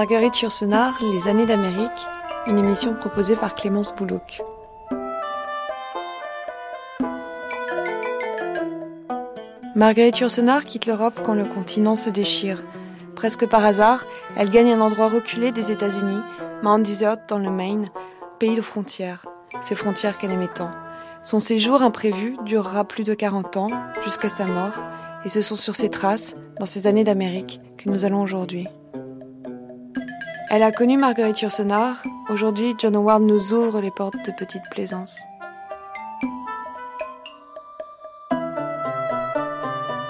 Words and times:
Marguerite 0.00 0.40
Yourcenar, 0.40 0.98
Les 1.02 1.28
années 1.28 1.44
d'Amérique, 1.44 2.08
une 2.46 2.58
émission 2.58 2.94
proposée 2.94 3.36
par 3.36 3.54
Clémence 3.54 3.94
Boulouk. 3.94 4.40
Marguerite 9.74 10.20
Yourcenar 10.20 10.64
quitte 10.64 10.86
l'Europe 10.86 11.20
quand 11.22 11.34
le 11.34 11.44
continent 11.44 11.96
se 11.96 12.08
déchire. 12.08 12.64
Presque 13.14 13.46
par 13.46 13.62
hasard, 13.62 14.06
elle 14.36 14.48
gagne 14.48 14.72
un 14.72 14.80
endroit 14.80 15.10
reculé 15.10 15.52
des 15.52 15.70
États-Unis, 15.70 16.22
Mount 16.62 16.78
Desert 16.78 17.18
dans 17.28 17.38
le 17.38 17.50
Maine, 17.50 17.84
pays 18.38 18.54
de 18.54 18.62
frontières, 18.62 19.26
ces 19.60 19.74
frontières 19.74 20.16
qu'elle 20.16 20.32
aimait 20.32 20.48
tant. 20.48 20.70
Son 21.22 21.40
séjour 21.40 21.82
imprévu 21.82 22.38
durera 22.46 22.84
plus 22.84 23.04
de 23.04 23.12
40 23.12 23.58
ans, 23.58 23.68
jusqu'à 24.02 24.30
sa 24.30 24.46
mort, 24.46 24.78
et 25.26 25.28
ce 25.28 25.42
sont 25.42 25.56
sur 25.56 25.76
ses 25.76 25.90
traces, 25.90 26.36
dans 26.58 26.64
ces 26.64 26.86
années 26.86 27.04
d'Amérique, 27.04 27.60
que 27.76 27.90
nous 27.90 28.06
allons 28.06 28.22
aujourd'hui. 28.22 28.66
Elle 30.52 30.64
a 30.64 30.72
connu 30.72 30.96
Marguerite 30.96 31.42
Yourcenar. 31.42 32.02
Aujourd'hui, 32.28 32.74
John 32.76 32.96
Howard 32.96 33.22
nous 33.22 33.54
ouvre 33.54 33.80
les 33.80 33.92
portes 33.92 34.16
de 34.16 34.32
Petite 34.32 34.64
Plaisance. 34.68 35.20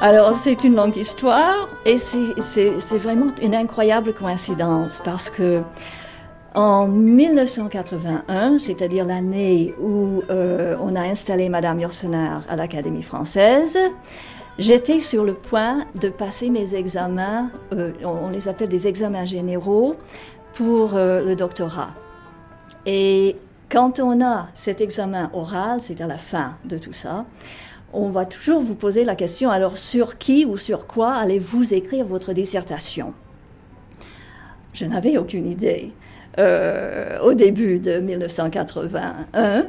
Alors, 0.00 0.34
c'est 0.34 0.64
une 0.64 0.76
longue 0.76 0.96
histoire 0.96 1.68
et 1.84 1.98
c'est 1.98 2.96
vraiment 2.96 3.26
une 3.42 3.54
incroyable 3.54 4.14
coïncidence 4.14 5.02
parce 5.04 5.28
que 5.28 5.60
en 6.54 6.88
1981, 6.88 8.56
c'est-à-dire 8.56 9.04
l'année 9.04 9.74
où 9.78 10.22
euh, 10.30 10.74
on 10.80 10.96
a 10.96 11.02
installé 11.02 11.50
Madame 11.50 11.80
Yourcenar 11.80 12.44
à 12.48 12.56
l'Académie 12.56 13.02
française, 13.02 13.78
j'étais 14.60 15.00
sur 15.00 15.24
le 15.24 15.34
point 15.34 15.86
de 16.00 16.08
passer 16.08 16.50
mes 16.50 16.74
examens, 16.74 17.50
euh, 17.72 17.92
on 18.04 18.28
les 18.28 18.46
appelle 18.46 18.68
des 18.68 18.86
examens 18.86 19.24
généraux, 19.24 19.96
pour 20.52 20.94
euh, 20.94 21.24
le 21.24 21.34
doctorat. 21.34 21.90
Et 22.86 23.36
quand 23.68 24.00
on 24.00 24.24
a 24.24 24.48
cet 24.54 24.80
examen 24.80 25.30
oral, 25.32 25.80
c'est 25.80 26.00
à 26.00 26.06
la 26.06 26.18
fin 26.18 26.56
de 26.64 26.76
tout 26.78 26.92
ça, 26.92 27.24
on 27.92 28.10
va 28.10 28.24
toujours 28.24 28.60
vous 28.60 28.74
poser 28.74 29.04
la 29.04 29.16
question, 29.16 29.50
alors 29.50 29.78
sur 29.78 30.18
qui 30.18 30.44
ou 30.44 30.56
sur 30.56 30.86
quoi 30.86 31.14
allez-vous 31.14 31.74
écrire 31.74 32.04
votre 32.06 32.32
dissertation? 32.32 33.14
Je 34.72 34.84
n'avais 34.84 35.16
aucune 35.18 35.50
idée 35.50 35.92
euh, 36.38 37.18
au 37.20 37.34
début 37.34 37.78
de 37.80 37.98
1981. 37.98 39.66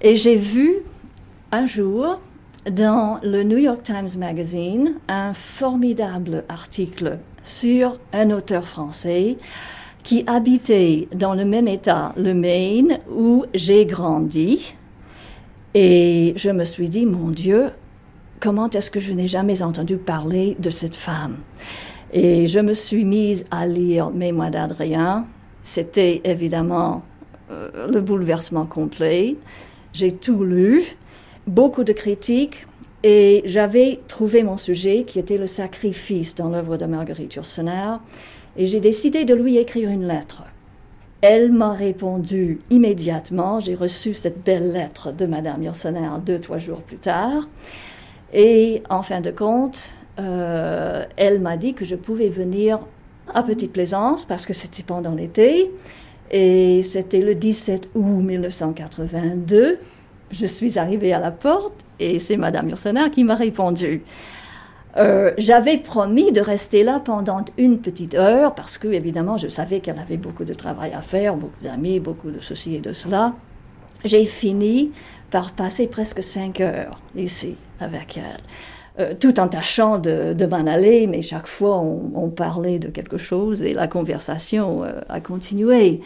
Et 0.00 0.16
j'ai 0.16 0.36
vu 0.36 0.76
un 1.50 1.66
jour 1.66 2.20
dans 2.70 3.20
le 3.22 3.42
New 3.42 3.58
York 3.58 3.82
Times 3.82 4.18
Magazine 4.18 4.94
un 5.08 5.34
formidable 5.34 6.44
article 6.48 7.18
sur 7.42 7.98
un 8.12 8.30
auteur 8.30 8.64
français 8.64 9.36
qui 10.02 10.24
habitait 10.26 11.08
dans 11.14 11.34
le 11.34 11.44
même 11.44 11.68
état, 11.68 12.12
le 12.16 12.34
Maine, 12.34 13.00
où 13.10 13.44
j'ai 13.54 13.86
grandi. 13.86 14.76
Et 15.72 16.34
je 16.36 16.50
me 16.50 16.64
suis 16.64 16.88
dit, 16.88 17.06
mon 17.06 17.30
Dieu, 17.30 17.70
comment 18.40 18.68
est-ce 18.70 18.90
que 18.90 19.00
je 19.00 19.12
n'ai 19.12 19.26
jamais 19.26 19.62
entendu 19.62 19.96
parler 19.96 20.56
de 20.58 20.70
cette 20.70 20.94
femme? 20.94 21.38
Et 22.12 22.46
je 22.46 22.60
me 22.60 22.74
suis 22.74 23.04
mise 23.04 23.44
à 23.50 23.66
lire 23.66 24.10
Mémoires 24.10 24.50
d'Adrien. 24.50 25.26
C'était 25.62 26.20
évidemment 26.24 27.02
euh, 27.50 27.88
le 27.88 28.00
bouleversement 28.00 28.66
complet. 28.66 29.36
J'ai 29.94 30.12
tout 30.12 30.44
lu, 30.44 30.84
beaucoup 31.46 31.84
de 31.84 31.92
critiques, 31.92 32.66
et 33.06 33.42
j'avais 33.44 34.00
trouvé 34.08 34.42
mon 34.42 34.56
sujet 34.56 35.04
qui 35.06 35.18
était 35.18 35.36
le 35.36 35.46
sacrifice 35.46 36.34
dans 36.34 36.48
l'œuvre 36.48 36.78
de 36.78 36.86
Marguerite 36.86 37.34
Yourcenar 37.34 38.00
et 38.56 38.66
j'ai 38.66 38.80
décidé 38.80 39.26
de 39.26 39.34
lui 39.34 39.58
écrire 39.58 39.90
une 39.90 40.08
lettre. 40.08 40.44
Elle 41.20 41.52
m'a 41.52 41.74
répondu 41.74 42.60
immédiatement. 42.70 43.60
J'ai 43.60 43.74
reçu 43.74 44.14
cette 44.14 44.42
belle 44.42 44.72
lettre 44.72 45.12
de 45.12 45.26
Madame 45.26 45.62
Yourcenar 45.62 46.18
deux, 46.20 46.38
trois 46.38 46.56
jours 46.56 46.80
plus 46.80 46.96
tard. 46.96 47.46
Et 48.32 48.82
en 48.88 49.02
fin 49.02 49.20
de 49.20 49.30
compte, 49.30 49.92
euh, 50.18 51.04
elle 51.18 51.40
m'a 51.40 51.58
dit 51.58 51.74
que 51.74 51.84
je 51.84 51.94
pouvais 51.94 52.30
venir 52.30 52.78
à 53.34 53.42
Petite 53.42 53.72
Plaisance 53.72 54.24
parce 54.24 54.46
que 54.46 54.54
c'était 54.54 54.82
pendant 54.82 55.14
l'été. 55.14 55.70
Et 56.30 56.82
c'était 56.82 57.20
le 57.20 57.34
17 57.34 57.90
août 57.94 58.22
1982. 58.22 59.78
Je 60.34 60.46
suis 60.46 60.80
arrivée 60.80 61.12
à 61.12 61.20
la 61.20 61.30
porte 61.30 61.74
et 62.00 62.18
c'est 62.18 62.36
Madame 62.36 62.68
Yourcenar 62.68 63.10
qui 63.12 63.22
m'a 63.22 63.36
répondu. 63.36 64.02
Euh, 64.96 65.32
j'avais 65.38 65.78
promis 65.78 66.32
de 66.32 66.40
rester 66.40 66.82
là 66.82 66.98
pendant 66.98 67.44
une 67.56 67.80
petite 67.80 68.14
heure 68.14 68.54
parce 68.54 68.76
que, 68.76 68.88
évidemment, 68.88 69.38
je 69.38 69.46
savais 69.46 69.78
qu'elle 69.78 69.98
avait 69.98 70.16
beaucoup 70.16 70.44
de 70.44 70.54
travail 70.54 70.92
à 70.92 71.02
faire, 71.02 71.36
beaucoup 71.36 71.62
d'amis, 71.62 72.00
beaucoup 72.00 72.32
de 72.32 72.40
ceci 72.40 72.74
et 72.74 72.80
de 72.80 72.92
cela. 72.92 73.34
J'ai 74.04 74.24
fini 74.24 74.90
par 75.30 75.52
passer 75.52 75.86
presque 75.86 76.22
cinq 76.22 76.60
heures 76.60 77.00
ici 77.16 77.54
avec 77.78 78.16
elle. 78.16 78.40
Euh, 78.98 79.14
tout 79.18 79.38
en 79.38 79.46
tâchant 79.48 79.98
de, 79.98 80.46
m'en 80.46 80.66
aller, 80.66 81.06
mais 81.06 81.22
chaque 81.22 81.48
fois 81.48 81.78
on, 81.80 82.28
parlait 82.28 82.80
de 82.80 82.88
quelque 82.88 83.18
chose 83.18 83.62
et 83.62 83.72
la 83.72 83.86
conversation 83.86 84.84
euh, 84.84 85.00
a 85.08 85.20
continué. 85.20 86.00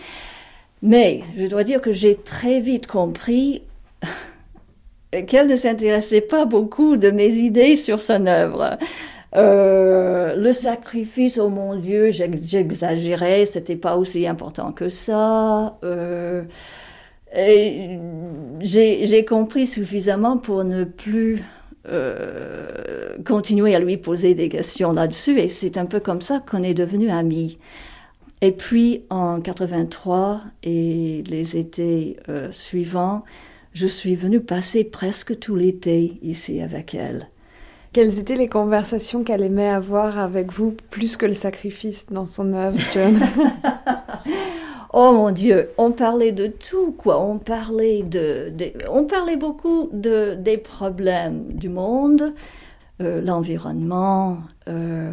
Mais 0.82 1.22
je 1.36 1.46
dois 1.46 1.64
dire 1.64 1.80
que 1.80 1.92
j'ai 1.92 2.14
très 2.14 2.60
vite 2.60 2.86
compris 2.86 3.62
qu'elle 5.26 5.46
ne 5.46 5.56
s'intéressait 5.56 6.20
pas 6.20 6.44
beaucoup 6.44 6.96
de 6.96 7.10
mes 7.10 7.34
idées 7.36 7.76
sur 7.76 8.02
son 8.02 8.26
œuvre. 8.26 8.78
Euh, 9.36 10.34
le 10.36 10.52
sacrifice, 10.52 11.38
oh 11.38 11.50
mon 11.50 11.76
Dieu, 11.76 12.08
j'exagérais, 12.10 13.44
c'était 13.44 13.76
pas 13.76 13.96
aussi 13.96 14.26
important 14.26 14.72
que 14.72 14.88
ça. 14.88 15.78
Euh, 15.84 16.44
j'ai 18.60 19.24
compris 19.28 19.66
suffisamment 19.66 20.38
pour 20.38 20.64
ne 20.64 20.84
plus 20.84 21.42
euh, 21.88 23.18
continuer 23.26 23.74
à 23.74 23.80
lui 23.80 23.98
poser 23.98 24.34
des 24.34 24.48
questions 24.48 24.92
là-dessus, 24.92 25.38
et 25.38 25.48
c'est 25.48 25.76
un 25.76 25.86
peu 25.86 26.00
comme 26.00 26.22
ça 26.22 26.40
qu'on 26.40 26.62
est 26.62 26.74
devenus 26.74 27.12
amis. 27.12 27.58
Et 28.40 28.52
puis 28.52 29.04
en 29.10 29.40
83 29.40 30.40
et 30.62 31.22
les 31.28 31.56
étés 31.56 32.16
suivants, 32.50 33.24
je 33.72 33.86
suis 33.86 34.14
venue 34.14 34.40
passer 34.40 34.84
presque 34.84 35.38
tout 35.38 35.56
l'été 35.56 36.18
ici 36.22 36.60
avec 36.60 36.94
elle. 36.94 37.28
Quelles 37.92 38.18
étaient 38.18 38.36
les 38.36 38.48
conversations 38.48 39.24
qu'elle 39.24 39.42
aimait 39.42 39.68
avoir 39.68 40.18
avec 40.18 40.52
vous 40.52 40.76
plus 40.90 41.16
que 41.16 41.26
le 41.26 41.34
sacrifice 41.34 42.06
dans 42.10 42.26
son 42.26 42.52
œuvre, 42.52 42.78
John? 42.92 43.18
Oh 44.94 45.12
mon 45.12 45.30
Dieu, 45.30 45.68
on 45.76 45.92
parlait 45.92 46.32
de 46.32 46.46
tout, 46.46 46.92
quoi. 46.92 47.22
On 47.22 47.38
parlait 47.38 48.02
de, 48.02 48.50
on 48.90 49.04
parlait 49.04 49.36
beaucoup 49.36 49.90
de 49.92 50.34
des 50.34 50.56
problèmes 50.56 51.52
du 51.52 51.68
monde, 51.68 52.34
euh, 53.02 53.20
l'environnement. 53.20 54.38
Euh, 54.66 55.12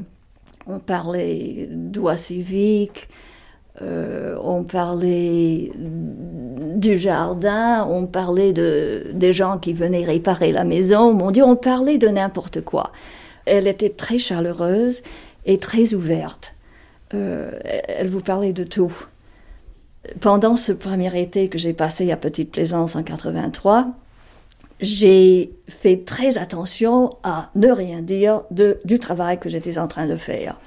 on 0.65 0.79
parlait 0.79 1.67
droits 1.69 2.15
civiques. 2.15 3.09
Euh, 3.81 4.37
on 4.41 4.63
parlait 4.63 5.71
du 5.75 6.97
jardin, 6.97 7.85
on 7.89 8.05
parlait 8.05 8.53
de, 8.53 9.07
des 9.13 9.33
gens 9.33 9.57
qui 9.57 9.73
venaient 9.73 10.05
réparer 10.05 10.51
la 10.51 10.63
maison, 10.63 11.13
mon 11.13 11.31
Dieu, 11.31 11.43
on 11.43 11.55
parlait 11.55 11.97
de 11.97 12.07
n'importe 12.07 12.61
quoi. 12.61 12.91
Elle 13.45 13.67
était 13.67 13.89
très 13.89 14.17
chaleureuse 14.17 15.03
et 15.45 15.57
très 15.57 15.93
ouverte. 15.93 16.55
Euh, 17.13 17.51
elle 17.63 18.07
vous 18.07 18.21
parlait 18.21 18.53
de 18.53 18.63
tout. 18.63 18.93
Pendant 20.19 20.55
ce 20.55 20.71
premier 20.71 21.19
été 21.19 21.49
que 21.49 21.57
j'ai 21.57 21.73
passé 21.73 22.11
à 22.11 22.17
Petite 22.17 22.51
Plaisance 22.51 22.95
en 22.95 23.03
83, 23.03 23.87
j'ai 24.79 25.51
fait 25.67 26.03
très 26.05 26.37
attention 26.37 27.09
à 27.23 27.49
ne 27.55 27.71
rien 27.71 28.01
dire 28.01 28.41
de, 28.51 28.79
du 28.85 28.99
travail 28.99 29.39
que 29.39 29.49
j'étais 29.49 29.77
en 29.77 29.87
train 29.87 30.07
de 30.07 30.15
faire. 30.15 30.59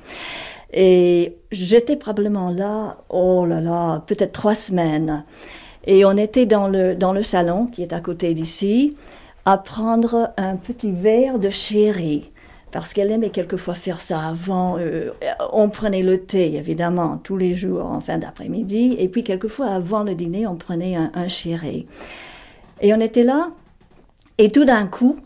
Et 0.73 1.39
j'étais 1.51 1.97
probablement 1.97 2.51
là, 2.51 2.99
oh 3.09 3.47
là 3.47 3.61
là, 3.61 4.03
peut-être 4.07 4.33
trois 4.33 4.55
semaines. 4.55 5.25
Et 5.87 6.05
on 6.05 6.13
était 6.13 6.47
dans 6.47 6.69
le, 6.69 6.95
dans 6.95 7.13
le 7.13 7.23
salon 7.23 7.67
qui 7.67 7.83
est 7.83 7.93
à 7.93 8.01
côté 8.01 8.35
d'ici 8.35 8.95
à 9.45 9.57
prendre 9.57 10.31
un 10.37 10.57
petit 10.57 10.93
verre 10.93 11.39
de 11.39 11.49
sherry 11.49 12.31
parce 12.71 12.93
qu'elle 12.93 13.11
aimait 13.11 13.31
quelquefois 13.31 13.75
faire 13.75 14.01
ça 14.01 14.21
avant. 14.21 14.79
Euh, 14.79 15.11
on 15.53 15.71
prenait 15.71 16.03
le 16.03 16.19
thé, 16.19 16.57
évidemment, 16.57 17.19
tous 17.19 17.37
les 17.37 17.55
jours 17.55 17.87
en 17.87 18.01
fin 18.01 18.19
d'après-midi, 18.19 18.97
et 18.99 19.09
puis 19.09 19.25
quelquefois 19.25 19.69
avant 19.69 20.03
le 20.03 20.15
dîner, 20.15 20.47
on 20.47 20.57
prenait 20.57 20.97
un, 20.97 21.11
un. 21.15 21.27
Et 22.81 22.95
on 22.95 23.01
était 23.01 23.23
là, 23.23 23.49
et 24.37 24.51
tout 24.51 24.65
d'un 24.65 24.87
coup, 24.87 25.19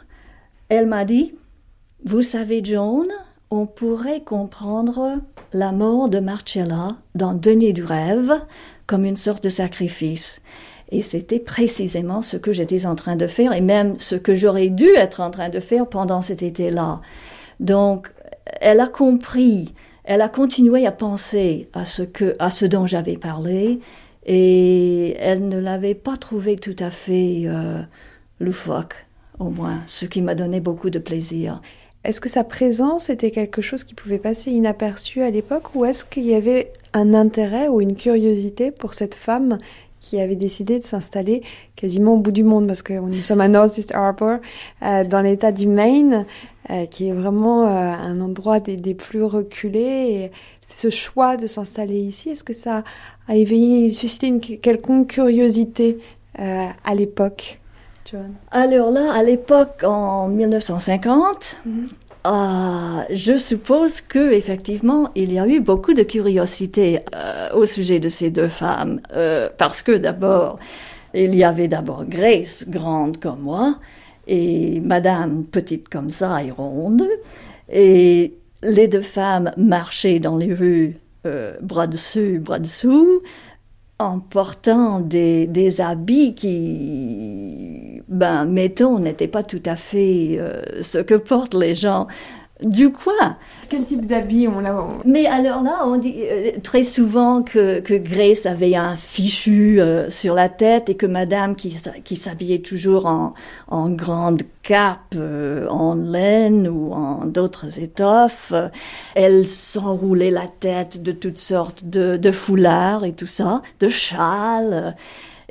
elle 0.69 0.87
m'a 0.87 1.05
dit, 1.05 1.35
vous 2.05 2.23
savez, 2.23 2.61
John, 2.65 3.09
on 3.53 3.67
pourrait 3.67 4.23
comprendre 4.23 5.21
la 5.53 5.73
mort 5.73 6.09
de 6.09 6.21
Marcella 6.21 6.97
dans 7.15 7.35
Denis 7.35 7.75
du 7.75 7.85
rêve 7.85 8.33
comme 8.87 9.05
une 9.05 9.19
sorte 9.19 9.45
de 9.45 9.51
sacrifice. 9.51 10.41
Et 10.91 11.03
c'était 11.03 11.39
précisément 11.39 12.23
ce 12.23 12.39
que 12.39 12.53
j'étais 12.53 12.87
en 12.87 12.95
train 12.95 13.15
de 13.15 13.27
faire 13.27 13.53
et 13.53 13.61
même 13.61 13.99
ce 13.99 14.15
que 14.15 14.35
j'aurais 14.35 14.69
dû 14.69 14.89
être 14.97 15.21
en 15.21 15.31
train 15.31 15.51
de 15.51 15.61
faire 15.61 15.87
pendant 15.87 16.23
cet 16.23 16.43
été-là. 16.43 17.03
Donc, 17.61 18.11
elle 18.61 18.81
a 18.81 18.89
compris 18.89 19.75
elle 20.05 20.23
a 20.23 20.29
continué 20.29 20.85
à 20.87 20.91
penser 20.91 21.69
à 21.75 21.85
ce, 21.85 22.03
que, 22.03 22.35
à 22.41 22.51
ce 22.51 22.65
dont 22.65 22.87
j'avais 22.87 23.17
parlé 23.17 23.79
et 24.27 25.15
elle 25.19 25.49
ne 25.49 25.59
l'avait 25.59 25.95
pas 25.95 26.17
trouvé 26.17 26.57
tout 26.57 26.75
à 26.81 26.91
fait 26.91 27.43
euh, 27.45 27.83
loufoque, 28.41 29.07
au 29.39 29.51
moins, 29.51 29.81
ce 29.87 30.07
qui 30.07 30.23
m'a 30.23 30.35
donné 30.35 30.59
beaucoup 30.59 30.91
de 30.91 30.99
plaisir. 30.99 31.61
Est-ce 32.05 32.21
que 32.21 32.29
sa 32.29 32.43
présence 32.43 33.11
était 33.11 33.31
quelque 33.31 33.63
chose 33.63 33.85
qui 33.85 33.95
pouvait 33.95 34.19
passer 34.19 34.51
inaperçu 34.51 35.23
à 35.23 35.31
l'époque 35.31 35.75
ou 35.77 35.85
est-ce 35.85 36.05
qu'il 36.05 36.25
y 36.25 36.35
avait 36.35 36.73
un 36.95 37.15
intérêt 37.15 37.69
ou 37.69 37.81
une 37.81 37.95
curiosité 37.95 38.73
pour 38.73 38.95
cette 38.95 39.15
femme 39.15 39.57
qui 40.01 40.21
avait 40.21 40.35
décidé 40.35 40.81
de 40.81 40.85
s'installer 40.85 41.45
quasiment 41.77 42.15
au 42.15 42.19
bout 42.19 42.33
du 42.33 42.43
monde? 42.43 42.67
Parce 42.67 42.83
que 42.83 42.95
nous 42.95 43.23
sommes 43.23 43.41
à 43.41 43.47
Northeast 43.47 43.95
Harbor, 43.95 44.39
euh, 44.83 45.05
dans 45.05 45.21
l'état 45.21 45.53
du 45.53 45.69
Maine, 45.69 46.27
euh, 46.71 46.87
qui 46.87 47.07
est 47.07 47.13
vraiment 47.13 47.69
euh, 47.69 47.69
un 47.69 48.21
endroit 48.21 48.59
des, 48.59 48.95
plus 48.95 49.23
reculés. 49.23 50.33
Ce 50.61 50.91
choix 50.91 51.37
de 51.37 51.47
s'installer 51.47 52.01
ici, 52.01 52.31
est-ce 52.31 52.43
que 52.43 52.53
ça 52.53 52.83
a 53.29 53.37
éveillé, 53.37 53.91
suscité 53.91 54.27
une 54.27 54.41
quelconque 54.41 55.07
curiosité 55.07 55.99
à 56.35 56.95
l'époque? 56.97 57.62
Alors 58.51 58.91
là, 58.91 59.13
à 59.13 59.23
l'époque, 59.23 59.83
en 59.85 60.29
1950, 60.29 61.57
euh, 62.25 63.03
je 63.11 63.37
suppose 63.37 64.01
que 64.01 64.33
effectivement 64.33 65.11
il 65.17 65.33
y 65.33 65.41
a 65.41 65.47
eu 65.49 65.59
beaucoup 65.59 65.93
de 65.93 66.05
curiosité 66.05 67.01
euh, 67.17 67.51
au 67.53 67.67
sujet 67.67 67.99
de 67.99 68.09
ces 68.09 68.31
deux 68.31 68.47
femmes 68.47 69.01
euh, 69.13 69.49
parce 69.59 69.83
que 69.83 69.91
d'abord 69.91 70.61
il 71.15 71.35
y 71.35 71.43
avait 71.43 71.67
d'abord 71.67 72.05
Grace 72.05 72.65
grande 72.69 73.19
comme 73.19 73.41
moi 73.41 73.75
et 74.29 74.79
Madame 74.79 75.45
petite 75.45 75.89
comme 75.89 76.13
ça 76.13 76.45
et 76.45 76.53
ronde 76.53 77.09
et 77.69 78.35
les 78.63 78.87
deux 78.87 79.03
femmes 79.03 79.51
marchaient 79.57 80.21
dans 80.21 80.37
les 80.37 80.55
rues 80.55 80.99
bras 81.61 81.89
dessus 81.89 82.39
bras 82.39 82.61
dessous 82.61 83.21
en 84.03 84.19
portant 84.21 85.01
des, 85.01 85.81
habits 85.81 86.35
qui, 86.35 88.03
ben, 88.09 88.45
mettons, 88.45 88.99
n'étaient 88.99 89.29
pas 89.29 89.43
tout 89.43 89.63
à 89.65 89.77
fait 89.77 90.37
euh, 90.39 90.63
ce 90.83 90.99
que 90.99 91.15
portent 91.15 91.55
les 91.55 91.75
gens 91.75 92.07
du 92.65 92.93
coin. 92.93 93.37
Quel 93.69 93.85
type 93.85 94.07
d'habit 94.07 94.49
on 94.49 94.65
a 94.65 94.89
Mais 95.05 95.27
alors 95.27 95.63
là, 95.63 95.87
on 95.87 95.97
dit 95.97 96.15
euh, 96.19 96.51
très 96.63 96.83
souvent 96.83 97.43
que, 97.43 97.81
que 97.81 97.95
Grace 97.95 98.47
avait 98.47 98.77
un 98.77 98.97
fichu 98.97 99.81
euh, 99.81 100.11
sur 100.11 100.35
la 100.35 100.49
tête 100.49 100.91
et 100.91 100.95
que 100.95 101.07
Madame, 101.07 101.57
qui, 101.57 101.77
qui 102.05 102.17
s'habillait 102.17 102.61
toujours 102.61 103.07
en, 103.07 103.35
en 103.69 103.91
grande 103.91 104.43
cape, 104.63 105.15
euh, 105.17 105.67
en 105.69 105.95
laine 105.95 106.69
ou 106.69 106.93
en 106.93 107.25
d'autres 107.25 107.81
étoffes, 107.81 108.53
elle 109.15 109.49
s'enroulait 109.49 110.31
la 110.31 110.47
tête 110.47 111.03
de 111.03 111.13
toutes 111.13 111.39
sortes 111.39 111.85
de, 111.85 112.17
de 112.17 112.31
foulards 112.31 113.05
et 113.05 113.13
tout 113.13 113.27
ça, 113.27 113.63
de 113.81 113.89
châles. 113.89 114.95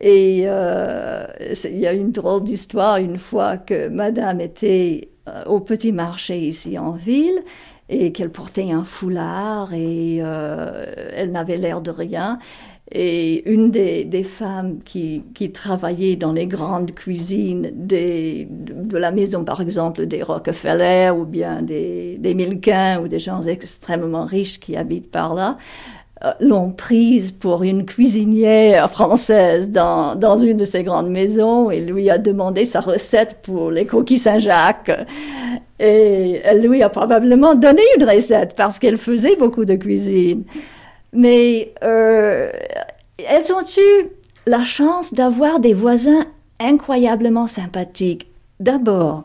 Et 0.02 0.40
il 0.40 1.80
y 1.80 1.88
a 1.88 1.94
une 1.94 2.12
drôle 2.12 2.44
d'histoire 2.44 2.98
une 2.98 3.20
fois 3.20 3.58
que 3.58 3.88
Madame 3.88 4.42
était 4.42 5.10
au 5.46 5.60
petit 5.60 5.92
marché 5.92 6.40
ici 6.40 6.80
en 6.80 6.92
ville 6.92 7.44
et 7.92 8.14
qu'elle 8.14 8.32
portait 8.32 8.72
un 8.72 8.84
foulard 8.84 9.74
et 9.74 10.20
euh, 10.22 10.86
elle 11.14 11.32
n'avait 11.32 11.58
l'air 11.58 11.82
de 11.82 11.92
rien. 11.92 12.40
Et 12.94 13.50
une 13.50 13.72
des, 13.72 14.04
des 14.04 14.24
femmes 14.24 14.80
qui, 14.84 15.24
qui, 15.34 15.52
travaillait 15.52 16.18
dans 16.18 16.34
les 16.34 16.46
grandes 16.46 16.92
cuisines 16.92 17.72
des, 17.74 18.48
de, 18.50 18.98
la 18.98 19.12
maison, 19.12 19.46
par 19.46 19.62
exemple, 19.62 20.06
des 20.08 20.24
Rockefeller 20.24 21.12
ou 21.16 21.24
bien 21.24 21.62
des, 21.62 22.18
des 22.18 22.34
Milquin 22.34 23.02
ou 23.02 23.08
des 23.08 23.20
gens 23.20 23.44
extrêmement 23.44 24.26
riches 24.26 24.60
qui 24.60 24.76
habitent 24.76 25.10
par 25.10 25.34
là, 25.34 25.58
euh, 25.58 26.01
l'ont 26.40 26.72
prise 26.72 27.32
pour 27.32 27.64
une 27.64 27.86
cuisinière 27.86 28.90
française 28.90 29.72
dans, 29.72 30.16
dans 30.16 30.38
une 30.38 30.58
de 30.58 30.66
ces 30.66 30.84
grandes 30.84 31.10
maisons 31.10 31.72
et 31.72 31.80
lui 31.80 32.10
a 32.10 32.18
demandé 32.18 32.66
sa 32.66 32.80
recette 32.80 33.38
pour 33.42 33.72
les 33.72 33.86
coquilles 33.86 34.18
Saint-Jacques. 34.18 34.92
Et 35.80 36.42
elle 36.44 36.62
lui 36.62 36.84
a 36.84 36.90
probablement 36.90 37.56
donné 37.56 37.82
une 37.98 38.04
recette 38.04 38.56
parce 38.56 38.78
qu'elle 38.78 38.98
faisait 38.98 39.36
beaucoup 39.36 39.66
de 39.66 39.76
cuisine. 39.76 40.44
Mais 41.14 41.74
euh, 41.84 42.52
elles 43.28 43.52
ont 43.54 43.64
eu 43.78 44.08
la 44.46 44.64
chance 44.64 45.14
d'avoir 45.14 45.60
des 45.60 45.74
voisins 45.74 46.26
incroyablement 46.60 47.48
sympathiques? 47.48 48.28
D'abord, 48.60 49.24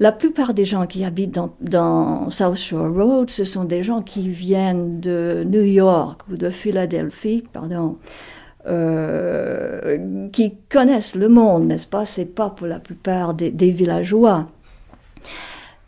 la 0.00 0.12
plupart 0.12 0.54
des 0.54 0.64
gens 0.64 0.86
qui 0.86 1.04
habitent 1.04 1.38
dans, 1.60 2.30
South 2.30 2.56
Shore 2.56 2.92
Road, 2.92 3.30
ce 3.30 3.44
sont 3.44 3.64
des 3.64 3.82
gens 3.82 4.02
qui 4.02 4.28
viennent 4.28 5.00
de 5.00 5.44
New 5.46 5.62
York 5.62 6.22
ou 6.30 6.36
de 6.36 6.50
Philadelphie, 6.50 7.44
pardon, 7.52 7.96
euh, 8.66 10.28
qui 10.32 10.54
connaissent 10.68 11.14
le 11.14 11.28
monde, 11.28 11.66
n'est-ce 11.66 11.86
pas? 11.86 12.04
C'est 12.04 12.24
pas 12.24 12.50
pour 12.50 12.66
la 12.66 12.80
plupart 12.80 13.34
des 13.34 13.70
villageois. 13.70 14.48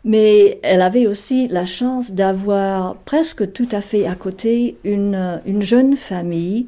Mais 0.03 0.59
elle 0.63 0.81
avait 0.81 1.05
aussi 1.05 1.49
la 1.49 1.65
chance 1.65 2.11
d'avoir 2.11 2.95
presque 2.95 3.51
tout 3.51 3.67
à 3.71 3.81
fait 3.81 4.07
à 4.07 4.15
côté 4.15 4.77
une, 4.85 5.41
une 5.45 5.63
jeune 5.63 5.97
famille, 5.97 6.67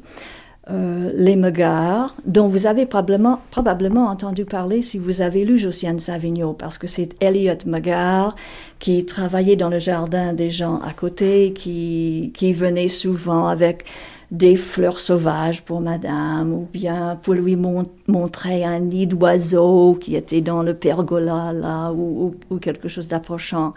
euh, 0.70 1.10
les 1.14 1.36
Megars, 1.36 2.14
dont 2.26 2.46
vous 2.46 2.66
avez 2.66 2.86
probablement, 2.86 3.40
probablement 3.50 4.06
entendu 4.06 4.44
parler 4.44 4.82
si 4.82 4.98
vous 4.98 5.20
avez 5.20 5.44
lu 5.44 5.58
Josiane 5.58 5.98
Savigno, 5.98 6.52
parce 6.52 6.78
que 6.78 6.86
c'est 6.86 7.10
Elliot 7.20 7.54
Megar 7.66 8.36
qui 8.78 9.04
travaillait 9.04 9.56
dans 9.56 9.68
le 9.68 9.78
jardin 9.78 10.32
des 10.32 10.50
gens 10.50 10.80
à 10.80 10.92
côté, 10.92 11.52
qui, 11.52 12.32
qui 12.34 12.52
venait 12.52 12.88
souvent 12.88 13.48
avec 13.48 13.84
des 14.30 14.54
fleurs 14.54 15.00
sauvages 15.00 15.62
pour 15.62 15.80
madame, 15.80 16.52
ou 16.52 16.68
bien 16.72 17.18
pour 17.20 17.34
lui 17.34 17.56
montrer 17.56 18.64
un 18.64 18.78
nid 18.78 19.08
d'oiseau 19.08 19.98
qui 20.00 20.14
était 20.14 20.40
dans 20.40 20.62
le 20.62 20.74
pergola, 20.74 21.52
là, 21.52 21.90
ou 21.92 22.32
quelque 22.60 22.86
chose 22.86 23.08
d'approchant. 23.08 23.74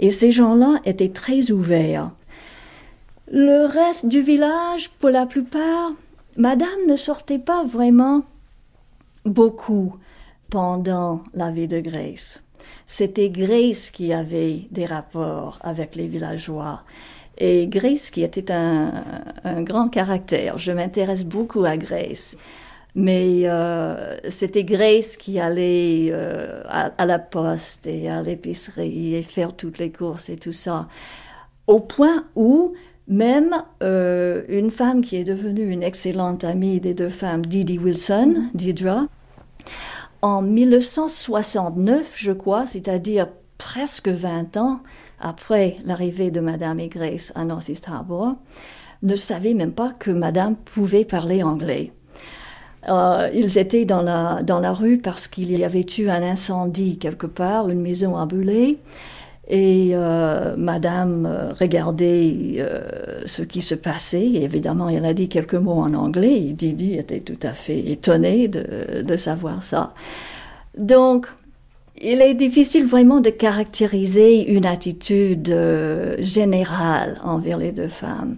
Et 0.00 0.10
ces 0.10 0.32
gens-là 0.32 0.80
étaient 0.84 1.10
très 1.10 1.52
ouverts. 1.52 2.10
Le 3.30 3.66
reste 3.66 4.06
du 4.06 4.20
village, 4.20 4.90
pour 4.98 5.10
la 5.10 5.24
plupart, 5.24 5.92
madame 6.36 6.86
ne 6.88 6.96
sortait 6.96 7.38
pas 7.38 7.64
vraiment 7.64 8.22
beaucoup 9.24 9.94
pendant 10.50 11.22
la 11.34 11.50
vie 11.50 11.68
de 11.68 11.80
Grace. 11.80 12.42
C'était 12.86 13.30
Grace 13.30 13.90
qui 13.90 14.12
avait 14.12 14.66
des 14.70 14.84
rapports 14.84 15.58
avec 15.62 15.96
les 15.96 16.06
villageois. 16.06 16.82
Et 17.38 17.66
Grace, 17.66 18.10
qui 18.10 18.22
était 18.22 18.52
un, 18.52 18.92
grand 19.62 19.88
caractère, 19.88 20.58
je 20.58 20.72
m'intéresse 20.72 21.24
beaucoup 21.24 21.64
à 21.64 21.76
Grace. 21.76 22.36
Mais 22.94 23.42
euh, 23.44 24.18
c'était 24.28 24.64
Grace 24.64 25.16
qui 25.16 25.40
allait 25.40 26.10
euh, 26.12 26.62
à, 26.66 27.06
la 27.06 27.18
poste 27.18 27.86
et 27.86 28.10
à 28.10 28.22
l'épicerie 28.22 29.14
et 29.14 29.22
faire 29.22 29.56
toutes 29.56 29.78
les 29.78 29.90
courses 29.90 30.28
et 30.28 30.36
tout 30.36 30.52
ça. 30.52 30.88
Au 31.66 31.80
point 31.80 32.26
où 32.36 32.74
même 33.08 33.62
euh, 33.82 34.42
une 34.48 34.70
femme 34.70 35.02
qui 35.02 35.16
est 35.16 35.24
devenue 35.24 35.70
une 35.70 35.82
excellente 35.82 36.44
amie 36.44 36.80
des 36.80 36.94
deux 36.94 37.10
femmes, 37.10 37.44
Didi 37.44 37.78
Wilson, 37.78 38.44
Didra, 38.54 39.06
en 40.22 40.40
1969, 40.40 42.14
je 42.16 42.32
crois, 42.32 42.66
c'est-à-dire 42.66 43.28
presque 43.58 44.08
20 44.08 44.56
ans, 44.56 44.80
après 45.20 45.76
l'arrivée 45.84 46.30
de 46.30 46.40
Madame 46.40 46.80
et 46.80 46.88
Grace 46.88 47.32
à 47.34 47.44
Northeast 47.44 47.88
Harbor, 47.88 48.34
ne 49.02 49.16
savaient 49.16 49.54
même 49.54 49.72
pas 49.72 49.92
que 49.98 50.10
Madame 50.10 50.54
pouvait 50.56 51.04
parler 51.04 51.42
anglais. 51.42 51.92
Euh, 52.88 53.30
ils 53.32 53.58
étaient 53.58 53.84
dans 53.84 54.02
la, 54.02 54.42
dans 54.42 54.58
la 54.58 54.72
rue 54.72 54.98
parce 54.98 55.28
qu'il 55.28 55.56
y 55.56 55.64
avait 55.64 55.86
eu 55.98 56.08
un 56.08 56.22
incendie 56.22 56.98
quelque 56.98 57.26
part, 57.26 57.68
une 57.68 57.80
maison 57.80 58.16
a 58.16 58.26
brûlé. 58.26 58.78
Et 59.48 59.90
euh, 59.94 60.54
Madame 60.56 61.26
euh, 61.26 61.52
regardait 61.52 62.54
euh, 62.58 63.22
ce 63.26 63.42
qui 63.42 63.60
se 63.60 63.74
passait. 63.74 64.26
Évidemment, 64.34 64.88
elle 64.88 65.04
a 65.04 65.14
dit 65.14 65.28
quelques 65.28 65.54
mots 65.54 65.80
en 65.80 65.94
anglais. 65.94 66.40
Et 66.40 66.52
Didi 66.52 66.94
était 66.94 67.20
tout 67.20 67.38
à 67.42 67.52
fait 67.52 67.90
étonné 67.90 68.46
de, 68.48 69.02
de 69.02 69.16
savoir 69.16 69.64
ça. 69.64 69.94
Donc, 70.78 71.26
il 72.00 72.20
est 72.20 72.34
difficile 72.34 72.86
vraiment 72.86 73.20
de 73.20 73.30
caractériser 73.30 74.50
une 74.52 74.66
attitude 74.66 75.54
générale 76.18 77.20
envers 77.22 77.58
les 77.58 77.72
deux 77.72 77.88
femmes. 77.88 78.36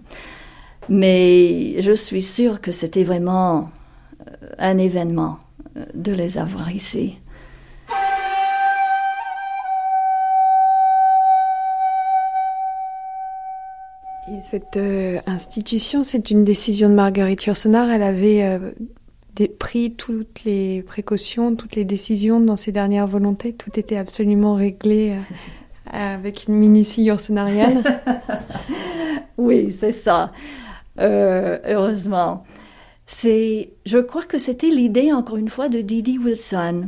Mais 0.89 1.81
je 1.81 1.93
suis 1.93 2.21
sûre 2.21 2.61
que 2.61 2.71
c'était 2.71 3.03
vraiment 3.03 3.69
un 4.59 4.77
événement 4.77 5.39
de 5.95 6.11
les 6.11 6.37
avoir 6.37 6.71
ici. 6.71 7.19
Et 14.45 14.47
cette 14.47 14.79
institution, 15.25 16.03
c'est 16.03 16.29
une 16.29 16.43
décision 16.43 16.89
de 16.89 16.93
Marguerite 16.93 17.45
Yourcenar. 17.45 17.89
Elle 17.89 18.03
avait 18.03 18.61
pris 19.59 19.93
toutes 19.95 20.43
les 20.43 20.81
précautions, 20.83 21.55
toutes 21.55 21.75
les 21.75 21.83
décisions 21.83 22.39
dans 22.39 22.55
ses 22.55 22.71
dernières 22.71 23.07
volontés. 23.07 23.53
Tout 23.53 23.77
était 23.79 23.97
absolument 23.97 24.55
réglé 24.55 25.11
euh, 25.11 25.17
avec 26.15 26.47
une 26.47 26.55
minutie 26.55 27.03
yourcenarienne. 27.03 27.83
Oui, 29.37 29.69
c'est 29.69 29.91
ça. 29.91 30.31
Euh, 30.97 31.59
heureusement. 31.67 32.45
Je 33.21 33.99
crois 33.99 34.23
que 34.23 34.37
c'était 34.37 34.69
l'idée, 34.69 35.11
encore 35.11 35.35
une 35.35 35.49
fois, 35.49 35.67
de 35.67 35.81
Didi 35.81 36.17
Wilson 36.17 36.87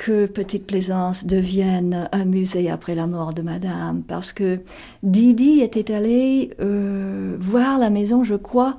que 0.00 0.24
Petite 0.24 0.66
Plaisance 0.66 1.26
devienne 1.26 2.08
un 2.10 2.24
musée 2.24 2.70
après 2.70 2.94
la 2.94 3.06
mort 3.06 3.34
de 3.34 3.42
Madame, 3.42 4.02
parce 4.02 4.32
que 4.32 4.60
Didi 5.02 5.60
était 5.60 5.92
allée 5.92 6.52
euh, 6.58 7.36
voir 7.38 7.78
la 7.78 7.90
maison, 7.90 8.24
je 8.24 8.34
crois, 8.34 8.78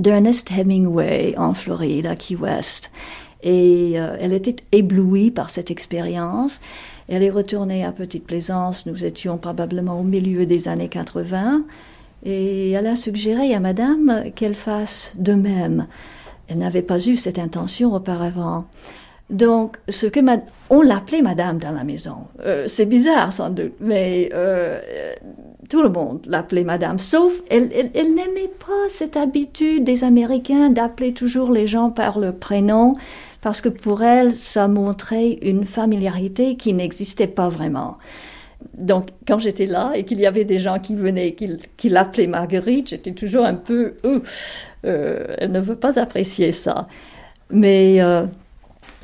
d'Ernest 0.00 0.50
Hemingway 0.50 1.34
en 1.38 1.54
Floride, 1.54 2.06
à 2.06 2.16
Key 2.16 2.34
West. 2.34 2.90
Et 3.44 3.92
euh, 3.94 4.16
elle 4.20 4.32
était 4.32 4.56
éblouie 4.72 5.30
par 5.30 5.50
cette 5.50 5.70
expérience. 5.70 6.60
Elle 7.06 7.22
est 7.22 7.30
retournée 7.30 7.84
à 7.84 7.92
Petite 7.92 8.26
Plaisance, 8.26 8.86
nous 8.86 9.04
étions 9.04 9.38
probablement 9.38 10.00
au 10.00 10.04
milieu 10.04 10.46
des 10.46 10.66
années 10.66 10.88
80, 10.88 11.62
et 12.24 12.72
elle 12.72 12.88
a 12.88 12.96
suggéré 12.96 13.54
à 13.54 13.60
Madame 13.60 14.24
qu'elle 14.34 14.56
fasse 14.56 15.14
de 15.16 15.34
même. 15.34 15.86
Elle 16.48 16.58
n'avait 16.58 16.82
pas 16.82 16.98
eu 16.98 17.14
cette 17.14 17.38
intention 17.38 17.94
auparavant. 17.94 18.66
Donc, 19.30 19.78
ce 19.88 20.06
que 20.06 20.20
on 20.70 20.82
l'appelait 20.82 21.22
Madame 21.22 21.58
dans 21.58 21.70
la 21.70 21.84
maison. 21.84 22.26
Euh, 22.44 22.64
c'est 22.66 22.84
bizarre 22.84 23.32
sans 23.32 23.50
doute, 23.50 23.72
mais 23.80 24.30
euh, 24.34 24.80
tout 25.70 25.82
le 25.82 25.88
monde 25.88 26.20
l'appelait 26.26 26.64
Madame, 26.64 26.98
sauf 26.98 27.42
elle, 27.50 27.70
elle, 27.72 28.14
n'aimait 28.14 28.50
pas 28.58 28.88
cette 28.88 29.16
habitude 29.16 29.82
des 29.84 30.04
Américains 30.04 30.68
d'appeler 30.68 31.14
toujours 31.14 31.52
les 31.52 31.66
gens 31.66 31.90
par 31.90 32.18
le 32.18 32.32
prénom, 32.32 32.94
parce 33.40 33.60
que 33.62 33.70
pour 33.70 34.02
elle, 34.02 34.30
ça 34.30 34.68
montrait 34.68 35.38
une 35.42 35.64
familiarité 35.64 36.56
qui 36.56 36.74
n'existait 36.74 37.26
pas 37.26 37.48
vraiment. 37.48 37.96
Donc, 38.76 39.08
quand 39.26 39.38
j'étais 39.38 39.66
là 39.66 39.92
et 39.94 40.04
qu'il 40.04 40.20
y 40.20 40.26
avait 40.26 40.44
des 40.44 40.58
gens 40.58 40.78
qui 40.78 40.94
venaient, 40.94 41.34
qui, 41.34 41.88
l'appelaient 41.88 42.26
Marguerite, 42.26 42.88
j'étais 42.88 43.12
toujours 43.12 43.44
un 43.44 43.54
peu, 43.54 43.94
euh, 44.04 45.34
elle 45.38 45.52
ne 45.52 45.60
veut 45.60 45.76
pas 45.76 45.98
apprécier 45.98 46.52
ça. 46.52 46.88
Mais 47.50 48.00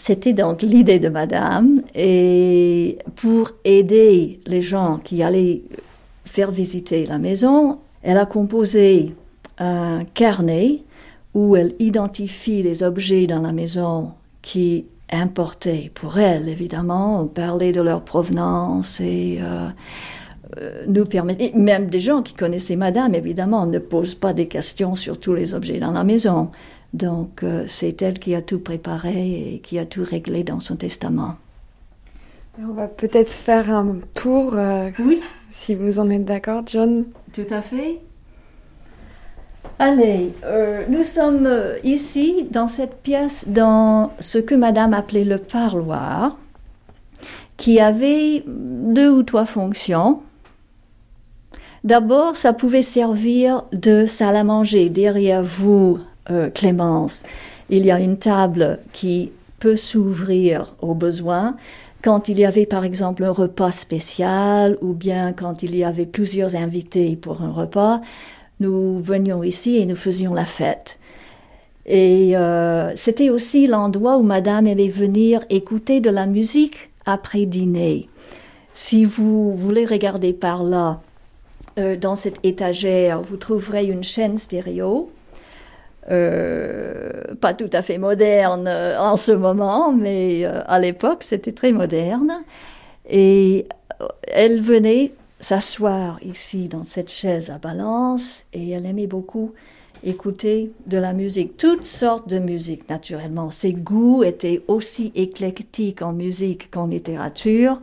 c'était 0.01 0.33
donc 0.33 0.63
l'idée 0.63 0.99
de 0.99 1.11
Madame, 1.11 1.75
et 1.95 2.99
pour 3.17 3.53
aider 3.65 4.39
les 4.47 4.63
gens 4.63 4.99
qui 4.99 5.23
allaient 5.23 5.63
faire 6.25 6.51
visiter 6.51 7.05
la 7.05 7.19
maison, 7.19 7.79
elle 8.03 8.17
a 8.17 8.25
composé 8.25 9.15
un 9.59 10.05
carnet 10.15 10.85
où 11.35 11.55
elle 11.55 11.75
identifie 11.79 12.63
les 12.63 12.83
objets 12.83 13.27
dans 13.27 13.41
la 13.43 13.53
maison 13.53 14.13
qui 14.41 14.87
importaient 15.13 15.91
pour 15.95 16.19
elle, 16.19 16.49
évidemment, 16.49 17.27
parler 17.27 17.73
de 17.73 17.83
leur 17.83 18.03
provenance 18.03 19.01
et 19.01 19.39
euh, 19.43 19.69
euh, 20.57 20.85
nous 20.87 21.05
permettre, 21.05 21.55
même 21.57 21.91
des 21.91 22.01
gens 22.01 22.23
qui 22.23 22.33
connaissaient 22.33 22.77
Madame, 22.77 23.15
évidemment, 23.15 23.67
ne 23.67 23.79
posent 23.79 24.15
pas 24.15 24.33
des 24.33 24.49
questions 24.49 24.95
sur 24.95 25.21
tous 25.21 25.35
les 25.35 25.53
objets 25.53 25.79
dans 25.79 25.93
la 25.93 26.05
maison. 26.05 26.51
Donc 26.93 27.43
euh, 27.43 27.65
c'est 27.67 28.03
elle 28.03 28.19
qui 28.19 28.35
a 28.35 28.43
tout 28.43 28.59
préparé 28.59 29.55
et 29.55 29.59
qui 29.61 29.79
a 29.79 29.87
tout 29.87 30.05
réglé 30.05 30.43
dans 30.43 30.61
son 30.61 30.77
testament. 30.77 31.37
On 32.59 32.73
va 32.73 32.89
peut-être 32.89 33.31
faire 33.31 33.71
un 33.71 33.99
tour, 34.15 34.55
euh, 34.55 34.91
oui. 34.99 35.21
si 35.51 35.75
vous 35.75 35.99
en 35.99 36.11
êtes 36.11 36.25
d'accord, 36.25 36.63
John. 36.67 37.07
Tout 37.33 37.47
à 37.51 37.63
fait. 37.63 38.01
Allez, 39.79 40.35
euh, 40.45 40.85
nous 40.91 41.05
sommes 41.05 41.49
ici 41.85 42.47
dans 42.51 42.69
cette 42.69 42.97
pièce 43.03 43.49
dans 43.49 44.13
ce 44.19 44.39
que 44.39 44.55
Madame 44.55 44.93
appelait 44.93 45.25
le 45.25 45.39
parloir, 45.39 46.37
qui 47.57 47.81
avait 47.81 48.45
deux 48.47 49.11
ou 49.11 49.23
trois 49.23 49.47
fonctions. 49.47 50.19
D'abord, 51.83 52.37
ça 52.37 52.53
pouvait 52.53 52.83
servir 52.83 53.65
de 53.73 54.05
salle 54.05 54.37
à 54.37 54.45
manger. 54.45 54.91
Derrière 54.91 55.43
vous, 55.43 55.99
euh, 56.31 56.51
Clémence, 56.51 57.25
il 57.69 57.85
y 57.85 57.91
a 57.91 58.01
une 58.01 58.19
table 58.19 58.81
qui 58.93 59.33
peut 59.59 59.77
s'ouvrir 59.77 60.75
aux 60.81 60.95
besoins. 60.95 61.57
Quand 62.03 62.29
il 62.29 62.39
y 62.39 62.45
avait 62.45 62.67
par 62.67 62.85
exemple 62.85 63.25
un 63.25 63.31
repas 63.31 63.73
spécial 63.73 64.77
ou 64.81 64.93
bien 64.93 65.33
quand 65.33 65.63
il 65.63 65.77
y 65.77 65.85
avait 65.85 66.07
plusieurs 66.07 66.57
invités 66.57 67.17
pour 67.17 67.43
un 67.43 67.53
repas, 67.53 68.01
nous 68.59 68.99
venions 68.99 69.43
ici 69.43 69.77
et 69.77 69.87
nous 69.87 69.97
faisions 69.97 70.35
la 70.35 70.47
fête. 70.47 70.99
Et 71.87 72.37
euh, 72.37 72.95
c'était 72.97 73.31
aussi 73.31 73.67
l'endroit 73.67 74.17
où 74.17 74.23
Madame 74.23 74.67
aimait 74.67 74.89
venir 74.89 75.45
écouter 75.51 76.01
de 76.01 76.11
la 76.11 76.27
musique 76.27 76.91
après 77.07 77.47
dîner. 77.47 78.09
Si 78.75 79.05
vous 79.05 79.55
voulez 79.55 79.85
regarder 79.85 80.33
par 80.33 80.63
là, 80.63 81.01
euh, 81.79 81.97
dans 81.97 82.17
cette 82.17 82.39
étagère, 82.43 83.21
vous 83.23 83.37
trouverez 83.37 83.85
une 83.85 84.05
chaîne 84.05 84.39
stéréo 84.39 85.11
euh, 86.11 87.35
pas 87.41 87.55
tout 87.55 87.71
à 87.73 87.83
fait 87.83 87.99
moderne 87.99 88.67
euh, 88.67 88.99
en 89.01 89.17
ce 89.17 89.31
moment, 89.31 89.93
mais 89.93 90.45
euh, 90.45 90.63
à 90.67 90.79
l'époque 90.81 91.23
c'était 91.23 91.53
très 91.53 91.73
moderne. 91.73 92.43
Et 93.09 93.67
elle 94.27 94.61
venait 94.61 95.13
s'asseoir 95.39 96.19
ici 96.23 96.69
dans 96.69 96.85
cette 96.85 97.11
chaise 97.11 97.51
à 97.51 97.59
balance 97.59 98.45
et 98.53 98.71
elle 98.71 98.87
aimait 98.87 99.07
beaucoup 99.07 99.53
écouter 100.03 100.73
de 100.87 100.99
la 100.99 101.13
musique, 101.13 101.57
toutes 101.57 101.85
sortes 101.85 102.29
de 102.29 102.39
musique 102.39 102.89
naturellement. 102.89 103.51
Ses 103.51 103.73
goûts 103.73 104.25
étaient 104.25 104.63
aussi 104.67 105.13
éclectiques 105.15 106.03
en 106.03 106.13
musique 106.13 106.71
qu'en 106.71 106.87
littérature. 106.87 107.81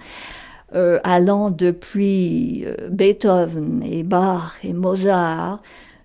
allant 0.73 1.49
depuis 1.51 2.65
Beethoven 2.89 3.83
et 3.83 4.03
Bach 4.03 4.59
et 4.63 4.73
Mozart 4.73 5.61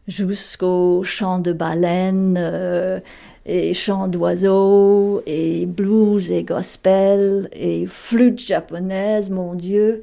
jusqu'au 0.09 1.03
chant 1.05 1.39
de 1.39 1.53
baleines 1.53 2.37
euh, 2.39 3.01
et 3.47 3.75
chant 3.75 4.09
d'oiseaux 4.09 5.23
et 5.27 5.67
blues 5.67 6.31
et 6.31 6.43
gospel 6.43 7.49
et 7.53 7.87
flûte 7.87 8.45
japonaise, 8.45 9.31
mon 9.31 9.55
Dieu. 9.55 10.03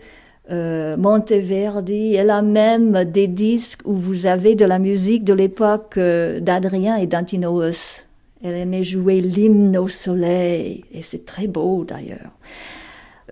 Euh, 0.51 0.97
Monteverdi, 0.97 2.15
elle 2.15 2.31
a 2.31 2.41
même 2.41 3.03
des 3.05 3.27
disques 3.27 3.81
où 3.85 3.93
vous 3.93 4.25
avez 4.25 4.55
de 4.55 4.65
la 4.65 4.79
musique 4.79 5.23
de 5.23 5.33
l'époque 5.33 5.95
euh, 5.97 6.39
d'Adrien 6.39 6.95
et 6.95 7.05
d'Antinoos. 7.05 8.05
Elle 8.43 8.55
aimait 8.55 8.83
jouer 8.83 9.21
l'hymne 9.21 9.77
au 9.77 9.89
soleil, 9.89 10.85
et 10.93 11.01
c'est 11.01 11.25
très 11.25 11.47
beau 11.47 11.83
d'ailleurs. 11.83 12.31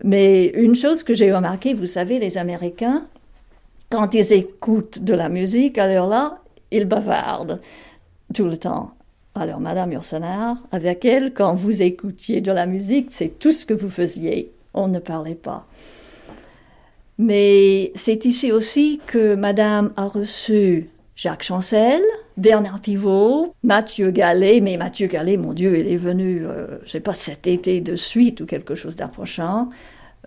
Mais 0.04 0.48
une 0.48 0.76
chose 0.76 1.02
que 1.02 1.14
j'ai 1.14 1.34
remarqué, 1.34 1.74
vous 1.74 1.86
savez, 1.88 2.20
les 2.20 2.38
Américains, 2.38 3.08
quand 3.90 4.14
ils 4.14 4.34
écoutent 4.34 5.00
de 5.00 5.14
la 5.14 5.30
musique, 5.30 5.78
alors 5.78 6.08
là, 6.08 6.40
il 6.72 6.86
bavarde 6.86 7.62
tout 8.34 8.46
le 8.46 8.58
temps. 8.58 8.92
Alors, 9.36 9.60
Madame 9.60 9.92
Yourcenar, 9.92 10.58
avec 10.72 11.06
elle, 11.06 11.34
quand 11.34 11.54
vous 11.54 11.82
écoutiez 11.82 12.42
de 12.42 12.52
la 12.52 12.66
musique, 12.66 13.10
c'est 13.12 13.38
tout 13.38 13.52
ce 13.52 13.66
que 13.66 13.74
vous 13.74 13.90
faisiez. 13.90 14.52
On 14.74 14.88
ne 14.88 15.00
parlait 15.00 15.36
pas. 15.36 15.68
Mais 17.20 17.92
c'est 17.96 18.26
ici 18.26 18.52
aussi 18.52 19.00
que 19.06 19.36
Madame 19.36 19.92
a 19.96 20.08
reçu 20.08 20.90
Jacques 21.16 21.44
Chancel, 21.44 22.02
Bernard 22.38 22.80
Pivot, 22.80 23.54
Mathieu 23.64 24.12
Gallet. 24.12 24.62
Mais 24.62 24.78
Mathieu 24.78 25.08
Gallet, 25.08 25.38
mon 25.38 25.54
Dieu, 25.54 25.78
il 25.80 25.88
est 25.88 25.98
venu, 25.98 26.46
euh, 26.46 26.80
je 26.80 26.84
ne 26.84 26.90
sais 26.90 27.00
pas, 27.00 27.14
cet 27.14 27.48
été 27.48 27.82
de 27.82 27.96
suite 27.96 28.42
ou 28.42 28.46
quelque 28.46 28.76
chose 28.76 28.96
d'approchant. 28.96 29.70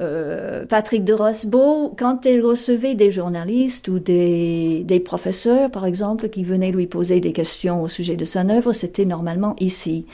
Euh, 0.00 0.64
Patrick 0.66 1.04
de 1.04 1.12
Rosbeau, 1.12 1.95
quand 1.99 2.25
elle 2.25 2.42
recevait 2.42 2.95
des 2.95 3.11
journalistes 3.11 3.88
ou 3.88 3.99
des, 3.99 5.02
professeurs, 5.04 5.71
par 5.71 5.85
exemple, 5.85 6.30
qui 6.30 6.42
venaient 6.42 6.71
lui 6.71 6.87
poser 6.87 7.21
des 7.21 7.33
questions 7.33 7.83
au 7.83 7.88
sujet 7.88 8.16
de 8.16 8.25
son 8.25 8.49
œuvre, 8.49 8.73
c'était 8.73 9.04
normalement 9.04 9.54
ici. 9.61 10.07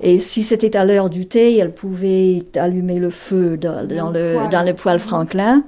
Et 0.00 0.18
si 0.20 0.42
c'était 0.42 0.76
à 0.76 0.84
l'heure 0.84 1.08
du 1.08 1.26
thé, 1.26 1.56
elle 1.56 1.72
pouvait 1.72 2.42
allumer 2.56 2.98
le 2.98 3.10
feu 3.10 3.56
dans, 3.56 3.82
le, 3.82 4.50
dans 4.50 4.62
le 4.62 4.72
poêle 4.74 4.98
Franklin. 4.98 5.62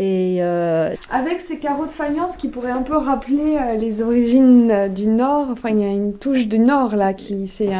Et 0.00 0.38
euh, 0.42 0.94
Avec 1.10 1.40
ces 1.40 1.58
carreaux 1.58 1.84
de 1.84 1.90
faïence 1.90 2.36
qui 2.36 2.46
pourraient 2.46 2.70
un 2.70 2.82
peu 2.82 2.96
rappeler 2.96 3.58
euh, 3.60 3.74
les 3.74 4.00
origines 4.00 4.88
du 4.94 5.08
Nord, 5.08 5.48
enfin 5.50 5.70
il 5.70 5.80
y 5.80 5.84
a 5.84 5.90
une 5.90 6.16
touche 6.16 6.46
du 6.46 6.60
Nord 6.60 6.94
là 6.94 7.14
qui 7.14 7.48
s'est 7.48 7.72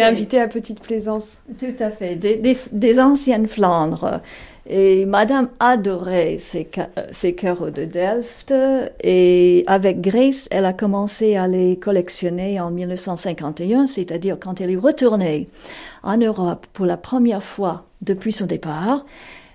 invité 0.00 0.40
à 0.40 0.48
Petite 0.48 0.80
Plaisance. 0.80 1.36
Tout 1.58 1.74
à 1.78 1.90
fait, 1.90 2.16
des, 2.16 3.00
anciennes 3.00 3.46
Flandres. 3.46 4.22
Et 4.66 5.04
Madame 5.04 5.50
adorait 5.58 6.36
ces, 6.38 6.66
ces, 7.10 7.34
carreaux 7.34 7.70
de 7.70 7.84
Delft 7.84 8.54
et 9.02 9.64
avec 9.66 10.00
Grace, 10.00 10.48
elle 10.50 10.64
a 10.64 10.72
commencé 10.72 11.36
à 11.36 11.46
les 11.46 11.76
collectionner 11.78 12.60
en 12.60 12.70
1951, 12.70 13.86
c'est-à-dire 13.86 14.38
quand 14.40 14.62
elle 14.62 14.70
est 14.70 14.76
retournée 14.76 15.48
en 16.02 16.16
Europe 16.16 16.66
pour 16.72 16.86
la 16.86 16.96
première 16.96 17.42
fois 17.42 17.84
depuis 18.00 18.32
son 18.32 18.46
départ. 18.46 19.04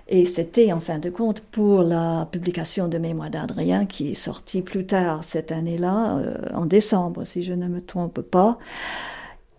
Et 0.08 0.24
c'était 0.24 0.72
en 0.72 0.80
fin 0.80 0.98
de 0.98 1.10
compte 1.10 1.40
pour 1.40 1.82
la 1.82 2.28
publication 2.30 2.86
de 2.86 2.96
Mémoire 2.96 3.30
d'Adrien 3.30 3.86
qui 3.86 4.12
est 4.12 4.14
sortie 4.14 4.62
plus 4.62 4.86
tard 4.86 5.24
cette 5.24 5.50
année-là, 5.50 6.18
euh, 6.18 6.36
en 6.54 6.64
décembre 6.66 7.24
si 7.24 7.42
je 7.42 7.52
ne 7.52 7.66
me 7.66 7.80
trompe 7.80 8.20
pas. 8.20 8.58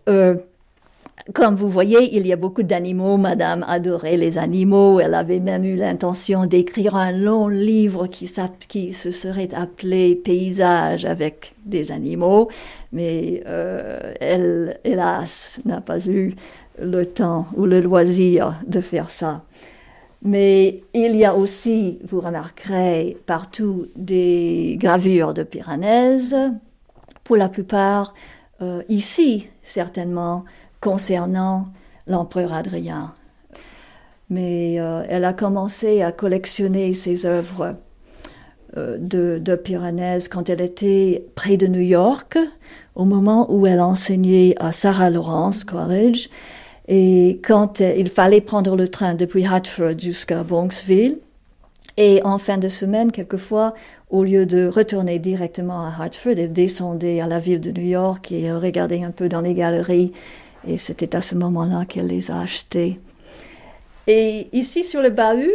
Euh, 0.07 0.35
comme 1.33 1.55
vous 1.55 1.67
voyez, 1.67 2.15
il 2.15 2.25
y 2.25 2.31
a 2.31 2.37
beaucoup 2.37 2.63
d'animaux. 2.63 3.17
Madame 3.17 3.65
adorait 3.67 4.15
les 4.15 4.37
animaux. 4.37 5.01
Elle 5.01 5.13
avait 5.13 5.41
même 5.41 5.65
eu 5.65 5.75
l'intention 5.75 6.45
d'écrire 6.45 6.95
un 6.95 7.11
long 7.11 7.49
livre 7.49 8.07
qui, 8.07 8.27
se 8.93 9.11
serait 9.11 9.53
appelé 9.53 10.15
Paysage 10.15 11.03
avec 11.03 11.53
des 11.65 11.91
animaux. 11.91 12.49
Mais 12.93 13.43
euh, 13.45 14.13
elle, 14.21 14.79
hélas, 14.85 15.59
n'a 15.65 15.81
pas 15.81 15.99
eu 16.07 16.35
le 16.81 17.05
temps 17.05 17.47
ou 17.57 17.65
le 17.65 17.81
loisir 17.81 18.55
de 18.65 18.79
faire 18.79 19.11
ça. 19.11 19.43
Mais 20.23 20.83
il 20.93 21.15
y 21.15 21.25
a 21.25 21.35
aussi, 21.35 21.99
vous 22.03 22.19
remarquerez, 22.19 23.17
partout 23.25 23.87
des 23.95 24.77
gravures 24.79 25.33
de 25.33 25.43
Piranèse, 25.43 26.35
pour 27.23 27.35
la 27.35 27.49
plupart 27.49 28.13
euh, 28.61 28.81
ici, 28.89 29.49
certainement, 29.61 30.45
concernant 30.81 31.67
l'empereur 32.07 32.53
Adrien. 32.53 33.13
Mais 34.29 34.79
euh, 34.79 35.03
elle 35.07 35.25
a 35.25 35.33
commencé 35.33 36.01
à 36.01 36.11
collectionner 36.11 36.93
ses 36.93 37.25
œuvres 37.25 37.75
euh, 38.75 38.97
de, 38.97 39.39
de 39.39 40.27
quand 40.29 40.49
elle 40.49 40.61
était 40.61 41.25
près 41.35 41.57
de 41.57 41.67
New 41.67 41.81
York, 41.81 42.37
au 42.95 43.05
moment 43.05 43.51
où 43.53 43.67
elle 43.67 43.81
enseignait 43.81 44.55
à 44.57 44.71
Sarah 44.71 45.09
Lawrence 45.09 45.63
College. 45.63 46.29
Et 46.87 47.41
quand 47.43 47.79
il 47.79 48.09
fallait 48.09 48.41
prendre 48.41 48.75
le 48.75 48.87
train 48.87 49.13
depuis 49.13 49.45
Hartford 49.45 49.99
jusqu'à 49.99 50.43
Bronxville, 50.43 51.19
et 51.97 52.21
en 52.23 52.37
fin 52.37 52.57
de 52.59 52.69
semaine, 52.69 53.11
quelquefois, 53.11 53.73
au 54.11 54.23
lieu 54.23 54.45
de 54.45 54.67
retourner 54.67 55.17
directement 55.17 55.81
à 55.81 55.87
Hartford, 55.87 56.33
elle 56.37 56.53
descendait 56.53 57.19
à 57.19 57.27
la 57.27 57.39
ville 57.39 57.59
de 57.59 57.71
New 57.71 57.87
York 57.87 58.31
et 58.31 58.51
regardait 58.51 59.03
un 59.03 59.09
peu 59.11 59.27
dans 59.27 59.41
les 59.41 59.55
galeries. 59.55 60.11
Et 60.67 60.77
c'était 60.77 61.15
à 61.15 61.21
ce 61.21 61.33
moment-là 61.35 61.85
qu'elle 61.85 62.07
les 62.07 62.29
a 62.29 62.39
achetés. 62.39 62.99
Et 64.05 64.47
ici, 64.53 64.83
sur 64.83 65.01
le 65.01 65.09
bahut, 65.09 65.51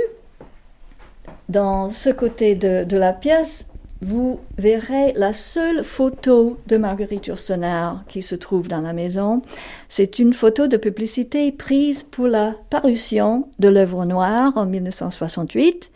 dans 1.49 1.91
ce 1.91 2.11
côté 2.11 2.57
de, 2.57 2.83
de 2.85 2.97
la 2.97 3.13
pièce, 3.13 3.69
vous 4.03 4.41
verrez 4.59 5.13
la 5.15 5.33
seule 5.33 5.85
photo 5.85 6.59
de 6.67 6.77
Marguerite 6.77 7.29
Yourcenar 7.29 8.05
qui 8.09 8.21
se 8.21 8.35
trouve 8.35 8.67
dans 8.67 8.81
la 8.81 8.93
maison. 8.93 9.43
C'est 9.89 10.19
une 10.19 10.35
photo 10.35 10.67
de 10.67 10.77
publicité 10.77 11.53
prise 11.53 12.03
pour 12.03 12.27
la 12.27 12.55
parution 12.69 13.49
de 13.61 13.69
l'œuvre 13.69 14.05
noire 14.05 14.53
en 14.57 14.67
1968 14.67 15.93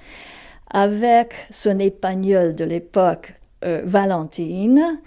avec 0.70 1.34
son 1.50 1.80
épagnole 1.80 2.54
de 2.54 2.64
l'époque, 2.64 3.34
euh, 3.64 3.82
Valentine. 3.84 5.00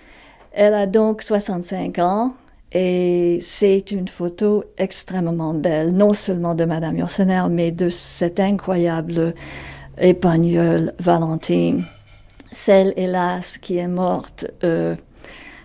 Elle 0.51 0.73
a 0.73 0.85
donc 0.85 1.21
65 1.21 1.99
ans 1.99 2.33
et 2.73 3.39
c'est 3.41 3.91
une 3.91 4.09
photo 4.09 4.65
extrêmement 4.77 5.53
belle, 5.53 5.93
non 5.93 6.11
seulement 6.11 6.53
de 6.53 6.65
Madame 6.65 6.97
Yourcenar, 6.97 7.49
mais 7.49 7.71
de 7.71 7.87
cette 7.87 8.41
incroyable 8.41 9.33
épagnole 9.97 10.93
Valentine 10.99 11.85
celle, 12.51 12.93
hélas, 12.97 13.57
qui 13.57 13.77
est 13.77 13.87
morte 13.87 14.47
euh, 14.63 14.95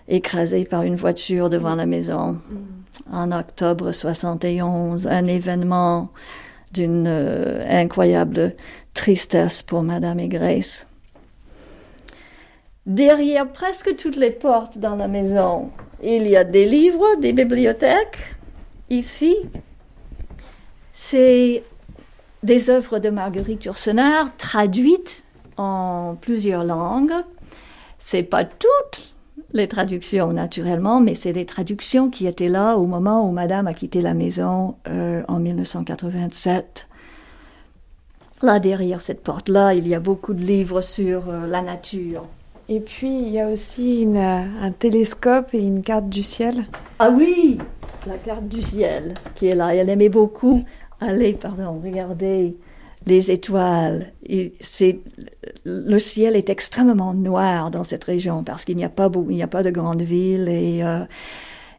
écrasée 0.09 0.64
par 0.64 0.83
une 0.83 0.97
voiture 0.97 1.49
devant 1.49 1.75
la 1.75 1.87
maison 1.87 2.33
mm. 2.33 3.14
en 3.14 3.33
octobre 3.33 3.93
71, 3.93 5.07
un 5.07 5.26
événement 5.26 6.11
d'une 6.73 7.07
euh, 7.07 7.64
incroyable 7.69 8.55
tristesse 8.93 9.62
pour 9.62 9.83
Madame 9.83 10.21
et 10.21 10.29
Grace. 10.29 10.87
Derrière 12.87 13.51
presque 13.51 13.97
toutes 13.97 14.16
les 14.16 14.31
portes 14.31 14.79
dans 14.79 14.94
la 14.94 15.09
maison, 15.09 15.70
il 16.03 16.29
y 16.29 16.37
a 16.37 16.44
des 16.44 16.66
livres, 16.66 17.16
des 17.20 17.33
bibliothèques. 17.33 18.37
Ici, 18.90 19.35
c'est 20.92 21.62
des 22.42 22.68
œuvres 22.68 22.99
de 22.99 23.09
Marguerite 23.09 23.64
Yourcenar 23.64 24.37
traduites 24.37 25.25
en 25.57 26.17
plusieurs 26.21 26.64
langues. 26.64 27.14
C'est 27.99 28.23
pas 28.23 28.45
toutes 28.45 29.14
les 29.53 29.69
traductions 29.69 30.33
naturellement, 30.33 31.01
mais 31.01 31.14
c'est 31.14 31.33
des 31.33 31.47
traductions 31.47 32.11
qui 32.11 32.27
étaient 32.27 32.49
là 32.49 32.77
au 32.77 32.87
moment 32.87 33.27
où 33.27 33.33
Madame 33.33 33.67
a 33.67 33.75
quitté 33.75 34.01
la 34.01 34.14
maison 34.14 34.77
euh, 34.88 35.23
en 35.29 35.38
1987. 35.38 36.88
Là 38.43 38.59
derrière 38.59 39.01
cette 39.01 39.23
porte-là, 39.23 39.75
il 39.75 39.87
y 39.87 39.95
a 39.95 40.01
beaucoup 40.01 40.35
de 40.35 40.43
livres 40.43 40.81
sur 40.81 41.29
euh, 41.29 41.47
la 41.47 41.62
nature. 41.62 42.27
Et 42.69 42.81
puis 42.81 43.23
il 43.23 43.29
y 43.29 43.40
a 43.40 43.49
aussi 43.49 44.09
un 44.17 44.71
télescope 44.73 45.53
et 45.53 45.61
une 45.61 45.83
carte 45.83 46.09
du 46.09 46.23
ciel. 46.23 46.64
Ah 46.99 47.11
oui, 47.11 47.59
la 48.07 48.17
carte 48.17 48.49
du 48.49 48.62
ciel 48.62 49.14
qui 49.35 49.49
est 49.49 49.55
là. 49.55 49.75
Elle 49.75 49.90
aimait 49.90 50.09
beaucoup 50.09 50.64
aller, 51.01 51.35
pardon, 51.35 51.81
regarder 51.83 52.57
les 53.07 53.31
étoiles. 53.31 54.12
C'est, 54.61 55.01
le 55.64 55.99
ciel 55.99 56.37
est 56.37 56.51
extrêmement 56.51 57.14
noir 57.14 57.71
dans 57.71 57.85
cette 57.85 58.05
région 58.05 58.43
parce 58.43 58.64
qu'il 58.64 58.77
n'y 58.77 58.85
a 58.85 58.88
pas, 58.88 59.11
il 59.29 59.37
n'y 59.37 59.43
a 59.43 59.49
pas 59.49 59.62
de 59.62 59.71
grandes 59.71 60.03
villes 60.03 60.49
et 60.49 60.83
euh, 60.83 61.01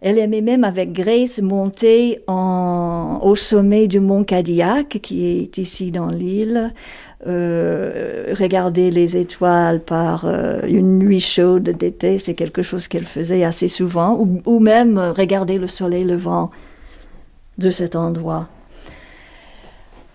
elle 0.01 0.19
aimait 0.19 0.41
même 0.41 0.63
avec 0.63 0.93
Grace 0.93 1.41
monter 1.41 2.19
en, 2.27 3.19
au 3.23 3.35
sommet 3.35 3.87
du 3.87 3.99
mont 3.99 4.23
Cadillac 4.23 4.99
qui 5.01 5.25
est 5.25 5.57
ici 5.57 5.91
dans 5.91 6.07
l'île. 6.07 6.73
Euh, 7.27 8.35
regarder 8.37 8.91
les 8.91 9.17
étoiles 9.17 9.79
par 9.79 10.25
euh, 10.25 10.59
une 10.67 10.99
nuit 10.99 11.19
chaude 11.19 11.63
d'été, 11.63 12.19
c'est 12.19 12.35
quelque 12.35 12.61
chose 12.61 12.87
qu'elle 12.87 13.05
faisait 13.05 13.43
assez 13.43 13.67
souvent, 13.67 14.15
ou, 14.19 14.41
ou 14.45 14.59
même 14.59 14.99
regarder 14.99 15.57
le 15.57 15.65
soleil 15.65 16.03
levant 16.03 16.51
de 17.57 17.71
cet 17.71 17.95
endroit. 17.95 18.47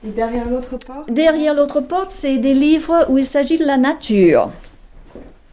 Et 0.07 0.11
derrière 0.11 0.49
l'autre 0.49 0.79
porte? 0.79 1.11
Derrière 1.13 1.55
l'autre 1.55 1.81
porte, 1.81 2.11
c'est 2.11 2.39
des 2.39 2.55
livres 2.55 3.07
où 3.11 3.19
il 3.19 3.27
s'agit 3.27 3.59
de 3.59 3.67
la 3.67 3.77
nature. 3.77 4.51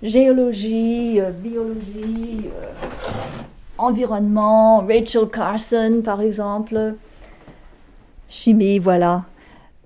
Géologie, 0.02 1.20
euh, 1.20 1.32
biologie, 1.32 2.46
euh, 2.46 2.68
environnement, 3.78 4.80
Rachel 4.80 5.28
Carson 5.32 6.02
par 6.04 6.22
exemple, 6.22 6.96
chimie, 8.30 8.80
voilà. 8.80 9.24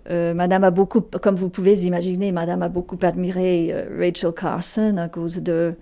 Euh, 0.09 0.33
Madame 0.33 0.63
a 0.63 0.71
beaucoup, 0.71 1.01
comme 1.01 1.35
vous 1.35 1.49
pouvez 1.49 1.85
imaginer, 1.85 2.31
Madame 2.31 2.61
a 2.61 2.69
beaucoup 2.69 2.97
admiré 3.01 3.73
Rachel 3.97 4.33
Carson 4.33 4.97
à 4.97 5.07
cause 5.07 5.41
de, 5.41 5.73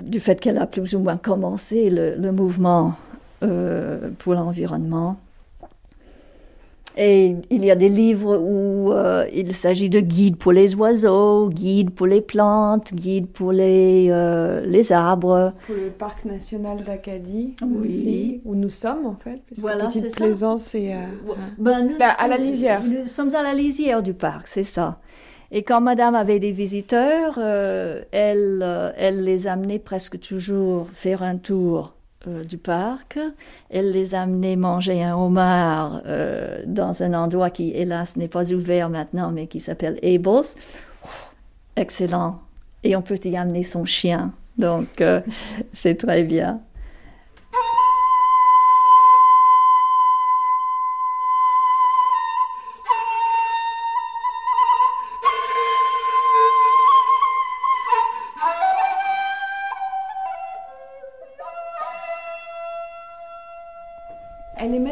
du 0.00 0.18
fait 0.18 0.40
qu'elle 0.40 0.58
a 0.58 0.66
plus 0.66 0.94
ou 0.94 0.98
moins 1.00 1.16
commencé 1.16 1.90
le, 1.90 2.16
le 2.16 2.32
mouvement 2.32 2.94
pour 4.18 4.34
l'environnement. 4.34 5.18
Et 6.96 7.34
il 7.50 7.64
y 7.64 7.70
a 7.70 7.74
des 7.74 7.88
livres 7.88 8.36
où 8.36 8.92
euh, 8.92 9.26
il 9.32 9.52
s'agit 9.52 9.90
de 9.90 9.98
guides 9.98 10.36
pour 10.36 10.52
les 10.52 10.76
oiseaux, 10.76 11.48
guides 11.48 11.90
pour 11.90 12.06
les 12.06 12.20
plantes, 12.20 12.94
guides 12.94 13.26
pour 13.26 13.50
les, 13.50 14.08
euh, 14.10 14.64
les 14.64 14.92
arbres. 14.92 15.54
Pour 15.66 15.74
le 15.74 15.90
parc 15.90 16.24
national 16.24 16.84
d'Acadie, 16.84 17.56
oui. 17.62 18.40
où 18.44 18.54
nous 18.54 18.68
sommes 18.68 19.06
en 19.06 19.16
fait, 19.16 19.40
voilà, 19.56 19.86
Petite 19.86 20.14
Plaisance 20.14 20.74
est 20.76 20.94
ben, 21.58 21.96
à 22.00 22.28
la 22.28 22.36
lisière. 22.36 22.84
Nous 22.84 23.06
sommes 23.06 23.34
à 23.34 23.42
la 23.42 23.54
lisière 23.54 24.02
du 24.02 24.14
parc, 24.14 24.46
c'est 24.46 24.64
ça. 24.64 25.00
Et 25.50 25.62
quand 25.62 25.80
Madame 25.80 26.14
avait 26.14 26.38
des 26.38 26.52
visiteurs, 26.52 27.38
euh, 27.38 28.02
elle, 28.12 28.92
elle 28.96 29.24
les 29.24 29.46
amenait 29.48 29.78
presque 29.80 30.20
toujours 30.20 30.88
faire 30.90 31.22
un 31.24 31.36
tour 31.36 31.94
euh, 32.26 32.44
du 32.44 32.58
parc. 32.58 33.18
Elle 33.70 33.90
les 33.90 34.14
a 34.14 34.22
amenés 34.22 34.56
manger 34.56 35.02
un 35.02 35.16
homard 35.16 36.02
euh, 36.06 36.62
dans 36.66 37.02
un 37.02 37.14
endroit 37.14 37.50
qui, 37.50 37.70
hélas, 37.70 38.16
n'est 38.16 38.28
pas 38.28 38.52
ouvert 38.52 38.88
maintenant, 38.88 39.30
mais 39.30 39.46
qui 39.46 39.60
s'appelle 39.60 39.98
Abel's. 40.02 40.56
excellent. 41.76 42.40
Et 42.82 42.96
on 42.96 43.02
peut 43.02 43.18
y 43.24 43.36
amener 43.36 43.62
son 43.62 43.84
chien. 43.84 44.32
Donc, 44.58 45.00
euh, 45.00 45.20
c'est 45.72 45.96
très 45.96 46.22
bien. 46.22 46.60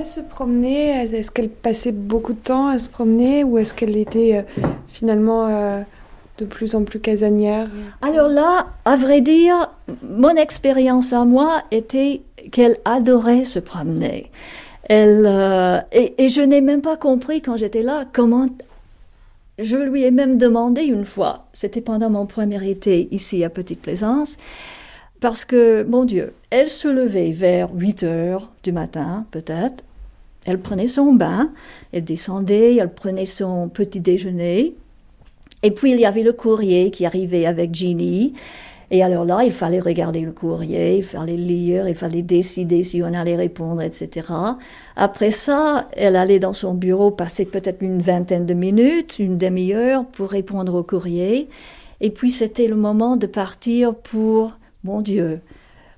Se 0.05 0.21
promener? 0.21 1.05
Est-ce 1.15 1.31
qu'elle 1.31 1.49
passait 1.49 1.93
beaucoup 1.93 2.33
de 2.33 2.39
temps 2.39 2.67
à 2.67 2.79
se 2.79 2.89
promener 2.89 3.45
ou 3.45 3.59
est-ce 3.59 3.73
qu'elle 3.73 3.97
était 3.97 4.39
euh, 4.39 4.67
finalement 4.89 5.47
euh, 5.47 5.83
de 6.39 6.45
plus 6.45 6.75
en 6.75 6.83
plus 6.83 6.99
casanière? 6.99 7.69
Alors 8.01 8.29
là, 8.29 8.67
à 8.85 8.97
vrai 8.97 9.21
dire, 9.21 9.71
mon 10.03 10.31
expérience 10.31 11.13
à 11.13 11.25
moi 11.25 11.63
était 11.71 12.23
qu'elle 12.51 12.79
adorait 12.85 13.45
se 13.45 13.61
promener. 13.61 14.31
Elle, 14.85 15.25
euh, 15.25 15.79
et, 15.93 16.25
et, 16.25 16.29
je 16.29 16.41
n'ai 16.41 16.61
même 16.61 16.83
pas 16.83 16.97
compris 16.97 17.41
quand 17.41 17.57
j'étais 17.57 17.83
là 17.83 18.05
comment... 18.13 18.49
Je 19.59 19.77
lui 19.77 20.03
ai 20.03 20.11
même 20.11 20.37
demandé 20.37 20.83
une 20.83 21.05
fois, 21.05 21.47
c'était 21.53 21.81
pendant 21.81 22.11
mon 22.11 22.27
premier 22.27 22.69
été 22.69 23.07
ici 23.15 23.45
à 23.45 23.51
Petite 23.51 23.81
Plaisance, 23.81 24.37
parce 25.21 25.45
que, 25.45 25.85
mon 25.85 26.05
Dieu, 26.05 26.35
elle 26.51 26.67
se 26.67 26.89
levait 26.89 27.31
vers 27.31 27.73
8 27.73 28.03
heures 28.03 28.51
du 28.65 28.73
matin, 28.73 29.25
peut-être. 29.31 29.85
Elle 30.47 30.59
prenait 30.59 30.89
son 30.89 31.13
bain, 31.13 31.51
elle 31.93 32.05
descendait, 32.05 32.77
elle 32.77 32.93
prenait 32.93 33.27
son 33.27 33.69
petit 33.69 34.01
déjeuner. 34.01 34.75
Et 35.63 35.71
puis 35.71 35.93
il 35.93 36.01
y 36.01 36.07
avait 36.07 36.25
le 36.25 36.33
courrier 36.33 36.91
qui 36.91 37.07
arrivait 37.07 37.47
avec 37.47 37.75
Ginny. 37.75 38.35
Et 38.91 39.03
alors 39.03 39.25
là, 39.25 39.43
il 39.43 39.53
fallait 39.53 39.81
regarder 39.81 40.21
le 40.21 40.33
courrier, 40.33 40.99
il 40.99 41.03
fallait 41.03 41.37
lire, 41.37 41.89
il 41.89 41.95
fallait 41.95 42.23
décider 42.23 42.83
si 42.83 43.03
on 43.03 43.15
allait 43.15 43.37
répondre, 43.37 43.81
etc. 43.81 44.27
Après 44.97 45.31
ça, 45.31 45.89
elle 45.93 46.15
allait 46.15 46.39
dans 46.39 46.53
son 46.53 46.75
bureau 46.75 47.11
passer 47.11 47.47
peut-être 47.47 47.81
une 47.81 48.03
vingtaine 48.03 48.45
de 48.45 48.53
minutes, 48.53 49.19
une 49.19 49.39
demi-heure 49.39 50.05
pour 50.05 50.29
répondre 50.29 50.75
au 50.75 50.83
courrier. 50.83 51.49
Et 52.03 52.11
puis 52.11 52.31
c'était 52.31 52.67
le 52.67 52.77
moment 52.77 53.17
de 53.17 53.27
partir 53.27 53.95
pour, 53.95 54.59
mon 54.85 55.01
Dieu, 55.01 55.41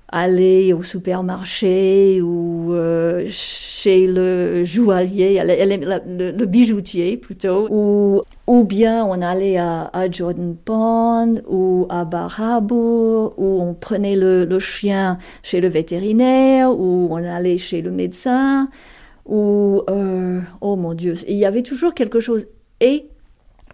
aller 0.09 0.71
au 0.73 0.83
supermarché 0.83 2.21
ou 2.21 2.73
euh, 2.73 3.25
chez 3.29 4.07
le 4.07 4.63
joaillier, 4.63 5.41
le, 5.43 6.45
bijoutier 6.45 7.17
plutôt, 7.17 7.67
ou, 7.71 8.21
ou 8.47 8.63
bien 8.63 9.03
on 9.03 9.21
allait 9.21 9.57
à, 9.57 9.89
Jordan 10.11 10.55
Pond 10.55 11.41
ou 11.47 11.87
à 11.89 12.05
Barhabour, 12.05 13.33
ou 13.37 13.61
on 13.61 13.73
prenait 13.73 14.15
le, 14.15 14.45
le, 14.45 14.59
chien 14.59 15.17
chez 15.41 15.59
le 15.59 15.67
vétérinaire, 15.67 16.71
ou 16.71 17.07
on 17.11 17.17
allait 17.17 17.57
chez 17.57 17.81
le 17.81 17.91
médecin, 17.91 18.69
ou 19.25 19.81
euh, 19.89 20.39
oh 20.61 20.75
mon 20.75 20.93
Dieu, 20.93 21.15
il 21.27 21.37
y 21.37 21.45
avait 21.45 21.63
toujours 21.63 21.95
quelque 21.95 22.19
chose. 22.19 22.45
Et 22.79 23.07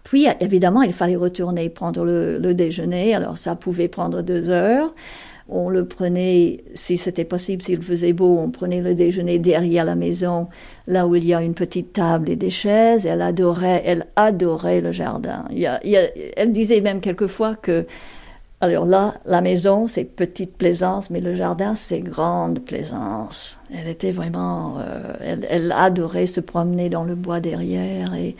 puis 0.02 0.26
évidemment, 0.40 0.82
il 0.82 0.92
fallait 0.92 1.16
retourner 1.16 1.68
prendre 1.68 2.04
le, 2.04 2.38
le 2.38 2.54
déjeuner, 2.54 3.14
alors 3.14 3.36
ça 3.36 3.54
pouvait 3.54 3.88
prendre 3.88 4.22
deux 4.22 4.48
heures. 4.48 4.94
On 5.48 5.68
le 5.68 5.84
prenait, 5.84 6.64
si 6.74 6.96
c'était 6.96 7.24
possible, 7.24 7.62
s'il 7.62 7.82
faisait 7.82 8.12
beau, 8.12 8.38
on 8.38 8.50
prenait 8.50 8.80
le 8.80 8.94
déjeuner 8.94 9.38
derrière 9.38 9.84
la 9.84 9.94
maison, 9.94 10.48
là 10.86 11.06
où 11.06 11.14
il 11.14 11.24
y 11.24 11.34
a 11.34 11.42
une 11.42 11.54
petite 11.54 11.92
table 11.92 12.30
et 12.30 12.36
des 12.36 12.50
chaises. 12.50 13.06
Elle 13.06 13.22
adorait, 13.22 13.82
elle 13.84 14.06
adorait 14.16 14.80
le 14.80 14.92
jardin. 14.92 15.44
elle 15.50 16.52
disait 16.52 16.80
même 16.80 17.00
quelquefois 17.00 17.54
que, 17.56 17.86
alors 18.60 18.86
là, 18.86 19.14
la 19.26 19.40
maison, 19.40 19.88
c'est 19.88 20.04
petite 20.04 20.56
plaisance, 20.56 21.10
mais 21.10 21.20
le 21.20 21.34
jardin, 21.34 21.74
c'est 21.74 22.00
grande 22.00 22.60
plaisance. 22.60 23.58
Elle 23.74 23.88
était 23.88 24.12
vraiment, 24.12 24.76
euh, 24.78 25.14
elle, 25.20 25.46
elle 25.50 25.72
adorait 25.72 26.26
se 26.26 26.40
promener 26.40 26.88
dans 26.88 27.04
le 27.04 27.16
bois 27.16 27.40
derrière 27.40 28.14
et 28.14 28.36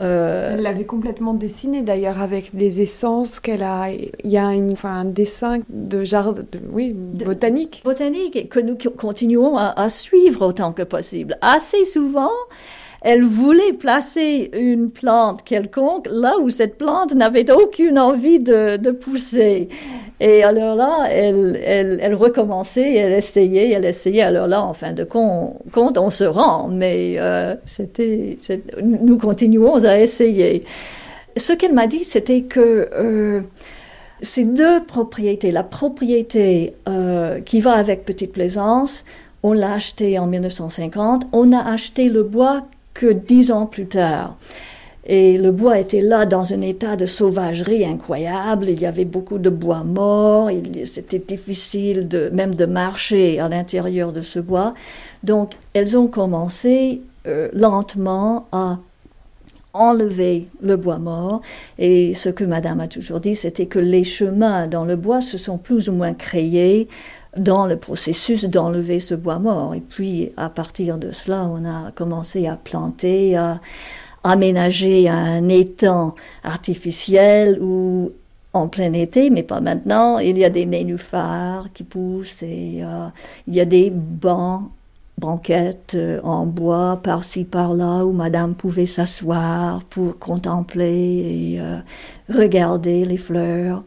euh, 0.00 0.54
Elle 0.54 0.62
l'avait 0.62 0.84
complètement 0.84 1.34
dessiné 1.34 1.82
d'ailleurs 1.82 2.20
avec 2.20 2.54
des 2.54 2.80
essences 2.80 3.38
qu'elle 3.40 3.62
a. 3.62 3.90
Il 3.90 4.30
y 4.30 4.36
a 4.38 4.52
une, 4.52 4.72
enfin, 4.72 4.90
un 4.90 5.04
dessin 5.04 5.60
de 5.68 6.04
jardin, 6.04 6.42
oui, 6.70 6.92
botanique. 6.92 7.82
Botanique 7.84 8.48
que 8.48 8.60
nous 8.60 8.76
continuons 8.76 9.56
à, 9.56 9.68
à, 9.68 9.88
suivre 9.88 10.46
autant 10.46 10.72
que 10.72 10.82
possible. 10.82 11.38
Assez 11.40 11.84
souvent, 11.84 12.30
elle 13.04 13.22
voulait 13.22 13.74
placer 13.74 14.50
une 14.54 14.90
plante 14.90 15.44
quelconque 15.44 16.08
là 16.10 16.38
où 16.40 16.48
cette 16.48 16.78
plante 16.78 17.14
n'avait 17.14 17.50
aucune 17.52 17.98
envie 17.98 18.38
de, 18.38 18.90
pousser. 18.92 19.68
Et 20.20 20.42
alors 20.42 20.74
là, 20.74 21.06
elle, 21.10 21.60
elle, 21.62 21.98
elle, 22.00 22.14
recommençait, 22.14 22.94
elle 22.94 23.12
essayait, 23.12 23.72
elle 23.72 23.84
essayait. 23.84 24.22
Alors 24.22 24.46
là, 24.46 24.62
en 24.62 24.72
fin 24.72 24.92
de 24.92 25.04
compte, 25.04 25.98
on 25.98 26.08
se 26.08 26.24
rend, 26.24 26.68
mais 26.68 27.16
euh, 27.18 27.54
c'était, 27.66 28.38
nous 28.82 29.18
continuons 29.18 29.84
à 29.84 29.98
essayer. 29.98 30.64
Ce 31.36 31.52
qu'elle 31.52 31.74
m'a 31.74 31.86
dit, 31.86 32.04
c'était 32.04 32.42
que 32.42 32.88
euh, 32.94 33.42
ces 34.22 34.44
deux 34.44 34.82
propriétés, 34.82 35.50
la 35.50 35.62
propriété 35.62 36.74
euh, 36.88 37.40
qui 37.40 37.60
va 37.60 37.72
avec 37.72 38.06
Petite 38.06 38.32
Plaisance, 38.32 39.04
on 39.42 39.52
l'a 39.52 39.74
acheté 39.74 40.18
en 40.18 40.26
1950, 40.26 41.26
on 41.32 41.52
a 41.52 41.60
acheté 41.70 42.08
le 42.08 42.22
bois 42.22 42.62
que 42.94 43.12
dix 43.12 43.50
ans 43.50 43.66
plus 43.66 43.86
tard. 43.86 44.36
Et 45.06 45.36
le 45.36 45.52
bois 45.52 45.78
était 45.78 46.00
là 46.00 46.24
dans 46.24 46.54
un 46.54 46.62
état 46.62 46.96
de 46.96 47.04
sauvagerie 47.04 47.84
incroyable. 47.84 48.70
Il 48.70 48.80
y 48.80 48.86
avait 48.86 49.04
beaucoup 49.04 49.38
de 49.38 49.50
bois 49.50 49.84
mort. 49.84 50.48
C'était 50.86 51.18
difficile 51.18 52.08
même 52.32 52.54
de 52.54 52.64
marcher 52.64 53.38
à 53.38 53.48
l'intérieur 53.50 54.12
de 54.12 54.22
ce 54.22 54.38
bois. 54.38 54.72
Donc, 55.22 55.52
elles 55.74 55.98
ont 55.98 56.06
commencé 56.06 57.02
euh, 57.26 57.50
lentement 57.52 58.46
à 58.50 58.78
enlever 59.74 60.48
le 60.62 60.76
bois 60.76 60.98
mort. 60.98 61.42
Et 61.78 62.14
ce 62.14 62.30
que 62.30 62.44
Madame 62.44 62.80
a 62.80 62.88
toujours 62.88 63.20
dit, 63.20 63.34
c'était 63.34 63.66
que 63.66 63.80
les 63.80 64.04
chemins 64.04 64.68
dans 64.68 64.84
le 64.84 64.96
bois 64.96 65.20
se 65.20 65.36
sont 65.36 65.58
plus 65.58 65.88
ou 65.90 65.92
moins 65.92 66.14
créés 66.14 66.88
dans 67.36 67.66
le 67.66 67.76
processus 67.76 68.44
d'enlever 68.44 69.00
ce 69.00 69.14
bois 69.14 69.38
mort. 69.38 69.74
Et 69.74 69.80
puis, 69.80 70.30
à 70.36 70.48
partir 70.48 70.98
de 70.98 71.12
cela, 71.12 71.44
on 71.44 71.64
a 71.64 71.90
commencé 71.92 72.46
à 72.46 72.56
planter, 72.56 73.36
à 73.36 73.60
aménager 74.22 75.08
un 75.08 75.48
étang 75.48 76.14
artificiel 76.42 77.58
ou 77.60 78.12
en 78.54 78.68
plein 78.68 78.92
été, 78.92 79.30
mais 79.30 79.42
pas 79.42 79.60
maintenant, 79.60 80.18
il 80.18 80.38
y 80.38 80.44
a 80.44 80.50
des 80.50 80.64
nénuphars 80.64 81.72
qui 81.74 81.82
poussent 81.82 82.42
et 82.42 82.80
euh, 82.82 83.08
il 83.48 83.54
y 83.54 83.60
a 83.60 83.64
des 83.64 83.90
bancs, 83.90 84.70
banquettes 85.18 85.94
euh, 85.96 86.20
en 86.22 86.46
bois 86.46 87.00
par-ci 87.02 87.44
par-là 87.44 88.04
où 88.04 88.12
madame 88.12 88.54
pouvait 88.54 88.86
s'asseoir 88.86 89.82
pour 89.84 90.18
contempler 90.20 91.54
et 91.56 91.60
euh, 91.60 91.78
regarder 92.32 93.04
les 93.04 93.18
fleurs. 93.18 93.82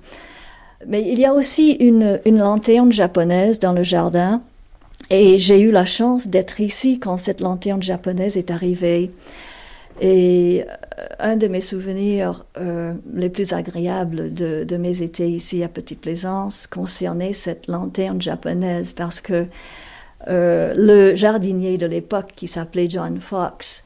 Mais 0.86 1.02
il 1.02 1.20
y 1.20 1.26
a 1.26 1.34
aussi 1.34 1.72
une, 1.72 2.20
lanterne 2.26 2.92
japonaise 2.92 3.60
dans 3.60 3.74
le 3.74 3.84
jardin. 3.84 4.42
Et 5.10 5.38
j'ai 5.38 5.60
eu 5.60 5.72
la 5.72 5.86
chance 5.86 6.28
d'être 6.28 6.60
ici 6.60 7.00
quand 7.00 7.18
cette 7.18 7.42
lanterne 7.42 7.82
japonaise 7.82 8.38
est 8.38 8.52
arrivée. 8.52 9.12
Et 10.00 10.66
euh, 11.00 11.06
un 11.20 11.38
de 11.38 11.48
mes 11.48 11.62
souvenirs 11.62 12.46
euh, 12.58 12.94
les 13.14 13.30
plus 13.30 13.54
agréables 13.54 14.34
de, 14.34 14.64
de, 14.64 14.78
mes 14.78 15.02
étés 15.02 15.30
ici 15.30 15.64
à 15.64 15.70
Petite 15.70 16.02
Plaisance 16.02 16.68
concernait 16.68 17.34
cette 17.34 17.68
lanterne 17.68 18.22
japonaise 18.22 18.94
parce 18.94 19.22
que 19.22 19.48
euh, 20.28 20.74
le 20.76 21.16
jardinier 21.16 21.78
de 21.78 21.86
l'époque 21.86 22.34
qui 22.36 22.48
s'appelait 22.48 22.90
John 22.90 23.20
Fox 23.20 23.84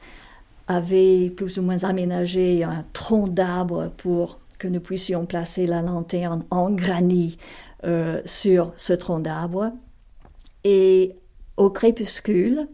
avait 0.68 1.30
plus 1.30 1.58
ou 1.58 1.62
moins 1.62 1.82
aménagé 1.84 2.64
un 2.64 2.84
tronc 2.92 3.28
d'arbre 3.28 3.90
pour 3.96 4.38
que 4.62 4.68
nous 4.68 4.80
puissions 4.80 5.26
placer 5.26 5.66
la 5.66 5.82
lanterne 5.82 6.44
en 6.50 6.70
granit 6.70 7.36
euh, 7.82 8.22
sur 8.24 8.72
ce 8.76 8.92
tronc 8.92 9.18
d'arbre. 9.18 9.72
Et 10.62 11.16
au 11.56 11.68
crépuscule, 11.68 12.68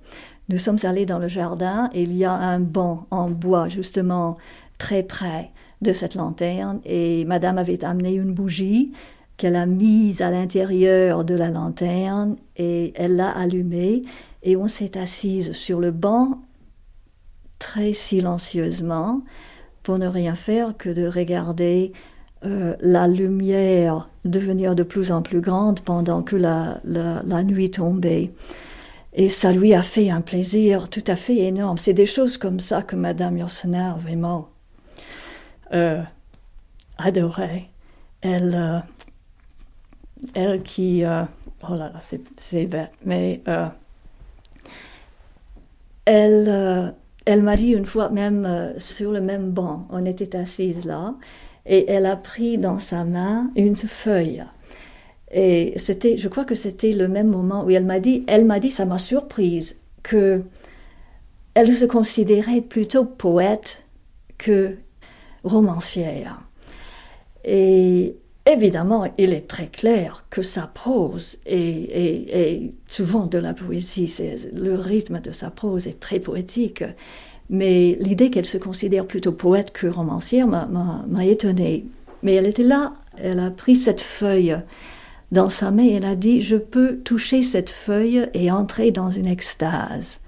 nous 0.51 0.59
sommes 0.59 0.77
allés 0.83 1.07
dans 1.07 1.19
le 1.19 1.29
jardin. 1.29 1.89
Il 1.95 2.15
y 2.15 2.27
a 2.27 2.35
un 2.35 2.61
banc 2.61 3.07
en 3.11 3.31
bois 3.31 3.69
justement 3.69 4.37
très 4.77 5.03
près 5.03 5.51
de 5.81 5.95
cette 5.95 6.15
lanterne. 6.15 6.81
Et 6.85 7.25
Madame 7.25 7.57
avait 7.57 7.83
amené 7.83 8.13
une 8.13 8.35
bougie 8.35 8.93
qu'elle 9.39 9.57
a 9.57 9.65
mise 9.65 10.21
à 10.21 10.31
l'intérieur 10.31 11.25
de 11.25 11.35
la 11.35 11.49
lanterne. 11.49 12.37
Et 12.57 12.93
elle 12.97 13.17
l'a 13.17 13.31
allumée. 13.31 14.03
Et 14.43 14.57
on 14.57 14.69
s'est 14.69 14.99
assise 14.99 15.53
sur 15.53 15.81
le 15.81 15.91
banc 15.91 16.43
très 17.59 17.95
silencieusement 17.95 19.23
ne 19.97 20.07
rien 20.07 20.35
faire 20.35 20.77
que 20.77 20.91
de 20.91 21.07
regarder 21.07 21.93
euh, 22.45 22.77
la 22.81 23.09
lumière 23.09 24.09
devenir 24.25 24.75
de 24.75 24.83
plus 24.83 25.11
en 25.11 25.23
plus 25.23 25.41
grande 25.41 25.81
pendant 25.81 26.23
que 26.23 26.37
la, 26.37 26.81
la, 26.85 27.43
nuit 27.43 27.71
tombait. 27.71 28.33
Et 29.15 29.29
ça 29.29 29.53
lui 29.53 29.73
a 29.75 29.83
fait 29.83 30.11
un 30.11 30.21
plaisir 30.21 30.89
tout 30.91 31.03
à 31.07 31.17
fait 31.17 31.39
énorme. 31.39 31.79
C'est 31.79 31.95
des 31.95 32.07
choses 32.07 32.37
comme 32.37 32.61
ça 32.61 32.83
que 32.83 32.95
Madame 32.95 33.39
Yourcenar 33.39 33.99
vraiment 33.99 34.51
euh, 35.73 36.03
adorait. 36.99 37.69
Elle, 38.21 38.55
euh, 38.55 38.79
elle 40.35 40.63
qui... 40.63 41.03
Oh 41.05 41.75
là 41.75 41.91
là, 41.93 42.01
c'est 42.37 42.67
bête, 42.67 42.93
mais 43.05 43.43
elle 46.05 46.95
elle 47.29 47.43
m'a 47.43 47.57
dit 47.57 47.73
une 47.73 47.85
fois, 47.85 48.09
même 48.09 48.47
euh, 48.47 48.79
sur 48.79 49.13
le 49.13 49.21
même 49.21 49.51
banc, 49.51 49.87
on 49.91 50.07
était 50.07 50.35
assises 50.35 50.87
là, 50.87 51.15
et 51.67 51.91
elle 51.91 52.07
a 52.07 52.17
pris 52.17 52.57
dans 52.57 52.79
sa 52.79 53.05
main 53.05 53.51
une 53.55 53.77
feuille. 53.77 54.43
Et 55.31 55.75
c'était, 55.77 56.17
je 56.17 56.27
crois 56.29 56.47
que 56.47 56.55
c'était 56.55 56.93
le 56.93 57.07
même 57.07 57.29
moment 57.29 57.67
où 57.67 57.71
elle 57.71 57.85
m'a 57.85 58.01
dit, 58.01 58.25
elle 58.29 58.47
m'a 58.47 58.61
dit, 58.61 58.71
ça 58.71 58.87
m'a 58.87 58.97
surprise 58.97 59.79
que 60.03 60.43
elle 61.53 61.71
se 61.75 61.85
considérait 61.85 62.63
plutôt 62.63 63.05
poète 63.05 63.85
que 64.39 64.77
romancière. 65.45 66.41
Et 67.45 68.17
évidemment, 68.49 69.07
il 69.19 69.33
est 69.33 69.47
très 69.47 69.67
clair 69.67 70.25
que 70.31 70.43
sa 70.43 70.63
prose 70.63 71.39
est, 71.47 72.71
souvent 72.87 73.27
de 73.27 73.39
la 73.39 73.55
poésie. 73.55 74.13
Le 74.55 74.75
rythme 74.75 75.21
de 75.21 75.33
sa 75.33 75.51
prose 75.51 75.87
est 75.87 76.01
très 76.01 76.21
poétique. 76.21 76.85
Mais 77.51 77.97
l'idée 78.01 78.31
qu'elle 78.31 78.47
se 78.47 78.59
considère 78.59 79.07
plutôt 79.07 79.33
poète 79.33 79.73
que 79.73 79.87
romancière 79.87 80.47
m'a 80.47 81.25
étonnée. 81.25 81.87
Mais 82.23 82.35
elle 82.35 82.47
était 82.47 82.65
là, 82.65 82.95
elle 83.17 83.41
a 83.41 83.51
pris 83.51 83.77
cette 83.77 84.01
feuille 84.01 84.57
dans 85.31 85.49
sa 85.49 85.71
main 85.71 85.85
et 85.85 85.93
elle 85.93 86.05
a 86.05 86.17
dit 86.17 86.43
Je 86.43 86.57
peux 86.57 86.97
toucher 86.97 87.43
cette 87.43 87.71
feuille 87.71 88.29
et 88.35 88.51
entrer 88.51 88.91
dans 88.91 89.11
une 89.11 89.27
extase. 89.27 90.21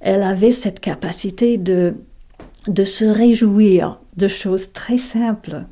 elle 0.00 0.22
avait 0.22 0.50
cette 0.50 0.80
capacité 0.80 1.58
de, 1.58 1.94
de 2.66 2.84
se 2.84 3.04
réjouir 3.04 4.00
de 4.16 4.28
choses 4.28 4.72
très 4.72 4.98
simples, 4.98 5.64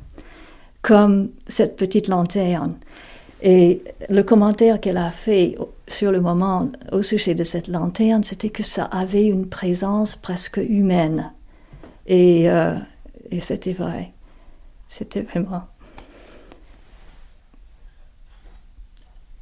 comme 0.81 1.29
cette 1.47 1.75
petite 1.75 2.07
lanterne. 2.07 2.75
Et 3.41 3.83
le 4.09 4.21
commentaire 4.21 4.79
qu'elle 4.79 4.97
a 4.97 5.09
fait 5.09 5.57
sur 5.87 6.11
le 6.11 6.21
moment 6.21 6.69
au 6.91 7.01
sujet 7.01 7.33
de 7.33 7.43
cette 7.43 7.67
lanterne, 7.67 8.23
c'était 8.23 8.49
que 8.49 8.63
ça 8.63 8.85
avait 8.85 9.25
une 9.25 9.47
présence 9.47 10.15
presque 10.15 10.57
humaine. 10.57 11.31
Et, 12.05 12.49
euh, 12.49 12.75
c'était 13.39 13.73
vrai. 13.73 14.11
C'était 14.89 15.21
vraiment 15.21 15.63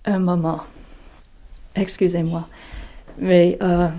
un 0.06 0.20
moment. 0.20 0.62
Excusez-moi. 1.76 2.48
Mais 3.18 3.58
euh, 3.62 3.90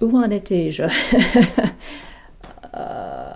où 0.00 0.16
en 0.18 0.30
étais-je? 0.30 0.82
Euh, 2.76 3.33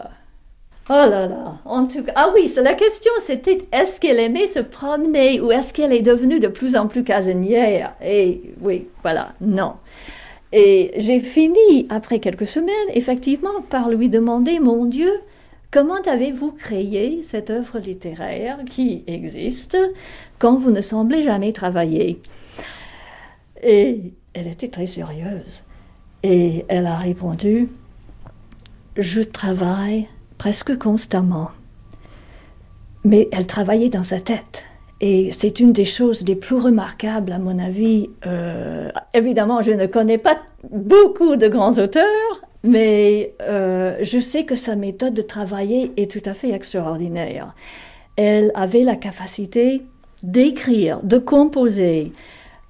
Oh 0.91 0.95
là 0.95 1.27
là, 1.27 1.59
en 1.67 1.87
tout 1.87 2.03
cas, 2.03 2.13
ah 2.15 2.33
oui, 2.35 2.51
la 2.57 2.73
question 2.73 3.13
c'était 3.21 3.59
est-ce 3.73 4.01
qu'elle 4.01 4.19
aimait 4.19 4.47
se 4.47 4.61
promener 4.61 5.39
ou 5.39 5.53
est-ce 5.53 5.75
qu'elle 5.75 5.93
est 5.93 6.01
devenue 6.01 6.41
de 6.41 6.49
plus 6.49 6.77
en 6.77 6.87
plus 6.87 7.05
casanière? 7.05 7.95
Et 8.03 8.55
oui, 8.63 8.87
voilà, 9.03 9.35
non. 9.43 9.75
Et 10.51 10.93
j'ai 10.97 11.21
fini, 11.21 11.87
après 11.91 12.21
quelques 12.21 12.47
semaines, 12.47 12.89
effectivement, 12.95 13.61
par 13.69 13.91
lui 13.91 14.09
demander, 14.09 14.61
mon 14.61 14.87
Dieu, 14.87 15.13
comment 15.71 16.01
avez-vous 16.07 16.53
créé 16.53 17.23
cette 17.23 17.51
œuvre 17.51 17.79
littéraire 17.81 18.59
qui 18.65 19.05
existe 19.07 19.77
quand 20.39 20.57
vous 20.57 20.71
ne 20.71 20.81
semblez 20.81 21.23
jamais 21.23 21.53
travailler? 21.53 22.19
Et 23.63 24.15
elle 24.33 24.47
était 24.47 24.69
très 24.69 24.87
sérieuse. 24.87 25.65
Et 26.23 26.65
elle 26.69 26.87
a 26.87 26.97
répondu, 26.97 27.69
je 28.97 29.21
travaille 29.21 30.09
presque 30.39 30.79
constamment. 30.79 31.51
Mais 33.05 33.29
elle 33.33 33.47
travaillait 33.47 33.91
dans 33.91 34.05
sa 34.05 34.21
tête. 34.21 34.65
Et 35.01 35.31
c'est 35.33 35.61
une 35.61 35.73
des 35.73 35.85
choses 35.85 36.27
les 36.27 36.35
plus 36.35 36.57
remarquables, 36.57 37.31
à 37.33 37.39
mon 37.39 37.59
avis. 37.59 38.11
Euh, 38.27 38.91
évidemment, 39.15 39.63
je 39.63 39.71
ne 39.71 39.87
connais 39.87 40.19
pas 40.19 40.39
beaucoup 40.71 41.37
de 41.37 41.47
grands 41.47 41.79
auteurs, 41.79 42.41
mais 42.65 43.35
euh, 43.43 43.97
je 44.03 44.19
sais 44.19 44.45
que 44.45 44.57
sa 44.57 44.75
méthode 44.75 45.15
de 45.15 45.23
travailler 45.23 45.93
est 45.97 46.11
tout 46.11 46.29
à 46.29 46.35
fait 46.35 46.51
extraordinaire. 46.51 47.55
Elle 48.17 48.51
avait 48.55 48.83
la 48.83 48.97
capacité 48.97 49.83
d'écrire, 50.25 51.01
de 51.05 51.19
composer 51.19 52.13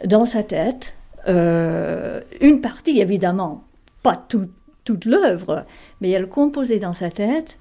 dans 0.05 0.27
sa 0.27 0.43
tête 0.43 0.97
euh, 1.29 2.21
une 2.43 2.61
partie, 2.61 3.01
évidemment, 3.01 3.65
pas 4.03 4.23
toute 4.29 4.51
toute 4.89 5.05
l'œuvre, 5.05 5.67
mais 6.01 6.09
elle 6.09 6.29
composait 6.29 6.79
dans 6.79 6.95
sa 6.95 7.11
tête. 7.11 7.59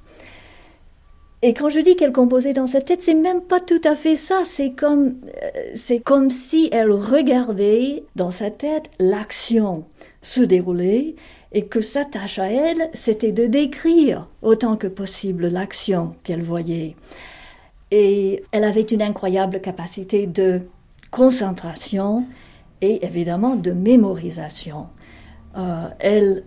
Et 1.42 1.54
quand 1.54 1.68
je 1.68 1.82
dis 1.82 1.98
qu'elle 1.98 2.14
composait 2.14 2.54
dans 2.54 2.68
sa 2.68 2.80
tête, 2.80 3.04
c'est 3.04 3.14
même 3.14 3.42
pas 3.42 3.60
tout 3.60 3.82
à 3.84 3.96
fait 3.96 4.16
ça. 4.16 4.44
C'est 4.46 4.72
comme, 4.72 5.18
euh, 5.26 5.50
c'est 5.76 6.00
comme 6.00 6.30
si 6.30 6.70
elle 6.72 6.90
regardait 6.90 8.06
dans 8.16 8.32
sa 8.32 8.50
tête 8.50 8.90
l'action 8.98 9.84
se 10.22 10.40
dérouler 10.40 11.18
et 11.52 11.66
que 11.66 11.82
sa 11.82 12.06
tâche 12.06 12.40
à 12.40 12.50
elle, 12.50 12.90
c'était 12.94 13.34
de 13.34 13.46
décrire 13.46 14.30
autant 14.42 14.78
que 14.78 14.88
possible 14.88 15.48
l'action 15.48 16.16
qu'elle 16.24 16.44
voyait. 16.44 16.96
Et 17.92 18.42
elle 18.54 18.64
avait 18.64 18.82
une 18.82 19.02
incroyable 19.02 19.60
capacité 19.60 20.28
de 20.28 20.62
concentration 21.12 22.26
et 22.80 23.06
évidemment 23.06 23.58
de 23.58 23.72
mémorisation. 23.72 24.88
Euh, 25.58 25.90
elle 26.00 26.44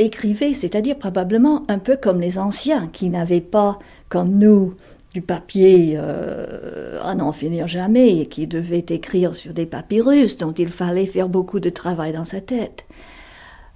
écrivait, 0.00 0.52
c'est-à-dire 0.52 0.98
probablement 0.98 1.62
un 1.68 1.78
peu 1.78 1.96
comme 1.96 2.20
les 2.20 2.38
anciens 2.38 2.88
qui 2.92 3.10
n'avaient 3.10 3.40
pas, 3.40 3.78
comme 4.08 4.30
nous, 4.30 4.74
du 5.12 5.22
papier 5.22 5.94
euh, 5.96 7.00
à 7.02 7.14
n'en 7.14 7.32
finir 7.32 7.66
jamais 7.66 8.20
et 8.20 8.26
qui 8.26 8.46
devaient 8.46 8.84
écrire 8.88 9.34
sur 9.34 9.52
des 9.52 9.66
papyrus 9.66 10.36
dont 10.36 10.52
il 10.52 10.68
fallait 10.68 11.06
faire 11.06 11.28
beaucoup 11.28 11.60
de 11.60 11.68
travail 11.68 12.12
dans 12.12 12.24
sa 12.24 12.40
tête. 12.40 12.86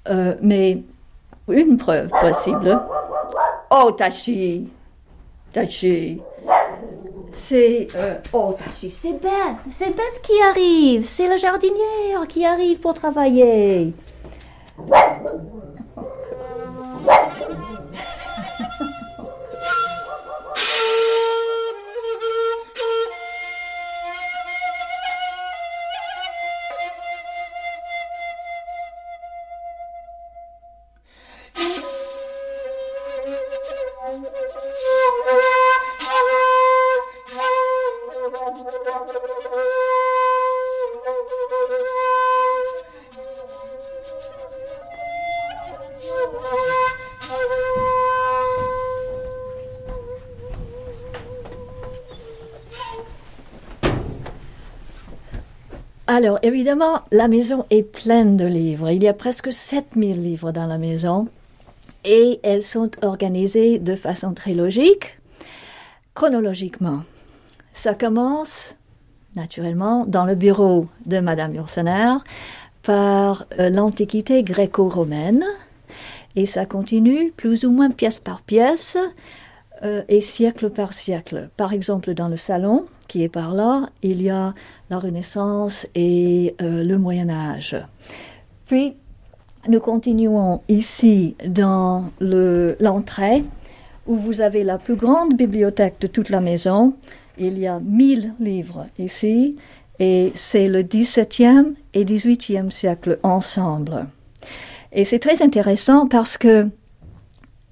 Euh, 0.08 0.34
mais 0.40 0.82
une 1.48 1.76
preuve 1.76 2.10
possible. 2.20 2.80
Oh, 3.70 3.90
Tachi 3.90 4.68
Tachi 5.52 6.20
C'est. 7.32 7.88
Euh, 7.96 8.14
oh, 8.32 8.54
Tachi, 8.56 8.90
c'est 8.90 9.20
Beth 9.20 9.56
C'est 9.70 9.90
Beth 9.90 10.22
qui 10.22 10.40
arrive 10.50 11.04
C'est 11.06 11.28
la 11.28 11.37
jardinière 11.37 12.28
qui 12.28 12.46
arrive 12.46 12.78
pour 12.78 12.94
travailler 12.94 13.92
Alors, 56.16 56.38
évidemment, 56.44 57.00
la 57.11 57.27
maison 57.27 57.66
est 57.70 57.83
pleine 57.83 58.37
de 58.37 58.44
livres. 58.44 58.88
Il 58.88 59.03
y 59.03 59.09
a 59.09 59.12
presque 59.12 59.53
7000 59.53 60.22
livres 60.22 60.53
dans 60.53 60.66
la 60.66 60.79
maison 60.79 61.27
et 62.05 62.38
elles 62.44 62.62
sont 62.62 62.88
organisées 63.03 63.81
de 63.81 63.96
façon 63.96 64.33
très 64.33 64.55
logique, 64.55 65.18
chronologiquement. 66.14 67.03
Ça 67.72 67.94
commence, 67.94 68.77
naturellement, 69.35 70.05
dans 70.07 70.24
le 70.24 70.37
bureau 70.37 70.87
de 71.05 71.18
Madame 71.18 71.53
Yourcenar 71.53 72.22
par 72.85 73.46
euh, 73.59 73.68
l'Antiquité 73.68 74.44
gréco-romaine 74.44 75.44
et 76.37 76.46
ça 76.46 76.64
continue 76.64 77.33
plus 77.33 77.64
ou 77.64 77.72
moins 77.72 77.90
pièce 77.90 78.20
par 78.20 78.40
pièce 78.42 78.96
euh, 79.83 80.05
et 80.09 80.20
siècle 80.20 80.70
par 80.70 80.92
siècle. 80.92 81.50
Par 81.57 81.72
exemple, 81.72 82.14
dans 82.14 82.29
le 82.29 82.37
salon, 82.37 82.87
qui 83.06 83.22
est 83.22 83.28
par 83.28 83.54
là, 83.54 83.88
il 84.02 84.22
y 84.22 84.30
a 84.30 84.54
la 84.90 84.98
Renaissance 84.98 85.86
et 85.94 86.54
euh, 86.60 86.82
le 86.82 86.98
Moyen 86.98 87.30
Âge. 87.30 87.76
Puis, 88.66 88.96
nous 89.68 89.80
continuons 89.80 90.60
ici 90.68 91.36
dans 91.46 92.10
l'entrée, 92.20 93.44
où 94.06 94.16
vous 94.16 94.40
avez 94.40 94.64
la 94.64 94.78
plus 94.78 94.96
grande 94.96 95.34
bibliothèque 95.34 95.96
de 96.00 96.06
toute 96.06 96.28
la 96.28 96.40
maison. 96.40 96.94
Il 97.38 97.58
y 97.58 97.66
a 97.66 97.80
1000 97.80 98.34
livres 98.40 98.86
ici, 98.98 99.56
et 99.98 100.32
c'est 100.34 100.68
le 100.68 100.82
17e 100.82 101.74
et 101.94 102.04
18e 102.04 102.70
siècle 102.70 103.18
ensemble. 103.22 104.06
Et 104.92 105.04
c'est 105.04 105.18
très 105.18 105.42
intéressant 105.42 106.06
parce 106.06 106.36
que 106.36 106.68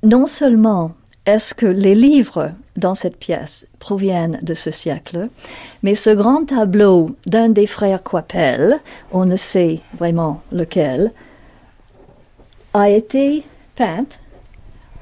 non 0.02 0.26
seulement 0.26 0.92
est-ce 1.26 1.54
que 1.54 1.66
les 1.66 1.94
livres 1.94 2.52
dans 2.76 2.94
cette 2.94 3.16
pièce 3.16 3.66
proviennent 3.78 4.38
de 4.42 4.54
ce 4.54 4.70
siècle, 4.70 5.28
mais 5.82 5.94
ce 5.94 6.10
grand 6.10 6.46
tableau 6.46 7.14
d'un 7.26 7.48
des 7.50 7.66
frères 7.66 8.02
Coipel, 8.02 8.80
on 9.12 9.26
ne 9.26 9.36
sait 9.36 9.80
vraiment 9.98 10.42
lequel, 10.52 11.12
a 12.74 12.88
été 12.88 13.44
peint 13.76 14.06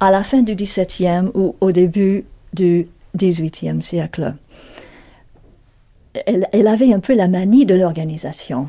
à 0.01 0.11
la 0.11 0.23
fin 0.23 0.43
du 0.43 0.55
XVIIe 0.55 1.31
ou 1.35 1.55
au 1.61 1.73
début 1.73 2.25
du 2.53 2.89
XVIIIe 3.17 3.83
siècle. 3.83 4.35
Elle, 6.27 6.67
avait 6.67 6.93
un 6.93 6.99
peu 6.99 7.15
la 7.15 7.29
manie 7.29 7.67
de 7.67 7.75
l'organisation, 7.75 8.69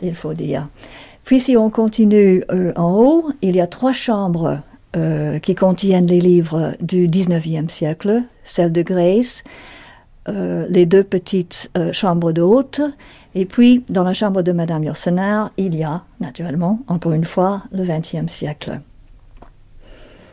il 0.00 0.14
faut 0.14 0.34
dire. 0.34 0.68
Puis 1.24 1.40
si 1.40 1.56
on 1.56 1.70
continue 1.70 2.44
euh, 2.50 2.72
en 2.76 2.92
haut, 2.92 3.30
il 3.42 3.56
y 3.56 3.60
a 3.60 3.66
trois 3.66 3.92
chambres 3.92 4.60
euh, 4.94 5.38
qui 5.38 5.54
contiennent 5.54 6.06
les 6.06 6.20
livres 6.20 6.74
du 6.80 7.08
19e 7.08 7.70
siècle, 7.70 8.24
celle 8.44 8.72
de 8.72 8.82
Grace, 8.82 9.42
euh, 10.28 10.66
les 10.68 10.86
deux 10.86 11.02
petites 11.02 11.70
euh, 11.76 11.92
chambres 11.92 12.32
d'hôtes, 12.32 12.82
et 13.34 13.46
puis 13.46 13.82
dans 13.88 14.04
la 14.04 14.12
chambre 14.12 14.42
de 14.42 14.52
Madame 14.52 14.84
Yourcenar, 14.84 15.50
il 15.56 15.74
y 15.74 15.82
a, 15.82 16.02
naturellement, 16.20 16.80
encore 16.88 17.12
une 17.12 17.24
fois, 17.24 17.62
le 17.72 17.84
20e 17.84 18.28
siècle. 18.28 18.80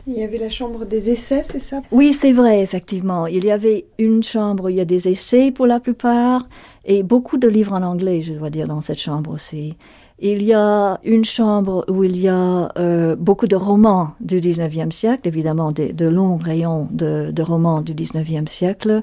Il 0.06 0.14
y 0.14 0.22
avait 0.22 0.38
la 0.38 0.50
chambre 0.50 0.84
des 0.84 1.10
essais, 1.10 1.42
c'est 1.44 1.58
ça? 1.58 1.82
Oui, 1.90 2.12
c'est 2.12 2.32
vrai, 2.32 2.60
effectivement. 2.60 3.26
Il 3.26 3.44
y 3.44 3.50
avait 3.50 3.86
une 3.98 4.22
chambre 4.22 4.64
où 4.64 4.68
il 4.68 4.76
y 4.76 4.80
a 4.80 4.84
des 4.84 5.08
essais 5.08 5.50
pour 5.50 5.66
la 5.66 5.80
plupart, 5.80 6.48
et 6.84 7.02
beaucoup 7.02 7.38
de 7.38 7.48
livres 7.48 7.72
en 7.72 7.82
anglais, 7.82 8.22
je 8.22 8.34
dois 8.34 8.50
dire, 8.50 8.66
dans 8.66 8.80
cette 8.80 9.00
chambre 9.00 9.30
aussi. 9.30 9.74
Il 10.22 10.42
y 10.42 10.52
a 10.52 11.00
une 11.02 11.24
chambre 11.24 11.84
où 11.88 12.04
il 12.04 12.18
y 12.18 12.28
a 12.28 12.70
euh, 12.78 13.16
beaucoup 13.16 13.46
de 13.46 13.56
romans 13.56 14.12
du 14.20 14.38
19e 14.38 14.92
siècle, 14.92 15.26
évidemment 15.26 15.72
de 15.72 16.06
longs 16.06 16.36
rayons 16.36 16.88
de, 16.90 17.42
romans 17.42 17.80
du 17.80 17.94
19e 17.94 18.46
siècle. 18.46 19.02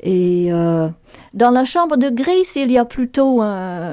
Et 0.00 0.52
euh, 0.52 0.88
dans 1.32 1.50
la 1.50 1.64
chambre 1.64 1.96
de 1.96 2.10
Grace, 2.10 2.56
il 2.56 2.70
y 2.70 2.76
a 2.76 2.84
plutôt, 2.84 3.42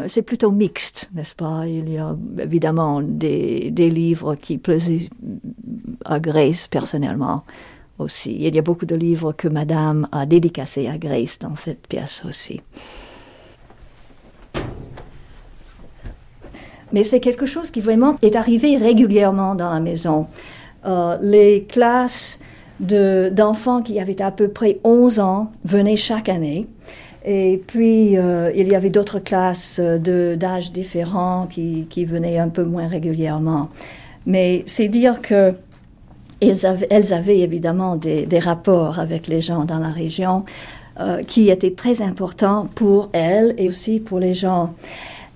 c'est 0.07 0.23
plutôt 0.23 0.51
mixte, 0.51 1.09
n'est-ce 1.15 1.35
pas? 1.35 1.65
Il 1.67 1.89
y 1.89 1.97
a 1.97 2.17
évidemment 2.37 3.01
des, 3.01 3.71
des 3.71 3.89
livres 3.89 4.35
qui 4.35 4.57
plaisaient 4.57 5.09
à 6.03 6.19
Grace 6.19 6.67
personnellement 6.67 7.43
aussi. 7.97 8.35
Il 8.39 8.53
y 8.53 8.59
a 8.59 8.61
beaucoup 8.61 8.85
de 8.85 8.95
livres 8.95 9.31
que 9.31 9.47
Madame 9.47 10.07
a 10.11 10.25
dédicacés 10.25 10.89
à 10.89 10.97
Grace 10.97 11.39
dans 11.39 11.55
cette 11.55 11.87
pièce 11.87 12.23
aussi. 12.27 12.59
Mais 16.93 17.03
c'est 17.03 17.19
quelque 17.19 17.45
chose 17.45 17.71
qui 17.71 17.81
vraiment 17.81 18.15
est 18.21 18.35
arrivé 18.35 18.77
régulièrement 18.77 19.55
dans 19.55 19.69
la 19.69 19.79
maison. 19.79 20.27
Euh, 20.85 21.17
les 21.21 21.63
classes 21.63 22.39
d'enfants 22.79 23.81
qui 23.81 23.99
avaient 23.99 24.21
à 24.21 24.31
peu 24.31 24.47
près 24.47 24.79
11 24.83 25.19
ans 25.19 25.51
venaient 25.63 25.95
chaque 25.95 26.29
année. 26.29 26.67
Et 27.23 27.61
puis, 27.67 28.17
euh, 28.17 28.51
il 28.55 28.67
y 28.67 28.75
avait 28.75 28.89
d'autres 28.89 29.19
classes 29.19 29.79
d'âges 29.79 30.71
différents 30.71 31.47
qui, 31.47 32.05
venaient 32.05 32.39
un 32.39 32.49
peu 32.49 32.63
moins 32.63 32.87
régulièrement. 32.87 33.69
Mais 34.25 34.63
c'est 34.65 34.87
dire 34.87 35.21
que 35.21 35.53
avaient, 37.11 37.39
évidemment 37.39 37.95
des, 37.95 38.39
rapports 38.39 38.99
avec 38.99 39.27
les 39.27 39.41
gens 39.41 39.65
dans 39.65 39.77
la 39.77 39.89
région 39.89 40.43
euh, 40.99 41.21
qui 41.21 41.49
étaient 41.49 41.75
très 41.75 42.01
importants 42.01 42.67
pour 42.73 43.09
elles 43.13 43.53
et 43.57 43.69
aussi 43.69 43.99
pour 43.99 44.19
les 44.19 44.33
gens. 44.33 44.73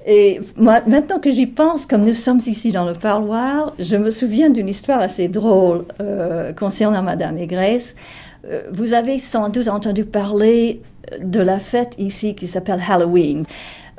Et 0.06 0.40
moi, 0.56 0.82
maintenant 0.86 1.20
que 1.20 1.32
j'y 1.32 1.48
pense, 1.48 1.88
comme 1.88 2.06
nous 2.06 2.14
sommes 2.14 2.40
ici 2.46 2.72
dans 2.72 2.86
le 2.86 2.94
parloir, 2.94 3.74
je 3.80 3.98
me 3.98 4.12
souviens 4.12 4.52
d'une 4.52 4.70
histoire 4.70 5.00
assez 5.00 5.28
drôle 5.28 5.86
euh, 6.00 6.54
concernant 6.54 7.02
Madame 7.02 7.40
Aigresse. 7.40 7.96
Euh, 8.48 8.62
vous 8.72 8.94
avez 8.94 9.18
sans 9.18 9.50
doute 9.50 9.68
entendu 9.68 10.06
parler 10.06 10.82
de 11.20 11.42
la 11.42 11.60
fête 11.60 11.96
ici 11.98 12.36
qui 12.36 12.46
s'appelle 12.46 12.82
Halloween. 12.88 13.46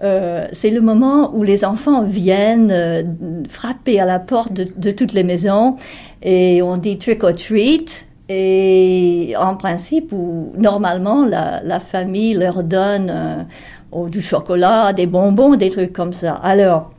Euh, 0.03 0.47
c'est 0.53 0.71
le 0.71 0.81
moment 0.81 1.35
où 1.35 1.42
les 1.42 1.64
enfants 1.64 2.05
viennent 2.05 3.45
frapper 3.49 3.99
à 3.99 4.05
la 4.05 4.21
porte 4.21 4.53
de, 4.53 4.90
toutes 4.92 5.12
les 5.12 5.25
maisons 5.25 5.77
et 6.23 6.62
on 6.62 6.77
dit 6.77 6.99
trick 6.99 7.25
or 7.25 7.35
treat. 7.35 8.07
Et 8.29 9.35
en 9.38 9.55
principe, 9.55 10.11
où 10.12 10.53
normalement 10.59 11.25
la, 11.25 11.81
famille 11.81 12.35
leur 12.35 12.64
donne 12.64 13.47
ou 13.96 14.09
du 14.09 14.20
chocolat, 14.20 14.92
des 14.92 15.06
bonbons, 15.06 15.56
des 15.56 15.70
trucs 15.70 15.92
comme 15.92 16.12
ça. 16.12 16.35
Alors, 16.35 16.90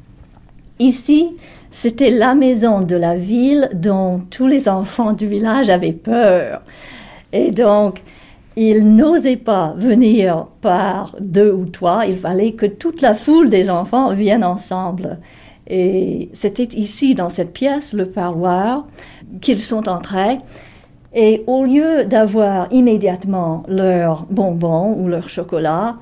ici, 0.80 1.36
c'était 1.72 2.10
la 2.10 2.34
maison 2.34 2.82
de 2.82 2.96
la 2.96 3.16
ville 3.16 3.70
dont 3.74 4.22
tous 4.30 4.48
les 4.48 4.68
enfants 4.68 5.14
du 5.14 5.28
village 5.28 5.70
avaient 5.70 5.92
peur. 5.92 6.62
Et 7.32 7.52
donc, 7.52 8.04
ils 8.56 8.96
n'osaient 8.96 9.36
pas 9.36 9.76
venir 9.78 10.48
par 10.62 11.16
deux 11.20 11.52
ou 11.52 11.66
trois, 11.66 12.08
il 12.08 12.16
fallait 12.16 12.54
que 12.54 12.66
toute 12.66 13.02
la 13.02 13.14
foule 13.14 13.52
des 13.52 13.70
enfants 13.70 14.12
vienne 14.14 14.44
ensemble. 14.44 15.20
Et 15.68 16.30
c'était 16.34 16.70
ici, 16.76 17.14
dans 17.14 17.30
cette 17.30 17.54
pièce, 17.54 17.94
le 17.94 18.10
parloir, 18.10 18.88
qu'ils 19.42 19.60
sont 19.60 19.88
entrés. 19.88 20.40
Et 21.14 21.44
au 21.46 21.66
lieu 21.66 22.06
d'avoir 22.06 22.68
immédiatement 22.72 23.64
leur 23.68 24.26
bonbon 24.30 24.96
ou 24.98 25.08
leur 25.08 25.30
chocolat, 25.30 25.98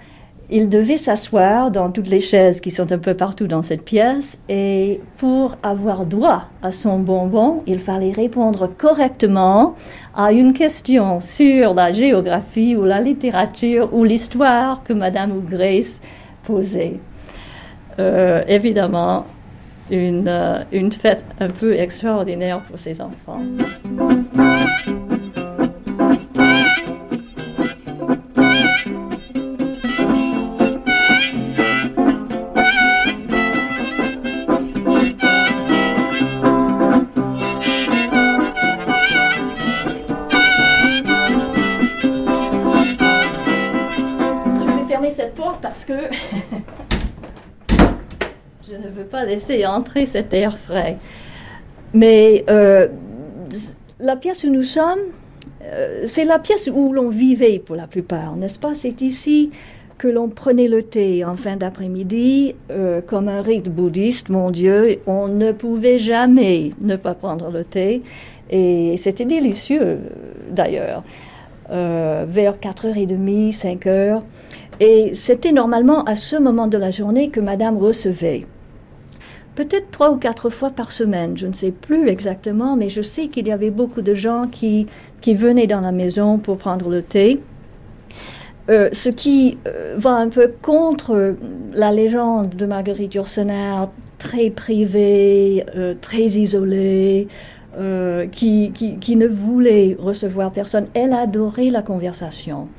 il 0.49 0.69
devait 0.69 0.97
s'asseoir 0.97 1.71
dans 1.71 1.91
toutes 1.91 2.07
les 2.07 2.19
chaises 2.19 2.61
qui 2.61 2.71
sont 2.71 2.91
un 2.91 2.97
peu 2.97 3.13
partout 3.13 3.47
dans 3.47 3.61
cette 3.61 3.83
pièce 3.83 4.37
et 4.47 5.01
pour 5.17 5.55
avoir 5.63 6.05
droit 6.05 6.47
à 6.61 6.71
son 6.71 6.99
bonbon, 6.99 7.63
il 7.65 7.79
fallait 7.79 8.11
répondre 8.11 8.67
correctement 8.67 9.75
à 10.15 10.31
une 10.31 10.53
question 10.53 11.19
sur 11.19 11.73
la 11.73 11.91
géographie 11.91 12.75
ou 12.75 12.83
la 12.83 13.01
littérature 13.01 13.89
ou 13.93 14.03
l'histoire 14.03 14.83
que 14.83 14.93
Madame 14.93 15.31
ou 15.31 15.41
Grace 15.41 15.99
posait. 16.43 16.99
Euh, 17.97 18.43
évidemment, 18.47 19.25
une, 19.89 20.27
euh, 20.27 20.63
une 20.71 20.91
fête 20.91 21.25
un 21.39 21.49
peu 21.49 21.73
extraordinaire 21.73 22.61
pour 22.61 22.79
ses 22.79 23.01
enfants. 23.01 23.41
Laisser 49.35 49.65
entrer 49.65 50.05
cet 50.05 50.33
air 50.33 50.57
frais. 50.57 50.97
Mais 51.93 52.45
euh, 52.49 52.87
la 53.99 54.15
pièce 54.15 54.43
où 54.43 54.49
nous 54.49 54.63
sommes, 54.63 54.99
euh, 55.63 56.05
c'est 56.07 56.25
la 56.25 56.39
pièce 56.39 56.69
où 56.73 56.93
l'on 56.93 57.09
vivait 57.09 57.59
pour 57.59 57.75
la 57.75 57.87
plupart, 57.87 58.35
n'est-ce 58.37 58.59
pas? 58.59 58.73
C'est 58.73 59.01
ici 59.01 59.51
que 59.97 60.07
l'on 60.07 60.27
prenait 60.27 60.67
le 60.67 60.83
thé 60.83 61.23
en 61.23 61.35
fin 61.35 61.55
d'après-midi, 61.55 62.55
euh, 62.69 63.01
comme 63.01 63.29
un 63.29 63.41
rite 63.41 63.69
bouddhiste, 63.69 64.29
mon 64.29 64.51
Dieu, 64.51 64.99
on 65.07 65.27
ne 65.27 65.51
pouvait 65.51 65.97
jamais 65.97 66.71
ne 66.81 66.97
pas 66.97 67.13
prendre 67.13 67.49
le 67.49 67.63
thé, 67.63 68.01
et 68.49 68.97
c'était 68.97 69.25
délicieux 69.25 69.99
d'ailleurs, 70.51 71.03
vers 71.69 72.57
4h30, 72.57 73.57
5h, 73.57 74.21
et 74.81 75.15
c'était 75.15 75.53
normalement 75.53 76.03
à 76.03 76.15
ce 76.15 76.35
moment 76.35 76.67
de 76.67 76.77
la 76.77 76.91
journée 76.91 77.29
que 77.29 77.39
Madame 77.39 77.77
recevait 77.77 78.45
peut-être 79.55 79.89
trois 79.91 80.11
ou 80.11 80.17
quatre 80.17 80.49
fois 80.49 80.69
par 80.69 80.91
semaine, 80.91 81.37
je 81.37 81.47
ne 81.47 81.53
sais 81.53 81.71
plus 81.71 82.09
exactement, 82.09 82.75
mais 82.75 82.89
je 82.89 83.01
sais 83.01 83.27
qu'il 83.27 83.47
y 83.47 83.51
avait 83.51 83.71
beaucoup 83.71 84.01
de 84.01 84.13
gens 84.13 84.47
qui, 84.47 84.85
qui 85.21 85.33
venaient 85.33 85.67
dans 85.67 85.81
la 85.81 85.91
maison 85.91 86.37
pour 86.37 86.57
prendre 86.57 86.89
le 86.89 87.01
thé. 87.01 87.39
Euh, 88.69 88.89
ce 88.93 89.09
qui 89.09 89.57
euh, 89.67 89.93
va 89.97 90.15
un 90.15 90.29
peu 90.29 90.51
contre 90.61 91.35
la 91.73 91.91
légende 91.91 92.49
de 92.55 92.65
Marguerite 92.65 93.13
Yourcenar, 93.13 93.91
très 94.17 94.49
privée, 94.49 95.63
euh, 95.75 95.93
très 95.99 96.23
isolée, 96.23 97.27
qui, 98.31 98.71
qui, 98.71 99.15
ne 99.17 99.27
voulait 99.27 99.97
recevoir 99.99 100.51
personne. 100.51 100.87
Elle 100.93 101.11
adorait 101.11 101.69
la 101.69 101.81
conversation. 101.81 102.69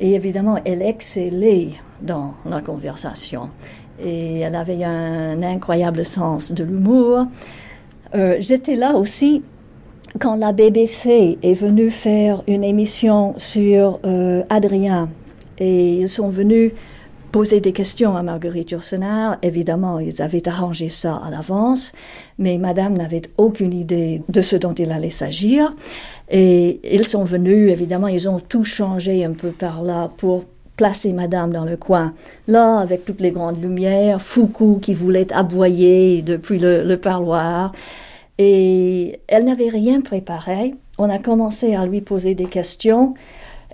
Et 0.00 0.14
évidemment, 0.14 0.56
elle 0.64 0.80
excellait 0.80 1.72
dans 2.00 2.32
la 2.46 2.62
conversation 2.62 3.50
et 4.02 4.40
elle 4.40 4.54
avait 4.54 4.84
un 4.84 5.42
incroyable 5.42 6.04
sens 6.04 6.52
de 6.52 6.64
l'humour. 6.64 7.26
Euh, 8.14 8.36
j'étais 8.40 8.76
là 8.76 8.96
aussi 8.96 9.42
quand 10.18 10.34
la 10.36 10.52
BBC 10.52 11.38
est 11.42 11.54
venue 11.54 11.90
faire 11.90 12.42
une 12.48 12.64
émission 12.64 13.34
sur 13.38 14.00
euh, 14.04 14.42
Adrien 14.50 15.08
et 15.58 15.94
ils 15.94 16.08
sont 16.08 16.28
venus 16.28 16.72
poser 17.30 17.60
des 17.60 17.72
questions 17.72 18.16
à 18.16 18.22
Marguerite 18.22 18.72
Yourcenar. 18.72 19.38
Évidemment, 19.42 20.00
ils 20.00 20.20
avaient 20.20 20.48
arrangé 20.48 20.88
ça 20.88 21.14
à 21.16 21.30
l'avance, 21.30 21.92
mais 22.38 22.58
Madame 22.58 22.96
n'avait 22.96 23.22
aucune 23.36 23.72
idée 23.72 24.22
de 24.28 24.40
ce 24.40 24.56
dont 24.56 24.74
il 24.74 24.90
allait 24.90 25.10
s'agir. 25.10 25.74
Et 26.28 26.80
ils 26.92 27.06
sont 27.06 27.24
venus, 27.24 27.70
évidemment, 27.70 28.08
ils 28.08 28.28
ont 28.28 28.40
tout 28.40 28.64
changé 28.64 29.24
un 29.24 29.32
peu 29.32 29.50
par 29.50 29.82
là 29.82 30.10
pour 30.16 30.44
placer 30.80 31.12
madame 31.12 31.52
dans 31.52 31.66
le 31.66 31.76
coin, 31.76 32.14
là, 32.48 32.78
avec 32.78 33.04
toutes 33.04 33.20
les 33.20 33.32
grandes 33.32 33.60
lumières, 33.60 34.22
Foucault 34.22 34.78
qui 34.80 34.94
voulait 34.94 35.30
aboyer 35.30 36.22
depuis 36.22 36.58
le, 36.58 36.96
parloir. 36.96 37.72
Et 38.38 39.20
elle 39.28 39.44
n'avait 39.44 39.68
rien 39.68 40.00
préparé. 40.00 40.74
On 40.96 41.10
a 41.10 41.18
commencé 41.18 41.74
à 41.74 41.84
lui 41.84 42.00
poser 42.00 42.34
des 42.34 42.46
questions. 42.46 43.12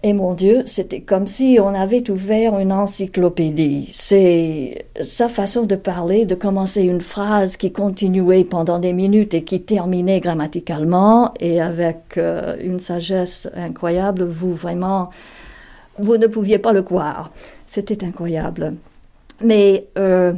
Et 0.02 0.14
mon 0.14 0.34
Dieu, 0.34 0.64
c'était 0.66 1.02
comme 1.02 1.28
si 1.28 1.60
on 1.62 1.74
avait 1.74 2.10
ouvert 2.10 2.58
une 2.58 2.72
encyclopédie. 2.72 3.88
C'est 3.92 4.86
sa 5.00 5.28
façon 5.28 5.62
de 5.62 5.76
parler, 5.76 6.26
de 6.26 6.34
commencer 6.34 6.82
une 6.82 7.00
phrase 7.00 7.56
qui 7.56 7.70
continuait 7.70 8.42
pendant 8.42 8.80
des 8.80 8.92
minutes 8.92 9.32
et 9.32 9.44
qui 9.44 9.62
terminait 9.62 10.18
grammaticalement 10.18 11.34
et 11.38 11.60
avec 11.60 12.18
euh, 12.18 12.56
une 12.60 12.80
sagesse 12.80 13.48
incroyable. 13.54 14.24
Vous 14.24 14.54
vraiment 14.54 15.10
vous 15.98 16.16
ne 16.16 16.26
pouviez 16.26 16.58
pas 16.58 16.72
le 16.72 16.82
croire. 16.82 17.30
C'était 17.66 18.04
incroyable. 18.04 18.74
Mais 19.42 19.86
euh, 19.98 20.32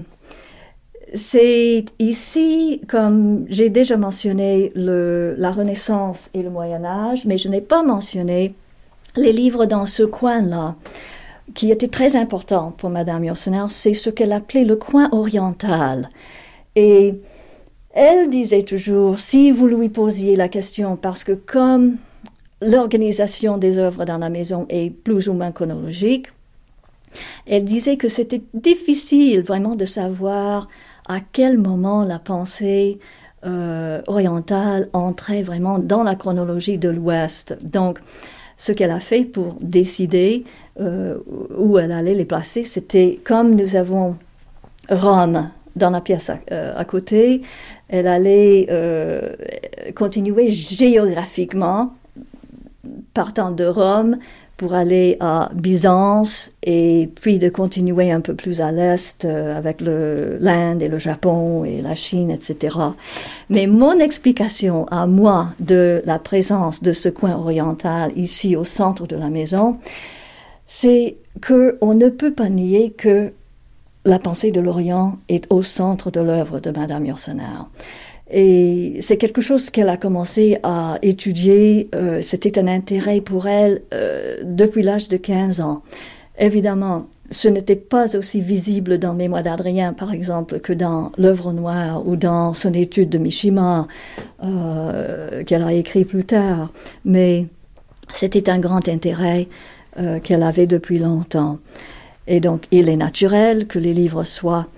c'est 1.15 1.85
ici, 1.99 2.81
comme 2.89 3.47
j'ai 3.49 3.71
déjà 3.71 3.97
mentionné, 3.97 4.73
le, 4.75 5.35
la 5.39 5.51
Renaissance 5.51 6.31
et 6.35 6.43
le 6.43 6.51
Moyen 6.51 6.85
Âge, 6.85 7.25
mais 7.25 7.39
je 7.39 7.49
n'ai 7.49 7.61
pas 7.61 7.83
mentionné 7.83 8.55
les 9.17 9.33
livres 9.33 9.67
dans 9.67 9.87
ce 9.87 10.03
coin-là, 10.03 10.77
qui 11.55 11.71
étaient 11.71 11.89
très 11.89 12.15
importants 12.15 12.73
pour 12.77 12.91
Madame 12.91 13.25
Yourcenar. 13.25 13.71
C'est 13.71 13.95
ce 13.95 14.11
qu'elle 14.11 14.33
appelait 14.33 14.65
le 14.65 14.77
coin 14.77 15.09
oriental. 15.13 16.11
Et 16.77 17.15
elle 17.93 18.29
disait 18.29 18.63
toujours, 18.63 19.19
si 19.19 19.51
vous 19.51 19.67
lui 19.67 19.89
posiez 19.89 20.37
la 20.37 20.49
question, 20.49 20.97
parce 20.97 21.25
que 21.25 21.33
comme 21.33 21.97
l'organisation 22.61 23.59
des 23.59 23.79
œuvres 23.79 24.05
dans 24.05 24.19
la 24.19 24.29
maison 24.29 24.67
est 24.69 24.91
plus 24.91 25.29
ou 25.29 25.35
moins 25.35 25.53
chronologique, 25.53 26.29
elle 27.47 27.65
disait 27.65 27.97
que 27.97 28.09
c'était 28.09 28.43
difficile 28.55 29.43
vraiment 29.43 29.77
de 29.77 29.85
savoir 29.85 30.69
à 31.09 31.21
quel 31.21 31.59
moment 31.59 32.05
la 32.05 32.19
pensée 32.19 32.99
euh, 33.47 34.03
orientale 34.07 34.89
entrait 34.93 35.43
vraiment 35.43 35.79
dans 35.79 36.03
la 36.03 36.17
chronologie 36.17 36.77
de 36.77 36.89
l'Ouest. 36.89 37.57
Donc, 37.63 38.01
ce 38.57 38.73
qu'elle 38.73 38.91
a 38.91 39.01
fait 39.01 39.25
pour 39.25 39.57
décider 39.61 40.45
euh, 40.81 41.19
où 41.57 41.79
elle 41.79 41.93
allait 41.93 42.15
les 42.15 42.25
placer, 42.25 42.65
c'était 42.65 43.21
comme 43.25 43.55
nous 43.55 43.77
avons 43.77 44.17
Rome 44.91 45.51
dans 45.77 45.91
la 45.91 46.01
pièce 46.01 46.31
à, 46.31 46.41
euh, 46.51 46.85
côté, 46.85 47.43
elle 47.89 48.09
allait 48.09 48.67
continuer 49.95 50.51
géographiquement 50.51 51.93
partant 53.15 53.51
de 53.51 53.65
Rome 53.65 54.19
pour 54.59 54.75
aller 54.75 55.17
à 55.21 55.51
Byzance 55.55 56.51
et 56.65 57.09
puis 57.15 57.39
de 57.39 57.49
continuer 57.49 58.11
un 58.11 58.21
peu 58.21 58.35
plus 58.35 58.61
à 58.61 58.73
l'est 58.73 59.25
euh, 59.25 59.57
avec 59.57 59.81
l'Inde 59.81 60.83
et 60.83 60.89
le 60.89 60.99
Japon 60.99 61.65
et 61.65 61.81
la 61.81 61.95
Chine, 61.95 62.31
etc. 62.31 62.77
Mais 63.51 63.69
mon 63.69 63.99
explication 63.99 64.85
à 64.87 65.07
moi 65.07 65.51
de 65.61 66.03
la 66.05 66.19
présence 66.19 66.83
de 66.83 66.93
ce 66.93 67.09
coin 67.09 67.37
oriental 67.37 68.11
ici 68.17 68.57
au 68.57 68.65
centre 68.65 69.07
de 69.07 69.17
la 69.17 69.31
maison, 69.31 69.79
c'est 70.67 71.17
que 71.41 71.79
on 71.81 71.95
ne 71.95 72.09
peut 72.09 72.33
pas 72.33 72.49
nier 72.49 72.91
que 72.91 73.33
la 74.05 74.19
pensée 74.19 74.51
de 74.51 74.61
l'Orient 74.61 75.19
est 75.29 75.47
au 75.51 75.63
centre 75.63 76.11
de 76.11 76.21
l'œuvre 76.21 76.61
de 76.61 76.71
Madame 76.71 77.07
Yourcenar. 77.07 77.69
Et 78.31 78.99
c'est 79.01 79.17
quelque 79.17 79.41
chose 79.41 79.71
qu'elle 79.71 79.89
a 79.89 79.97
commencé 79.97 80.59
à 80.63 80.99
étudier. 81.03 81.89
Euh, 81.95 82.21
c'était 82.23 82.59
un 82.59 82.67
intérêt 82.67 83.21
pour 83.21 83.47
elle 83.47 83.83
euh, 83.95 84.37
depuis 84.45 84.83
l'âge 84.83 85.09
de 85.09 85.17
15 85.17 85.61
ans. 85.63 85.83
Évidemment, 86.39 87.07
ce 87.31 87.49
n'était 87.49 87.77
pas 87.77 88.17
aussi 88.17 88.41
visible 88.41 88.99
dans 88.99 89.15
Mémoire 89.15 89.43
d'Adrien, 89.43 89.93
par 89.93 90.13
exemple, 90.13 90.61
que 90.61 90.73
dans 90.73 91.11
L'œuvre 91.17 91.53
noire 91.53 92.07
ou 92.07 92.17
dans 92.17 92.55
son 92.55 92.75
étude 92.75 93.09
de 93.09 93.19
Mishima, 93.19 93.89
euh, 94.45 95.43
qu'elle 95.45 95.63
a 95.63 95.73
écrit 95.73 96.05
plus 96.05 96.25
tard. 96.25 96.71
Mais 97.05 97.47
c'était 98.13 98.51
un 98.51 98.59
grand 98.59 98.87
intérêt 98.89 99.49
qu'elle 100.23 100.45
avait 100.45 100.69
depuis 100.69 101.01
longtemps. 101.01 101.59
Et 102.29 102.39
donc, 102.39 102.69
il 102.71 102.89
est 102.89 102.97
naturel 102.97 103.67
que 103.67 103.81
les 103.81 103.93
livres 103.93 104.23
soient 104.23 104.69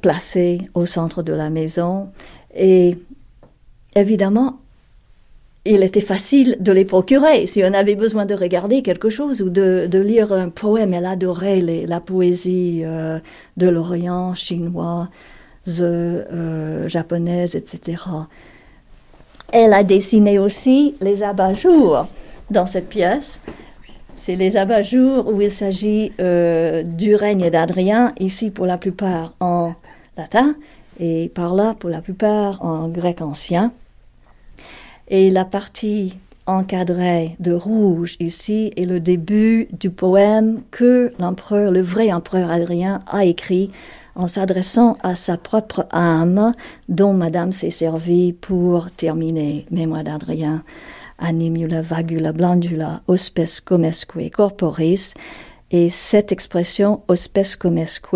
placés 0.00 0.62
au 0.74 0.84
centre 0.84 1.22
de 1.22 1.32
la 1.32 1.48
maison. 1.48 2.08
Et 2.54 2.98
évidemment, 3.94 4.58
il 5.64 5.82
était 5.82 6.00
facile 6.00 6.56
de 6.58 6.72
les 6.72 6.84
procurer. 6.84 7.46
Si 7.46 7.62
on 7.64 7.72
avait 7.72 7.94
besoin 7.94 8.26
de 8.26 8.34
regarder 8.34 8.82
quelque 8.82 9.08
chose 9.08 9.42
ou 9.42 9.48
de, 9.48 9.88
lire 9.98 10.32
un 10.32 10.48
poème, 10.48 10.92
elle 10.92 11.06
adorait 11.06 11.60
la 11.60 12.00
poésie 12.00 12.82
euh, 12.84 13.20
de 13.56 13.68
l'Orient, 13.68 14.34
chinois, 14.34 15.08
euh, 15.80 16.88
japonaise, 16.88 17.54
etc. 17.54 18.02
Elle 19.52 19.72
a 19.74 19.84
dessiné 19.84 20.38
aussi 20.38 20.94
les 21.00 21.22
abat-jours 21.22 22.08
dans 22.50 22.66
cette 22.66 22.88
pièce. 22.88 23.40
C'est 24.14 24.34
les 24.34 24.56
abat-jours 24.56 25.28
où 25.28 25.40
il 25.40 25.50
s'agit 25.50 26.12
euh, 26.20 26.82
du 26.82 27.14
règne 27.14 27.50
d'Adrien, 27.50 28.12
ici 28.18 28.50
pour 28.50 28.66
la 28.66 28.78
plupart 28.78 29.34
en 29.40 29.74
latin, 30.16 30.54
et 31.02 31.28
par 31.34 31.54
là 31.54 31.74
pour 31.78 31.90
la 31.90 32.00
plupart 32.00 32.64
en 32.64 32.88
grec 32.88 33.20
ancien. 33.20 33.72
Et 35.08 35.30
la 35.30 35.44
partie 35.44 36.14
encadrée 36.46 37.36
de 37.40 37.52
rouge 37.52 38.16
ici 38.20 38.72
est 38.76 38.84
le 38.84 39.00
début 39.00 39.66
du 39.72 39.90
poème 39.90 40.62
que 40.70 41.12
l'empereur, 41.18 41.72
le 41.72 41.82
vrai 41.82 42.12
empereur 42.12 42.50
Adrien, 42.50 43.00
a 43.08 43.24
écrit 43.24 43.72
en 44.14 44.28
s'adressant 44.28 44.96
à 45.02 45.16
sa 45.16 45.36
propre 45.36 45.86
âme, 45.90 46.52
dont 46.88 47.14
Madame 47.14 47.50
s'est 47.50 47.70
servie 47.70 48.32
pour 48.32 48.90
terminer 48.92 49.66
Mémoire 49.70 50.04
d'Adrien, 50.04 50.62
animula 51.18 51.82
vagula 51.82 52.32
blandula 52.32 53.02
hospes 53.08 53.60
comesque 53.64 54.30
corporis, 54.30 55.14
et 55.72 55.88
cette 55.88 56.30
expression 56.30 57.00
hospes 57.08 57.56
comesque 57.58 58.06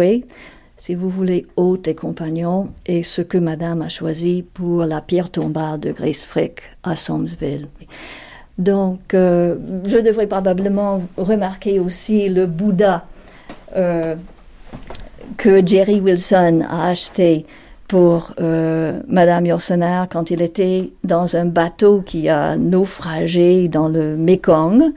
si 0.76 0.94
vous 0.94 1.08
voulez, 1.08 1.46
hôte 1.56 1.88
et 1.88 1.94
compagnon, 1.94 2.68
et 2.84 3.02
ce 3.02 3.22
que 3.22 3.38
Madame 3.38 3.82
a 3.82 3.88
choisi 3.88 4.42
pour 4.42 4.84
la 4.84 5.00
pierre 5.00 5.30
tombale 5.30 5.80
de 5.80 5.92
Grace 5.92 6.24
Frick 6.24 6.62
à 6.82 6.96
Somsville. 6.96 7.68
Donc, 8.58 9.14
euh, 9.14 9.56
je 9.84 9.98
devrais 9.98 10.26
probablement 10.26 11.02
remarquer 11.16 11.78
aussi 11.78 12.28
le 12.28 12.46
Bouddha 12.46 13.04
euh, 13.74 14.14
que 15.36 15.66
Jerry 15.66 16.00
Wilson 16.00 16.62
a 16.68 16.88
acheté 16.88 17.44
pour 17.88 18.32
euh, 18.40 19.00
Madame 19.08 19.46
Yourcenar 19.46 20.08
quand 20.08 20.30
il 20.30 20.42
était 20.42 20.90
dans 21.04 21.36
un 21.36 21.44
bateau 21.44 22.02
qui 22.04 22.28
a 22.28 22.56
naufragé 22.56 23.68
dans 23.68 23.88
le 23.88 24.16
Mekong. 24.16 24.92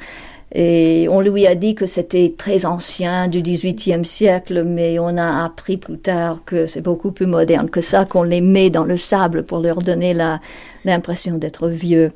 Et 0.52 1.08
on 1.12 1.22
lui 1.22 1.46
a 1.46 1.54
dit 1.54 1.76
que 1.76 1.86
c'était 1.86 2.34
très 2.36 2.66
ancien, 2.66 3.28
du 3.28 3.42
XVIIIe 3.42 4.04
siècle, 4.04 4.64
mais 4.64 4.98
on 4.98 5.16
a 5.18 5.46
appris 5.46 5.78
plus 5.78 6.00
tard 6.00 6.42
que 6.46 6.66
c'est 6.66 6.82
beaucoup 6.82 7.12
plus 7.12 7.28
moderne 7.28 7.70
que 7.70 7.82
ça, 7.82 8.06
qu'on 8.06 8.24
les 8.24 8.42
met 8.42 8.72
dans 8.72 8.84
le 8.84 8.98
sable 8.98 9.44
pour 9.44 9.60
leur 9.60 9.80
donner 9.80 10.16
l'impression 10.86 11.38
d'être 11.38 11.68
vieux. 11.68 12.12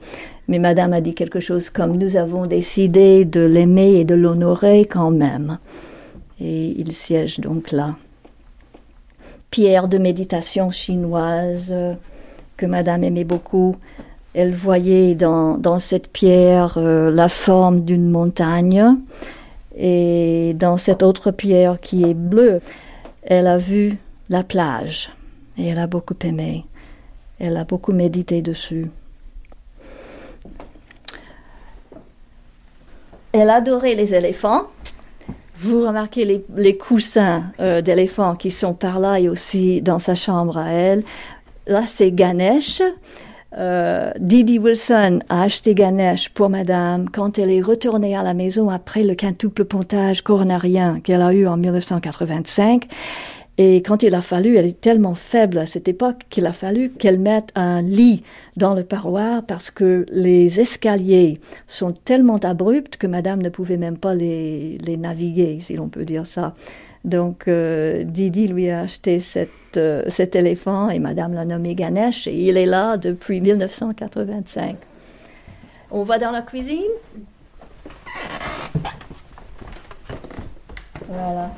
Mais 0.47 0.57
Madame 0.57 0.93
a 0.93 1.01
dit 1.01 1.13
quelque 1.13 1.39
chose 1.39 1.69
comme 1.69 1.95
nous 1.97 2.17
avons 2.17 2.47
décidé 2.47 3.23
de 3.23 3.41
l'aimer 3.41 3.99
et 3.99 4.05
de 4.05 4.15
l'honorer 4.15 4.85
quand 4.85 5.11
même. 5.11 5.59
Et 6.41 6.73
il 6.77 6.91
siège 6.91 7.39
donc 7.39 7.71
là. 7.71 7.95
Pierre 9.51 9.87
de 9.87 9.99
méditation 9.99 10.71
chinoise 10.71 11.69
euh, 11.71 11.93
que 12.57 12.65
Madame 12.65 13.03
aimait 13.03 13.23
beaucoup 13.23 13.75
elle 14.33 14.53
voyait 14.53 15.15
dans, 15.15 15.79
cette 15.79 16.07
pierre 16.07 16.75
euh, 16.77 17.11
la 17.11 17.29
forme 17.29 17.81
d'une 17.81 18.09
montagne 18.09 18.95
et 19.77 20.53
dans 20.55 20.77
cette 20.77 21.03
autre 21.03 21.31
pierre 21.31 21.79
qui 21.79 22.03
est 22.03 22.15
bleue, 22.15 22.61
elle 23.23 23.47
a 23.47 23.57
vu 23.57 23.97
la 24.29 24.43
plage 24.43 25.11
et 25.57 25.67
elle 25.67 25.79
a 25.79 25.87
beaucoup 25.87 26.15
aimé. 26.23 26.65
Elle 27.39 27.57
a 27.57 27.63
beaucoup 27.63 27.91
médité 27.91 28.41
dessus. 28.41 28.89
Elle 33.31 33.49
adorait 33.49 33.95
les 33.95 34.13
éléphants. 34.13 34.67
Vous 35.55 35.85
remarquez 35.85 36.43
les, 36.55 36.77
coussins 36.77 37.45
euh, 37.59 37.81
d'éléphants 37.81 38.35
qui 38.35 38.51
sont 38.51 38.73
par 38.73 38.99
là 38.99 39.19
et 39.19 39.29
aussi 39.29 39.81
dans 39.81 39.99
sa 39.99 40.13
chambre 40.13 40.57
à 40.57 40.71
elle. 40.71 41.03
Là, 41.67 41.83
c'est 41.87 42.11
Ganesh. 42.11 42.81
Euh, 43.57 44.11
Didi 44.19 44.57
Wilson 44.57 45.19
a 45.29 45.43
acheté 45.43 45.75
Ganesh 45.75 46.29
pour 46.29 46.49
madame 46.49 47.09
quand 47.09 47.37
elle 47.37 47.51
est 47.51 47.61
retournée 47.61 48.15
à 48.15 48.23
la 48.23 48.33
maison 48.33 48.69
après 48.69 49.03
le 49.03 49.15
quintuple 49.15 49.65
pontage 49.65 50.21
coronarien 50.21 50.99
qu'elle 51.01 51.21
a 51.21 51.33
eu 51.33 51.45
en 51.47 51.57
1985. 51.57 52.87
Et 53.59 53.83
quand 53.83 54.01
il 54.01 54.15
a 54.15 54.21
fallu, 54.21 54.55
elle 54.55 54.65
est 54.65 54.81
tellement 54.81 55.13
faible 55.13 55.59
à 55.59 55.67
cette 55.67 55.87
époque 55.87 56.23
qu'il 56.31 56.47
a 56.47 56.53
fallu 56.53 56.89
qu'elle 56.89 57.19
mette 57.19 57.49
un 57.53 57.83
lit 57.83 58.23
dans 58.57 58.73
le 58.73 58.83
parloir 58.83 59.43
parce 59.45 59.69
que 59.69 60.07
les 60.11 60.59
escaliers 60.59 61.39
sont 61.67 61.91
tellement 61.91 62.37
abrupts 62.37 62.97
que 62.97 63.05
madame 63.05 63.43
ne 63.43 63.49
pouvait 63.49 63.77
même 63.77 63.97
pas 63.97 64.15
les 64.15 64.97
naviguer, 64.97 65.59
si 65.61 65.75
l'on 65.75 65.87
peut 65.87 66.05
dire 66.05 66.25
ça. 66.25 66.55
Donc 67.03 67.47
euh, 67.47 68.03
Didi 68.03 68.47
lui 68.47 68.69
a 68.69 68.81
acheté 68.81 69.21
euh, 69.75 70.03
cet 70.07 70.35
éléphant 70.35 70.89
et 70.89 70.99
Madame 70.99 71.33
l'a 71.33 71.43
nommé 71.43 71.75
Ganesh 71.75 72.27
et 72.27 72.33
il 72.33 72.55
est 72.57 72.65
là 72.65 72.95
depuis 72.97 73.41
1985. 73.41 74.77
On 75.91 76.03
va 76.03 76.17
dans 76.17 76.31
la 76.31 76.41
cuisine 76.41 76.79
Voilà. 81.09 81.51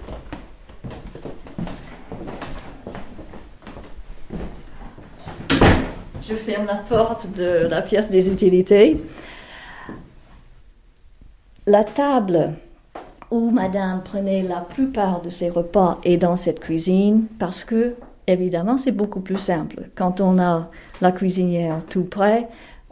Je 6.27 6.33
ferme 6.33 6.65
la 6.65 6.75
porte 6.75 7.31
de 7.37 7.67
la 7.67 7.83
pièce 7.83 8.09
des 8.09 8.29
utilités. 8.29 8.99
La 11.67 11.83
table 11.83 12.53
où 13.31 13.49
madame 13.49 14.01
prenait 14.03 14.43
la 14.43 14.61
plupart 14.61 15.21
de 15.21 15.29
ses 15.29 15.49
repas 15.49 15.99
et 16.03 16.17
dans 16.17 16.35
cette 16.35 16.59
cuisine 16.59 17.25
parce 17.39 17.63
que, 17.63 17.95
évidemment, 18.27 18.77
c'est 18.77 18.91
beaucoup 18.91 19.21
plus 19.21 19.37
simple 19.37 19.89
quand 19.95 20.21
on 20.21 20.39
a 20.39 20.69
la 21.01 21.11
cuisinière 21.11 21.81
tout 21.89 22.03
près 22.03 22.47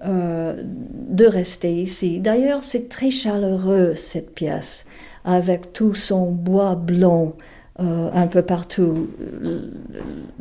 euh, 0.05 0.61
de 0.65 1.25
rester 1.25 1.73
ici. 1.73 2.19
D'ailleurs, 2.19 2.63
c'est 2.63 2.89
très 2.89 3.09
chaleureux 3.09 3.93
cette 3.95 4.33
pièce 4.33 4.85
avec 5.23 5.71
tout 5.73 5.95
son 5.95 6.31
bois 6.31 6.75
blond 6.75 7.33
euh, 7.79 8.09
un 8.13 8.27
peu 8.27 8.41
partout. 8.41 9.07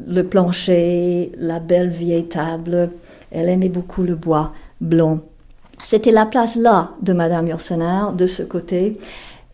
Le 0.06 0.22
plancher, 0.22 1.32
la 1.38 1.60
belle 1.60 1.88
vieille 1.88 2.28
table. 2.28 2.90
Elle 3.30 3.48
aimait 3.48 3.68
beaucoup 3.68 4.02
le 4.02 4.16
bois 4.16 4.52
blond. 4.80 5.20
C'était 5.82 6.10
la 6.10 6.26
place 6.26 6.56
là 6.56 6.90
de 7.00 7.12
Madame 7.12 7.48
Yourcenar, 7.48 8.12
de 8.12 8.26
ce 8.26 8.42
côté. 8.42 8.98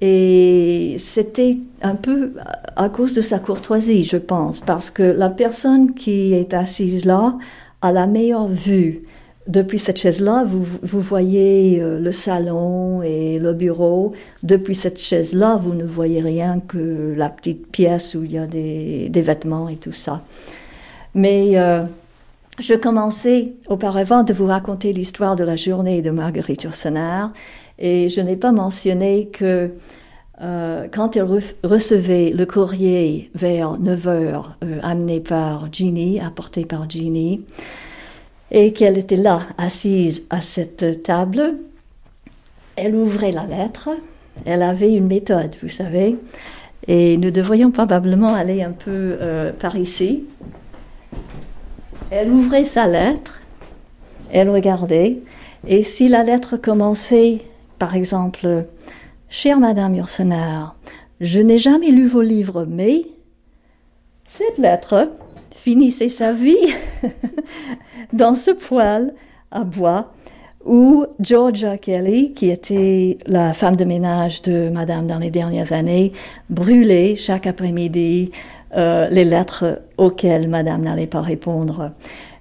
Et 0.00 0.96
c'était 0.98 1.58
un 1.82 1.96
peu 1.96 2.34
à 2.76 2.88
cause 2.88 3.14
de 3.14 3.20
sa 3.20 3.38
courtoisie, 3.38 4.04
je 4.04 4.16
pense, 4.16 4.60
parce 4.60 4.90
que 4.90 5.02
la 5.02 5.28
personne 5.28 5.94
qui 5.94 6.34
est 6.34 6.54
assise 6.54 7.04
là 7.04 7.36
a 7.82 7.92
la 7.92 8.06
meilleure 8.06 8.48
vue. 8.48 9.02
Depuis 9.48 9.78
cette 9.78 9.98
chaise-là, 9.98 10.44
vous, 10.44 10.64
vous, 10.82 11.00
voyez 11.00 11.80
euh, 11.80 11.98
le 11.98 12.12
salon 12.12 13.02
et 13.02 13.38
le 13.38 13.54
bureau. 13.54 14.12
Depuis 14.42 14.74
cette 14.74 15.00
chaise-là, 15.00 15.56
vous 15.56 15.72
ne 15.72 15.84
voyez 15.84 16.20
rien 16.20 16.60
que 16.60 17.14
la 17.16 17.30
petite 17.30 17.66
pièce 17.68 18.14
où 18.14 18.24
il 18.24 18.32
y 18.32 18.38
a 18.38 18.46
des, 18.46 19.08
des 19.08 19.22
vêtements 19.22 19.70
et 19.70 19.76
tout 19.76 19.92
ça. 19.92 20.22
Mais 21.14 21.52
euh, 21.54 21.82
je 22.58 22.74
commençais 22.74 23.54
auparavant 23.68 24.22
de 24.22 24.34
vous 24.34 24.46
raconter 24.46 24.92
l'histoire 24.92 25.34
de 25.34 25.44
la 25.44 25.56
journée 25.56 26.02
de 26.02 26.10
Marguerite 26.10 26.64
Yourcenar 26.64 27.32
et 27.78 28.08
je 28.08 28.20
n'ai 28.20 28.36
pas 28.36 28.52
mentionné 28.52 29.28
que 29.32 29.70
euh, 30.40 30.86
quand 30.92 31.16
elle 31.16 31.26
recevait 31.64 32.30
le 32.30 32.46
courrier 32.46 33.30
vers 33.34 33.78
9 33.78 34.08
heures 34.08 34.56
euh, 34.62 34.78
amené 34.82 35.18
par 35.18 35.68
Ginny, 35.72 36.20
apporté 36.20 36.64
par 36.64 36.88
Ginny, 36.88 37.42
et 38.50 38.72
qu'elle 38.72 38.98
était 38.98 39.16
là, 39.16 39.40
assise 39.58 40.22
à 40.30 40.40
cette 40.40 41.02
table, 41.02 41.54
elle 42.76 42.94
ouvrait 42.94 43.32
la 43.32 43.46
lettre. 43.46 43.90
Elle 44.44 44.62
avait 44.62 44.94
une 44.94 45.08
méthode, 45.08 45.56
vous 45.60 45.68
savez, 45.68 46.16
et 46.86 47.16
nous 47.16 47.32
devrions 47.32 47.72
probablement 47.72 48.34
aller 48.34 48.62
un 48.62 48.70
peu 48.70 49.16
euh, 49.20 49.52
par 49.52 49.74
ici. 49.76 50.24
Elle 52.10 52.30
ouvrait 52.30 52.64
sa 52.64 52.86
lettre, 52.86 53.42
elle 54.30 54.48
regardait, 54.48 55.18
et 55.66 55.82
si 55.82 56.08
la 56.08 56.22
lettre 56.22 56.56
commençait, 56.56 57.42
par 57.78 57.94
exemple, 57.94 58.66
Chère 59.28 59.60
Madame 59.60 59.94
Yourcenar, 59.94 60.76
je 61.20 61.40
n'ai 61.40 61.58
jamais 61.58 61.90
lu 61.90 62.06
vos 62.06 62.22
livres, 62.22 62.64
mais 62.68 63.02
cette 64.26 64.58
lettre 64.58 65.10
finissait 65.54 66.08
sa 66.08 66.32
vie 66.32 66.74
dans 68.12 68.34
ce 68.34 68.50
poêle 68.50 69.14
à 69.50 69.64
bois 69.64 70.12
où 70.64 71.06
Georgia 71.20 71.78
Kelly, 71.78 72.32
qui 72.34 72.50
était 72.50 73.18
la 73.26 73.52
femme 73.54 73.76
de 73.76 73.84
ménage 73.84 74.42
de 74.42 74.68
Madame 74.68 75.06
dans 75.06 75.18
les 75.18 75.30
dernières 75.30 75.72
années, 75.72 76.12
brûlait 76.50 77.16
chaque 77.16 77.46
après-midi 77.46 78.32
euh, 78.76 79.08
les 79.08 79.24
lettres 79.24 79.80
auxquelles 79.96 80.48
Madame 80.48 80.82
n'allait 80.82 81.06
pas 81.06 81.22
répondre. 81.22 81.92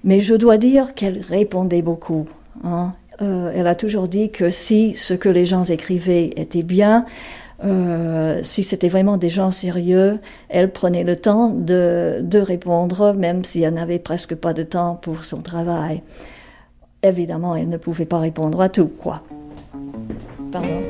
Mais 0.03 0.19
je 0.19 0.35
dois 0.35 0.57
dire 0.57 0.93
qu'elle 0.93 1.21
répondait 1.21 1.81
beaucoup. 1.81 2.25
Hein. 2.63 2.91
Euh, 3.21 3.51
elle 3.55 3.67
a 3.67 3.75
toujours 3.75 4.07
dit 4.07 4.29
que 4.29 4.49
si 4.49 4.95
ce 4.95 5.13
que 5.13 5.29
les 5.29 5.45
gens 5.45 5.63
écrivaient 5.63 6.31
était 6.35 6.63
bien, 6.63 7.05
euh, 7.63 8.39
si 8.43 8.63
c'était 8.63 8.89
vraiment 8.89 9.17
des 9.17 9.29
gens 9.29 9.49
sérieux, 9.49 10.19
elle 10.49 10.71
prenait 10.71 11.03
le 11.03 11.15
temps 11.15 11.49
de, 11.49 12.19
de 12.21 12.39
répondre, 12.39 13.13
même 13.13 13.43
si 13.43 13.63
elle 13.63 13.73
n'avait 13.73 13.99
presque 13.99 14.35
pas 14.35 14.53
de 14.53 14.63
temps 14.63 14.99
pour 15.01 15.25
son 15.25 15.41
travail. 15.41 16.03
Évidemment, 17.01 17.55
elle 17.55 17.69
ne 17.69 17.77
pouvait 17.77 18.05
pas 18.05 18.19
répondre 18.19 18.61
à 18.61 18.69
tout, 18.69 18.87
quoi. 18.87 19.23
Pardon. 20.51 20.81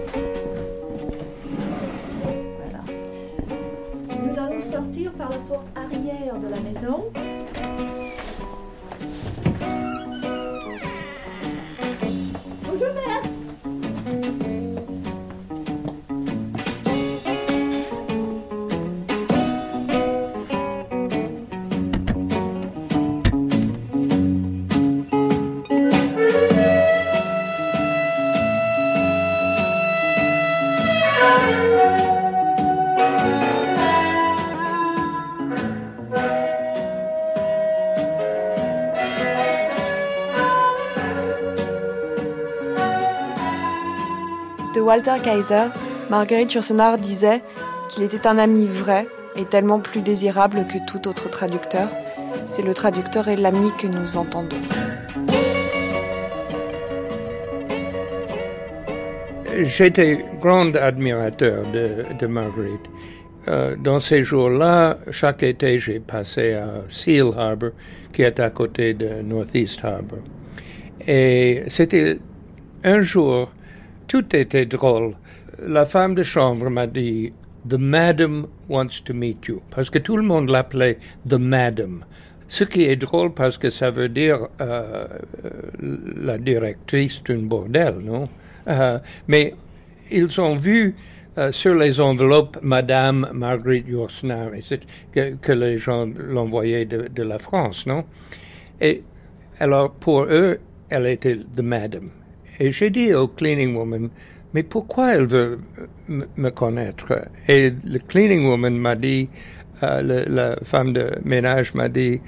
sortir 4.59 5.11
par 5.13 5.29
la 5.29 5.37
porte 5.37 5.67
arrière 5.75 6.39
de 6.39 6.47
la 6.47 6.59
maison. 6.61 7.05
Walter 44.87 45.17
Kaiser, 45.21 45.65
Marguerite 46.09 46.53
Yourcenar 46.53 46.95
disait 46.97 47.41
qu'il 47.89 48.05
était 48.05 48.25
un 48.25 48.37
ami 48.37 48.65
vrai 48.65 49.05
et 49.35 49.43
tellement 49.43 49.81
plus 49.81 49.99
désirable 49.99 50.65
que 50.65 50.77
tout 50.89 51.09
autre 51.09 51.29
traducteur. 51.29 51.89
C'est 52.47 52.61
le 52.61 52.73
traducteur 52.73 53.27
et 53.27 53.35
l'ami 53.35 53.69
que 53.77 53.85
nous 53.85 54.15
entendons. 54.15 54.55
J'étais 59.61 60.23
grand 60.39 60.73
admirateur 60.77 61.65
de, 61.69 62.25
Marguerite. 62.27 62.79
Euh, 63.49 63.75
dans 63.75 63.99
ces 63.99 64.23
jours-là, 64.23 64.99
chaque 65.11 65.43
été, 65.43 65.79
j'ai 65.79 65.99
passé 65.99 66.53
à 66.53 66.69
Seal 66.87 67.33
Harbor, 67.37 67.71
qui 68.13 68.21
est 68.21 68.39
à 68.39 68.49
côté 68.51 68.93
de 68.93 69.21
Northeast 69.21 69.83
Harbor. 69.83 70.19
Et 71.05 71.63
c'était 71.67 72.19
un 72.85 73.01
jour, 73.01 73.51
tout 74.07 74.35
était 74.35 74.65
drôle. 74.65 75.15
La 75.65 75.85
femme 75.85 76.15
de 76.15 76.23
chambre 76.23 76.69
m'a 76.69 76.87
dit 76.87 77.33
The 77.67 77.73
Madam 77.73 78.47
wants 78.69 79.01
to 79.05 79.13
meet 79.13 79.47
you, 79.47 79.61
parce 79.69 79.89
que 79.89 79.99
tout 79.99 80.17
le 80.17 80.23
monde 80.23 80.49
l'appelait 80.49 80.97
The 81.27 81.33
Madam. 81.33 82.05
Ce 82.47 82.63
qui 82.63 82.85
est 82.85 82.95
drôle 82.95 83.33
parce 83.33 83.57
que 83.57 83.69
ça 83.69 83.91
veut 83.91 84.07
dire 84.07 84.47
euh, 84.61 85.05
la 85.81 86.37
directrice 86.37 87.21
d'un 87.23 87.39
bordel, 87.39 87.95
non? 88.01 88.23
Euh, 88.69 88.99
Mais 89.27 89.53
ils 90.09 90.39
ont 90.39 90.55
vu 90.55 90.95
euh, 91.37 91.51
sur 91.51 91.75
les 91.75 91.99
enveloppes 91.99 92.57
Madame 92.61 93.29
Marguerite 93.33 93.87
Yourcenar, 93.87 94.51
que, 95.11 95.51
les 95.51 95.77
gens 95.77 96.07
l'envoyaient 96.17 96.85
de, 96.85 97.23
la 97.23 97.37
France, 97.37 97.85
non? 97.85 98.05
Et 98.79 99.03
alors 99.59 99.91
pour 99.91 100.23
eux, 100.23 100.59
elle 100.89 101.07
était 101.07 101.37
The 101.55 101.61
Madam. 101.61 102.09
Et 102.59 102.71
j'ai 102.71 102.89
dit 102.89 103.13
au 103.13 103.27
cleaning 103.27 103.75
woman, 103.75 104.09
mais 104.53 104.63
pourquoi 104.63 105.13
elle 105.13 105.25
veut 105.25 105.59
me 106.07 106.49
connaître? 106.49 107.13
Et 107.47 107.71
le 107.85 107.99
cleaning 107.99 108.45
woman 108.47 108.77
m'a 108.77 108.95
dit, 108.95 109.29
euh, 109.83 110.25
la 110.27 110.55
femme 110.63 110.93
de 110.93 111.11
ménage 111.23 111.73
m'a 111.75 111.89
dit, 111.89 112.19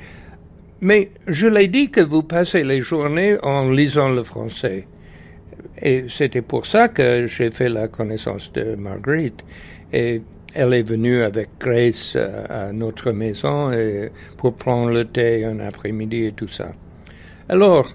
mais 0.82 1.10
je 1.28 1.48
l'ai 1.48 1.68
dit 1.68 1.90
que 1.90 2.02
vous 2.02 2.24
passez 2.24 2.64
les 2.64 2.82
journées 2.82 3.38
en 3.42 3.70
lisant 3.70 4.10
le 4.10 4.24
français. 4.24 4.88
Et 5.82 6.06
c'était 6.10 6.42
pour 6.42 6.66
ça 6.66 6.90
que 6.90 7.26
j'ai 7.28 7.52
fait 7.52 7.70
la 7.70 7.88
connaissance 7.88 8.52
de 8.54 8.76
Marguerite. 8.76 9.44
Et 9.92 10.22
elle 10.54 10.74
est 10.74 10.84
venue 10.84 11.24
avec 11.24 11.50
Grace 11.60 12.16
euh, 12.16 12.46
à 12.50 12.72
notre 12.72 13.12
maison 13.12 13.72
pour 14.38 14.54
prendre 14.54 14.92
le 14.92 15.06
thé 15.06 15.46
un 15.46 15.60
après-midi 15.60 16.26
et 16.26 16.32
tout 16.34 16.48
ça. 16.48 16.72
Alors, 17.48 17.92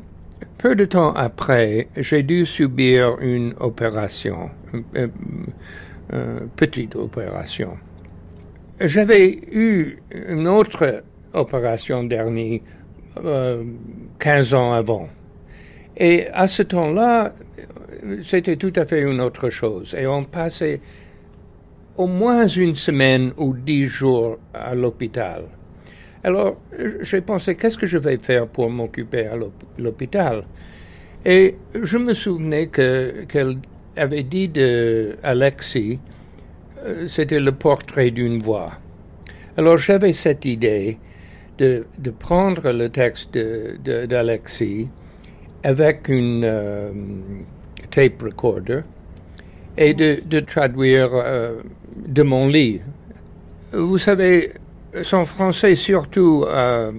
peu 0.64 0.74
de 0.74 0.86
temps 0.86 1.12
après, 1.12 1.88
j'ai 1.94 2.22
dû 2.22 2.46
subir 2.46 3.18
une 3.20 3.52
opération, 3.60 4.48
une, 4.94 5.10
petite 6.56 6.96
opération. 6.96 7.76
J'avais 8.80 9.40
eu 9.52 9.98
une 10.10 10.48
autre 10.48 11.02
opération 11.34 12.02
dernière, 12.04 12.60
15 14.18 14.54
ans 14.54 14.72
avant. 14.72 15.10
Et 15.98 16.28
à 16.32 16.48
ce 16.48 16.62
temps-là, 16.62 17.34
c'était 18.22 18.56
tout 18.56 18.72
à 18.76 18.86
fait 18.86 19.02
une 19.02 19.20
autre 19.20 19.50
chose. 19.50 19.94
Et 19.98 20.06
on 20.06 20.24
passait 20.24 20.80
au 21.98 22.06
moins 22.06 22.48
une 22.48 22.74
semaine 22.74 23.34
ou 23.36 23.52
dix 23.54 23.84
jours 23.84 24.38
à 24.54 24.74
l'hôpital. 24.74 25.42
Alors, 26.24 26.56
j'ai 27.02 27.20
pensé, 27.20 27.54
qu'est-ce 27.54 27.76
que 27.76 27.84
je 27.84 27.98
vais 27.98 28.16
faire 28.16 28.46
pour 28.46 28.70
m'occuper 28.70 29.26
à 29.26 29.36
l'hôpital? 29.76 30.44
Et 31.22 31.56
je 31.74 31.98
me 31.98 32.14
souvenais 32.14 32.68
qu'elle 32.68 33.58
avait 33.94 34.22
dit 34.22 34.48
de 34.48 35.16
Alexis, 35.22 36.00
euh, 36.82 37.08
c'était 37.08 37.40
le 37.40 37.52
portrait 37.52 38.10
d'une 38.10 38.38
voix. 38.38 38.72
Alors, 39.58 39.76
j'avais 39.76 40.14
cette 40.14 40.46
idée 40.46 40.98
de, 41.58 41.84
prendre 42.18 42.72
le 42.72 42.88
texte 42.88 43.36
d'Alexis 43.36 44.88
avec 45.62 46.08
une 46.08 46.42
euh, 46.44 46.90
tape 47.90 48.22
recorder 48.22 48.80
et 49.76 49.92
de, 49.92 50.40
traduire 50.40 51.10
euh, 51.12 51.60
de 52.06 52.22
mon 52.22 52.48
lit 52.48 52.80
vous 53.76 53.98
savez, 53.98 54.52
son 55.02 55.24
français, 55.24 55.74
surtout 55.74 56.44
euh, 56.46 56.92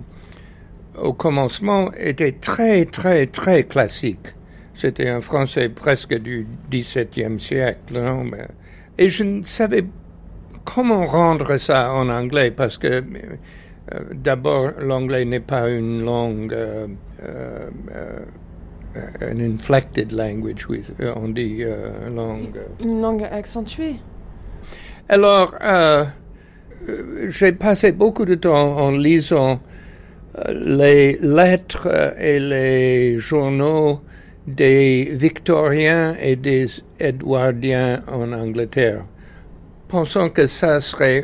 au 1.02 1.14
commencement, 1.14 1.92
était 1.98 2.34
très, 2.34 2.86
très, 2.86 3.28
très 3.28 3.64
classique. 3.64 4.36
C'était 4.76 5.08
un 5.08 5.22
français 5.22 5.70
presque 5.70 6.14
du 6.18 6.48
XVIIe 6.70 7.40
siècle. 7.40 8.00
Non? 8.02 8.26
Et 8.98 9.10
je 9.10 9.24
ne 9.24 9.44
savais 9.44 9.86
comment 10.66 11.06
rendre 11.06 11.58
ça 11.58 11.94
en 11.94 12.10
anglais 12.10 12.52
parce 12.52 12.78
que 12.78 13.04
euh, 13.94 14.00
d'abord, 14.14 14.72
l'anglais 14.82 15.26
n'est 15.26 15.40
pas 15.40 15.70
une 15.70 16.04
langue, 16.04 16.54
euh, 16.54 16.88
euh, 17.24 18.20
inflected 19.22 20.12
language, 20.12 20.68
on 21.16 21.30
dit 21.30 21.64
langue. 22.14 22.60
Une 22.80 23.02
langue 23.02 23.24
accentuée. 23.24 23.98
Alors, 25.10 25.54
j'ai 27.30 27.52
passé 27.52 27.92
beaucoup 27.92 28.26
de 28.26 28.36
temps 28.36 28.78
en 28.78 28.92
lisant 28.92 29.60
les 30.50 31.18
lettres 31.22 32.16
et 32.20 32.40
les 32.40 33.18
journaux 33.18 34.02
des 34.48 35.10
Victoriens 35.14 36.16
et 36.22 36.36
des 36.36 36.68
Edwardiens 37.00 38.04
en 38.08 38.32
Angleterre, 38.32 39.06
pensant 39.88 40.30
que 40.30 40.46
ça 40.46 40.80
serait 40.80 41.24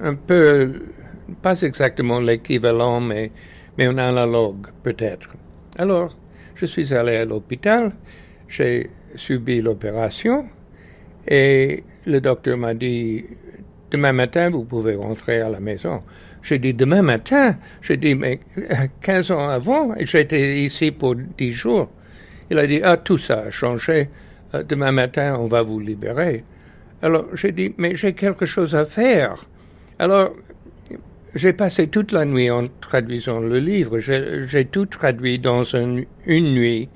un 0.00 0.14
peu 0.14 0.72
pas 1.42 1.60
exactement 1.62 2.20
l'équivalent, 2.20 3.00
mais, 3.00 3.30
mais 3.78 3.86
un 3.86 3.98
analogue 3.98 4.66
peut-être. 4.82 5.30
Alors, 5.78 6.16
je 6.54 6.66
suis 6.66 6.92
allé 6.92 7.16
à 7.16 7.24
l'hôpital, 7.24 7.92
j'ai 8.48 8.90
subi 9.14 9.60
l'opération 9.60 10.46
et 11.26 11.84
le 12.06 12.20
docteur 12.20 12.58
m'a 12.58 12.74
dit, 12.74 13.24
demain 13.90 14.12
matin, 14.12 14.50
vous 14.50 14.64
pouvez 14.64 14.94
rentrer 14.94 15.40
à 15.40 15.48
la 15.48 15.60
maison. 15.60 16.02
J'ai 16.42 16.58
dit, 16.58 16.74
demain 16.74 17.02
matin? 17.02 17.56
J'ai 17.82 17.96
dit, 17.96 18.14
mais 18.14 18.40
15 19.02 19.30
ans 19.30 19.48
avant, 19.48 19.94
j'étais 20.00 20.58
ici 20.60 20.90
pour 20.90 21.14
10 21.14 21.52
jours. 21.52 21.90
Il 22.50 22.58
a 22.58 22.66
dit, 22.66 22.80
ah, 22.82 22.96
tout 22.96 23.18
ça 23.18 23.40
a 23.40 23.50
changé. 23.50 24.08
Euh, 24.54 24.62
demain 24.62 24.92
matin, 24.92 25.36
on 25.38 25.46
va 25.46 25.62
vous 25.62 25.78
libérer. 25.78 26.44
Alors, 27.02 27.26
j'ai 27.34 27.52
dit, 27.52 27.74
mais 27.78 27.94
j'ai 27.94 28.12
quelque 28.12 28.46
chose 28.46 28.74
à 28.74 28.84
faire. 28.84 29.44
Alors, 29.98 30.30
j'ai 31.34 31.52
passé 31.52 31.86
toute 31.86 32.12
la 32.12 32.24
nuit 32.24 32.50
en 32.50 32.66
traduisant 32.80 33.40
le 33.40 33.58
livre. 33.58 33.98
J'ai 33.98 34.64
tout 34.64 34.86
traduit 34.86 35.38
dans 35.38 35.62
une, 35.62 36.06
nuit. 36.26 36.88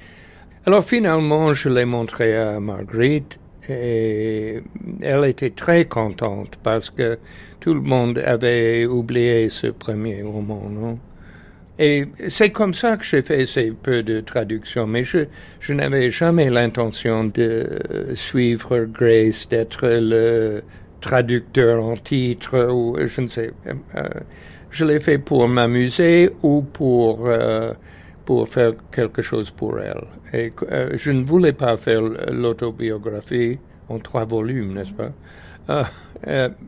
Alors 0.67 0.85
finalement, 0.85 1.53
je 1.53 1.69
l'ai 1.69 1.85
montré 1.85 2.37
à 2.37 2.59
Marguerite 2.59 3.39
et 3.69 4.63
elle 5.01 5.25
était 5.25 5.51
très 5.51 5.87
contente 5.87 6.59
parce 6.63 6.91
que 6.91 7.19
tout 7.61 7.75
le 7.75 7.81
monde 7.81 8.19
avait 8.19 8.87
oublié 8.87 9.49
ce 9.49 9.69
premier 9.69 10.23
roman, 10.23 10.69
non? 10.71 10.99
Et 11.79 12.05
c'est 12.29 12.51
comme 12.51 12.73
ça 12.73 12.97
que 12.97 13.05
j'ai 13.05 13.23
fait 13.23 13.47
ces 13.47 13.73
peu 13.73 14.05
de 14.05 14.21
traductions, 14.21 14.87
mais 14.87 15.03
je, 15.03 15.27
je 15.59 15.73
n'avais 15.73 16.09
jamais 16.09 16.49
l'intention 16.49 17.25
de 17.25 17.81
suivre 18.15 18.85
Grace, 18.85 19.49
d'être 19.49 19.81
le 19.83 20.63
traducteur 21.01 21.85
en 21.85 21.97
titre 21.97 22.71
ou 22.71 22.97
je 23.05 23.21
ne 23.21 23.27
sais. 23.27 23.51
Euh, 23.97 24.03
je 24.71 24.85
l'ai 24.85 25.01
fait 25.01 25.19
pour 25.19 25.47
m'amuser 25.49 26.31
ou 26.43 26.63
pour 26.63 27.27
euh, 27.27 27.73
pour 28.25 28.49
faire 28.49 28.73
quelque 28.91 29.23
chose 29.23 29.51
pour 29.51 29.79
elle. 29.79 30.05
Et 30.33 30.53
euh, 30.71 30.91
je 30.97 31.11
ne 31.11 31.25
voulais 31.25 31.53
pas 31.53 31.77
faire 31.77 32.01
l'autobiographie 32.03 33.59
en 33.89 33.99
trois 33.99 34.25
volumes, 34.25 34.75
n'est-ce 34.75 34.93
pas? 34.93 35.13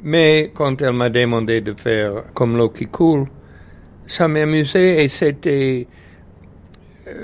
Mais 0.03 0.51
quand 0.55 0.81
elle 0.81 0.95
m'a 0.95 1.11
demandé 1.11 1.61
de 1.61 1.75
faire 1.75 2.25
Comme 2.33 2.57
l'eau 2.57 2.71
qui 2.71 2.87
coule, 2.87 3.27
ça 4.07 4.27
m'amusait 4.27 5.05
et 5.05 5.09
c'était 5.09 5.87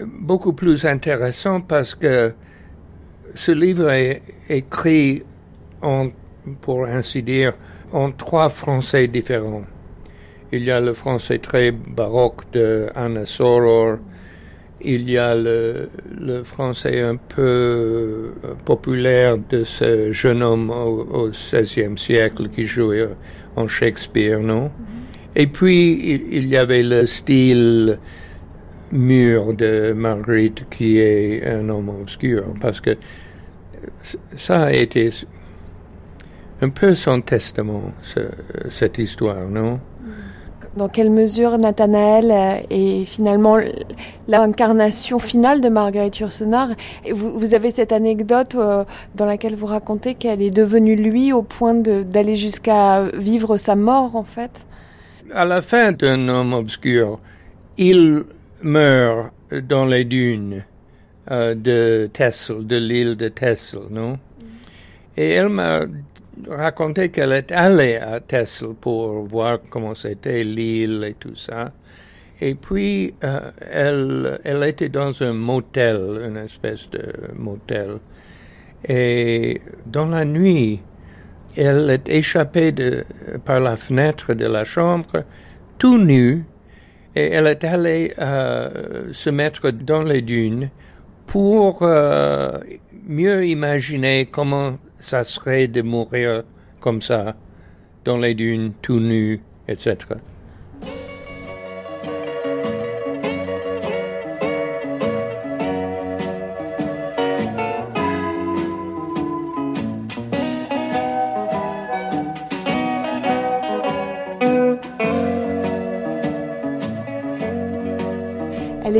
beaucoup 0.06 0.52
plus 0.52 0.84
intéressant 0.84 1.62
parce 1.62 1.94
que 1.94 2.34
ce 3.34 3.52
livre 3.52 3.90
est 3.90 4.22
écrit 4.48 5.22
en 5.80 6.10
pour 6.60 6.86
ainsi 6.86 7.22
dire, 7.22 7.54
en 7.92 8.12
trois 8.12 8.48
français 8.48 9.06
différents. 9.06 9.64
Il 10.50 10.64
y 10.64 10.70
a 10.70 10.80
le 10.80 10.92
français 10.92 11.38
très 11.38 11.70
baroque 11.70 12.50
de 12.52 12.88
Anna 12.94 13.24
Soror, 13.26 13.98
il 14.84 15.08
y 15.10 15.18
a 15.18 15.34
le, 15.34 15.88
français 16.44 17.00
un 17.00 17.16
peu 17.16 17.42
euh, 17.42 18.30
populaire 18.64 19.38
de 19.38 19.64
ce 19.64 20.12
jeune 20.12 20.42
homme 20.42 20.70
au 20.70 21.28
XVIe 21.28 21.96
siècle 21.96 22.48
qui 22.48 22.64
jouait 22.64 23.08
en 23.56 23.66
Shakespeare, 23.66 24.40
non? 24.40 24.66
Mm-hmm. 24.66 24.70
Et 25.36 25.46
puis, 25.46 26.14
il, 26.14 26.34
il, 26.34 26.48
y 26.48 26.56
avait 26.56 26.82
le 26.82 27.06
style 27.06 27.98
mûr 28.90 29.54
de 29.54 29.92
Marguerite 29.92 30.66
qui 30.70 30.98
est 30.98 31.46
un 31.46 31.68
homme 31.68 31.88
obscur, 31.88 32.44
parce 32.60 32.80
que 32.80 32.96
ça 34.36 34.64
a 34.64 34.72
été 34.72 35.10
un 36.60 36.68
peu 36.68 36.94
son 36.94 37.20
testament, 37.22 37.92
cette 38.70 38.98
histoire, 38.98 39.48
non? 39.48 39.80
Dans 40.76 40.88
quelle 40.88 41.10
mesure 41.10 41.58
Nathanaël 41.58 42.64
est 42.70 43.04
finalement 43.04 43.58
l'incarnation 44.26 45.18
finale 45.18 45.60
de 45.60 45.68
Marguerite 45.68 46.18
Yourcenar? 46.18 46.68
Vous, 47.10 47.38
vous, 47.38 47.52
avez 47.52 47.70
cette 47.70 47.92
anecdote 47.92 48.54
euh, 48.54 48.84
dans 49.14 49.26
laquelle 49.26 49.54
vous 49.54 49.66
racontez 49.66 50.14
qu'elle 50.14 50.40
est 50.40 50.50
devenue 50.50 50.96
lui 50.96 51.32
au 51.32 51.42
point 51.42 51.74
d'aller 51.74 52.36
jusqu'à 52.36 53.02
vivre 53.14 53.58
sa 53.58 53.76
mort, 53.76 54.16
en 54.16 54.24
fait? 54.24 54.64
À 55.34 55.44
la 55.44 55.60
fin 55.60 55.92
d'un 55.92 56.28
homme 56.28 56.54
obscur, 56.54 57.18
il 57.76 58.22
meurt 58.62 59.30
dans 59.68 59.84
les 59.84 60.04
dunes 60.04 60.64
euh, 61.30 61.54
de 61.54 62.08
Texel, 62.10 62.66
de 62.66 62.76
l'île 62.76 63.16
de 63.16 63.28
Texel, 63.28 63.80
non? 63.90 64.18
Et 65.18 65.32
elle 65.32 65.50
m'a 65.50 65.84
raconté 66.48 67.10
qu'elle 67.10 67.32
est 67.32 67.52
allée 67.52 67.96
à 67.96 68.20
Texel 68.20 68.70
pour 68.80 69.22
voir 69.22 69.58
comment 69.70 69.94
c'était 69.94 70.44
l'île 70.44 71.04
et 71.04 71.14
tout 71.14 71.36
ça. 71.36 71.72
Et 72.40 72.54
puis, 72.54 73.14
euh, 73.22 73.50
elle, 73.70 74.40
elle 74.44 74.64
était 74.64 74.88
dans 74.88 75.22
un 75.22 75.32
motel, 75.32 76.22
une 76.26 76.36
espèce 76.38 76.90
de 76.90 77.12
motel. 77.36 77.98
Et 78.88 79.60
dans 79.86 80.06
la 80.06 80.24
nuit, 80.24 80.80
elle 81.56 81.88
est 81.90 82.08
échappée 82.08 82.72
de, 82.72 83.04
par 83.44 83.60
la 83.60 83.76
fenêtre 83.76 84.34
de 84.34 84.46
la 84.46 84.64
chambre, 84.64 85.24
tout 85.78 85.98
nue, 85.98 86.44
et 87.14 87.30
elle 87.30 87.46
est 87.46 87.62
allée 87.64 88.12
euh, 88.18 89.12
se 89.12 89.30
mettre 89.30 89.70
dans 89.70 90.02
les 90.02 90.22
dunes 90.22 90.70
pour 91.26 91.78
euh, 91.82 92.58
mieux 93.06 93.46
imaginer 93.46 94.26
comment 94.26 94.78
ça 95.02 95.24
serait 95.24 95.66
de 95.66 95.82
mourir 95.82 96.44
comme 96.78 97.02
ça, 97.02 97.34
dans 98.04 98.18
les 98.18 98.34
dunes, 98.34 98.72
tout 98.82 99.00
nu, 99.00 99.42
etc. 99.66 99.96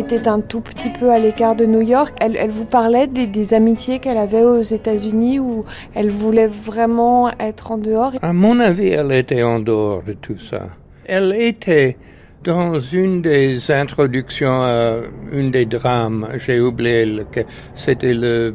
était 0.03 0.27
un 0.27 0.41
tout 0.41 0.61
petit 0.61 0.91
peu 0.91 1.11
à 1.11 1.19
l'écart 1.19 1.55
de 1.55 1.65
New 1.65 1.81
York. 1.81 2.13
Elle, 2.21 2.51
vous 2.51 2.65
parlait 2.65 3.07
des, 3.07 3.55
amitiés 3.55 4.01
qu'elle 4.01 4.19
avait 4.19 4.43
aux 4.43 4.61
États-Unis 4.61 5.39
où 5.39 5.65
elle 5.95 6.11
voulait 6.11 6.49
vraiment 6.49 7.31
être 7.39 7.71
en 7.71 7.79
dehors? 7.79 8.13
À 8.21 8.33
mon 8.33 8.59
avis, 8.59 8.89
elle 8.89 9.13
était 9.13 9.45
en 9.45 9.61
dehors 9.61 10.03
de 10.03 10.15
tout 10.15 10.39
ça. 10.39 10.71
Elle 11.07 11.33
était 11.39 11.97
dans 12.43 12.81
une 12.81 13.23
des 13.23 13.71
introductions 13.71 14.63
à 14.63 14.97
une 15.31 15.53
des 15.53 15.67
drames. 15.67 16.29
J'ai 16.35 16.61
oublié 16.61 17.07
lequel. 17.07 17.47
C'était 17.75 18.15
le. 18.15 18.55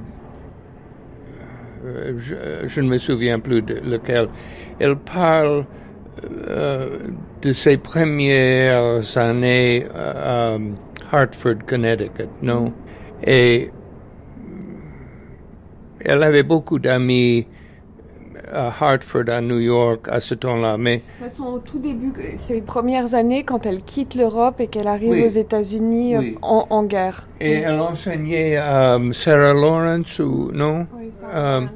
Euh, 1.85 2.65
je, 2.67 2.81
ne 2.81 2.89
me 2.89 2.97
souviens 2.97 3.39
plus 3.39 3.61
de 3.61 3.75
lequel. 3.75 4.27
Elle 4.79 4.97
parle 4.97 5.65
euh, 6.49 6.97
de 7.41 7.53
ses 7.53 7.77
premières 7.77 9.17
années. 9.17 9.85
Euh, 9.95 10.57
Hartford, 11.11 11.65
Connecticut, 11.65 12.29
non 12.41 12.73
Et 13.25 13.69
elle 15.99 16.23
avait 16.23 16.43
beaucoup 16.43 16.79
d'amis 16.79 17.47
à 18.51 18.67
Hartford, 18.79 19.29
à 19.29 19.41
New 19.41 19.59
York, 19.59 20.07
à 20.09 20.19
ce 20.19 20.35
temps-là. 20.35 20.77
Mais 20.77 20.97
de 20.97 21.01
toute 21.01 21.29
façon, 21.29 21.43
au 21.45 21.59
tout 21.59 21.79
début, 21.79 22.13
ses 22.37 22.61
premières 22.61 23.15
années, 23.15 23.43
quand 23.43 23.65
elle 23.65 23.81
quitte 23.81 24.15
l'Europe 24.15 24.59
et 24.59 24.67
qu'elle 24.67 24.87
arrive 24.87 25.23
aux 25.23 25.27
États-Unis 25.27 26.15
euh, 26.15 26.31
en, 26.41 26.83
guerre. 26.83 27.27
Et 27.39 27.53
elle 27.53 27.79
enseignait 27.79 28.57
à 28.57 28.99
Sarah 29.11 29.53
Lawrence 29.53 30.19
ou 30.19 30.51
non? 30.53 30.87
Oui, 30.97 31.09
Sarah 31.11 31.33
euh, 31.33 31.59
Lawrence, 31.61 31.71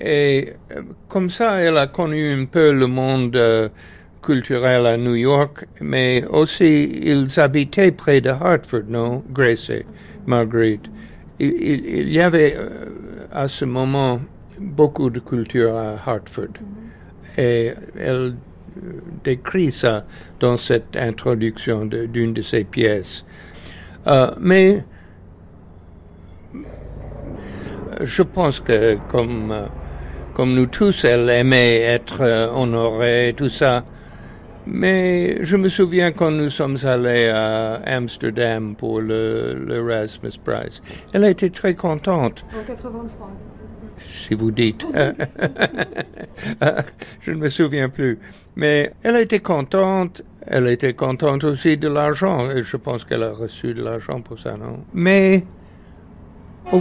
Et 0.00 0.52
euh, 0.72 0.82
comme 1.08 1.30
ça, 1.30 1.60
elle 1.60 1.76
a 1.76 1.86
connu 1.86 2.32
un 2.32 2.46
peu 2.46 2.72
le 2.72 2.86
monde 2.86 3.36
euh, 3.36 3.68
culturel 4.22 4.86
à 4.86 4.96
New 4.96 5.14
York, 5.14 5.66
mais 5.80 6.24
aussi 6.26 7.00
ils 7.02 7.40
habitaient 7.40 7.92
près 7.92 8.20
de 8.20 8.30
Hartford, 8.30 8.84
non, 8.88 9.22
Grace 9.32 9.70
et 9.70 9.86
Marguerite? 10.26 10.90
Il, 11.38 12.12
y 12.12 12.20
avait 12.20 12.56
à 13.32 13.48
ce 13.48 13.64
moment 13.64 14.20
beaucoup 14.58 15.08
de 15.08 15.20
culture 15.20 15.74
à 15.74 15.96
Hartford. 16.04 16.52
Et 17.38 17.72
elle 17.98 18.34
décrit 19.24 19.72
ça 19.72 20.04
dans 20.38 20.58
cette 20.58 20.96
introduction 20.96 21.86
d'une 21.86 22.34
de, 22.34 22.42
ses 22.42 22.64
pièces. 22.64 23.24
mais 24.38 24.84
je 28.02 28.22
pense 28.22 28.60
que 28.60 28.98
comme, 29.08 29.54
comme 30.34 30.54
nous 30.54 30.66
tous, 30.66 31.04
elle 31.04 31.28
aimait 31.30 31.80
être 31.80 32.50
honorée, 32.54 33.34
tout 33.34 33.48
ça. 33.48 33.84
Mais 34.72 35.44
je 35.44 35.56
me 35.56 35.68
souviens 35.68 36.12
quand 36.12 36.30
nous 36.30 36.48
sommes 36.48 36.76
allés 36.84 37.28
à 37.28 37.80
Amsterdam 37.86 38.76
pour 38.76 39.00
le, 39.00 39.54
le 39.54 39.90
Erasmus 39.90 40.30
Prize. 40.44 40.80
Elle 41.12 41.24
était 41.24 41.50
très 41.50 41.74
contente. 41.74 42.44
En 42.56 42.62
83, 42.64 43.30
si 43.98 44.34
vous 44.34 44.52
dites. 44.52 44.86
je 47.20 47.32
ne 47.32 47.36
me 47.36 47.48
souviens 47.48 47.88
plus. 47.88 48.18
Mais 48.54 48.92
elle 49.02 49.16
était 49.16 49.40
contente. 49.40 50.22
Elle 50.46 50.68
était 50.68 50.94
contente 50.94 51.42
aussi 51.42 51.76
de 51.76 51.88
l'argent. 51.88 52.48
Et 52.50 52.62
je 52.62 52.76
pense 52.76 53.04
qu'elle 53.04 53.24
a 53.24 53.32
reçu 53.32 53.74
de 53.74 53.82
l'argent 53.82 54.20
pour 54.20 54.38
ça, 54.38 54.56
non? 54.56 54.84
Mais 54.94 55.44
au, 56.72 56.80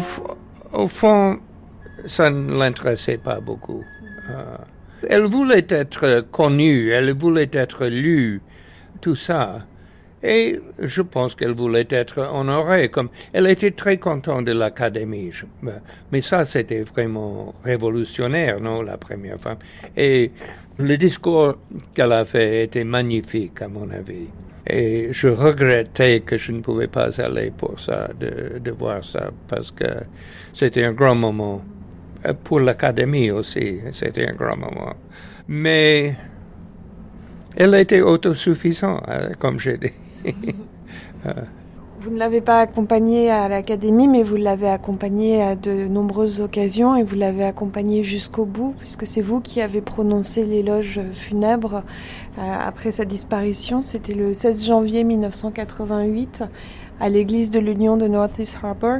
au 0.74 0.88
fond, 0.88 1.40
ça 2.06 2.30
ne 2.30 2.54
l'intéressait 2.54 3.18
pas 3.18 3.40
beaucoup. 3.40 3.84
Euh, 4.30 4.58
elle 5.08 5.24
voulait 5.24 5.66
être 5.70 6.26
connue, 6.32 6.92
elle 6.92 7.14
voulait 7.14 7.50
être 7.54 7.86
lue, 7.88 8.42
tout 9.02 9.16
ça. 9.16 9.66
Et 10.22 10.60
je 10.80 11.02
pense 11.02 11.34
qu'elle 11.34 11.54
voulait 11.54 11.88
être 11.90 12.20
honorée, 12.34 12.90
comme 12.90 13.10
elle 13.32 13.48
était 13.48 13.72
très 13.72 13.98
contente 13.98 14.46
de 14.46 14.52
l'académie. 14.52 15.32
Mais 16.12 16.22
ça, 16.22 16.44
c'était 16.44 16.82
vraiment 16.82 17.56
révolutionnaire, 17.64 18.60
non, 18.60 18.82
la 18.82 18.98
première 18.98 19.40
femme. 19.40 19.60
Et 19.96 20.32
le 20.78 20.98
discours 20.98 21.56
qu'elle 21.94 22.12
a 22.12 22.26
fait 22.26 22.66
était 22.66 22.84
magnifique, 22.84 23.62
à 23.62 23.70
mon 23.70 23.90
avis. 23.92 24.28
Et 24.68 25.08
je 25.12 25.30
regrettais 25.30 26.20
que 26.20 26.38
je 26.38 26.52
ne 26.52 26.60
pouvais 26.60 26.88
pas 26.88 27.20
aller 27.22 27.52
pour 27.58 27.80
ça, 27.80 28.10
de, 28.20 28.60
de 28.60 28.72
voir 28.72 29.04
ça, 29.04 29.32
parce 29.48 29.72
que 29.72 29.86
c'était 30.54 30.84
un 30.84 30.92
grand 30.92 31.16
moment. 31.16 31.62
Euh, 32.26 32.34
pour 32.44 32.60
l'académie 32.60 33.32
aussi, 33.32 33.80
c'était 33.92 34.28
un 34.28 34.34
grand 34.34 34.58
moment. 34.58 34.94
Mais 35.48 36.16
elle 37.56 37.76
était 37.76 38.02
autosuffisante, 38.02 39.04
euh, 39.08 39.34
comme 39.40 39.60
j'ai 39.60 39.78
dit. 39.78 39.94
Euh. 41.26 41.34
Vous 42.00 42.12
ne 42.12 42.18
l'avez 42.18 42.40
pas 42.40 42.62
accompagnée 42.62 43.30
à 43.30 43.50
l'académie, 43.50 44.08
mais 44.08 44.24
vous 44.24 44.38
l'avez 44.38 44.70
accompagnée 44.70 45.42
à 45.42 45.58
de 45.58 45.86
nombreuses 45.90 46.40
occasions 46.40 46.96
et 46.96 47.04
vous 47.04 47.18
l'avez 47.18 47.44
accompagnée 47.44 48.06
jusqu'au 48.06 48.46
bout, 48.46 48.74
puisque 48.80 49.06
c'est 49.06 49.20
vous 49.20 49.42
qui 49.42 49.60
avez 49.60 49.82
prononcé 49.82 50.46
l'éloge 50.46 51.02
funèbre 51.12 51.84
après 52.38 52.94
sa 52.94 53.04
disparition. 53.04 53.82
C'était 53.82 54.14
le 54.14 54.34
16 54.34 54.66
janvier 54.66 55.04
1988 55.04 56.46
à 57.00 57.10
l'église 57.10 57.50
de 57.52 57.60
l'Union 57.60 57.98
de 57.98 58.08
Northeast 58.08 58.58
Harbor. 58.62 59.00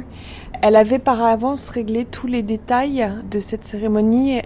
Elle 0.62 0.76
avait 0.76 0.98
par 0.98 1.22
avance 1.22 1.68
réglé 1.68 2.04
tous 2.04 2.26
les 2.26 2.42
détails 2.42 3.06
de 3.30 3.40
cette 3.40 3.64
cérémonie. 3.64 4.40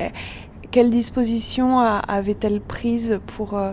Quelles 0.70 0.90
dispositions 0.90 1.78
avait-elle 1.78 2.60
prises 2.60 3.20
pour, 3.26 3.56
euh, 3.56 3.72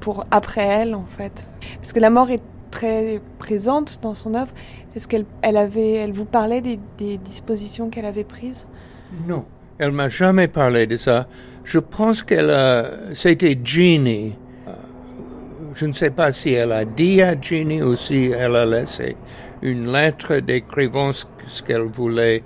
pour 0.00 0.24
après 0.30 0.66
elle, 0.66 0.94
en 0.94 1.06
fait? 1.06 1.46
Parce 1.76 1.92
que 1.92 2.00
la 2.00 2.10
mort 2.10 2.30
est 2.30 2.42
très 2.70 3.20
présente 3.38 4.00
dans 4.02 4.14
son 4.14 4.34
œuvre. 4.34 4.52
Est-ce 4.94 5.08
qu'elle 5.08 5.24
elle 5.42 5.56
avait, 5.56 5.92
elle 5.92 6.12
vous 6.12 6.24
parlait 6.24 6.60
des, 6.60 6.78
des 6.96 7.18
dispositions 7.18 7.90
qu'elle 7.90 8.06
avait 8.06 8.24
prises? 8.24 8.66
Non, 9.26 9.44
elle 9.78 9.92
m'a 9.92 10.08
jamais 10.08 10.48
parlé 10.48 10.86
de 10.86 10.96
ça. 10.96 11.26
Je 11.64 11.78
pense 11.78 12.22
qu'elle 12.22 12.50
c'était 13.12 13.58
Jeannie 13.62 14.34
je 15.78 15.86
ne 15.86 15.92
sais 15.92 16.10
pas 16.10 16.32
si 16.32 16.54
elle 16.54 16.72
a 16.72 16.84
dit 16.84 17.22
à 17.22 17.40
Ginny 17.40 17.82
ou 17.82 17.94
si 17.94 18.32
elle 18.36 18.56
a 18.56 18.66
laissé 18.66 19.14
une 19.62 19.92
lettre 19.92 20.38
décrivant 20.38 21.12
ce, 21.12 21.24
qu'elle 21.64 21.82
voulait, 21.82 22.42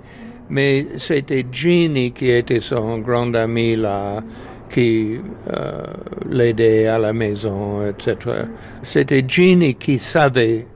mais 0.49 0.85
c'était 0.97 1.43
Ginny 1.51 2.11
qui 2.11 2.29
était 2.29 2.59
son 2.59 2.99
grand 2.99 3.33
ami 3.33 3.75
là, 3.75 4.21
qui 4.69 5.17
euh, 5.51 5.83
l'aidait 6.29 6.85
à 6.85 6.99
la 6.99 7.11
maison, 7.11 7.87
etc. 7.87 8.43
C'était 8.83 9.23
Ginny 9.27 9.73
qui 9.75 9.97
savait 9.97 10.67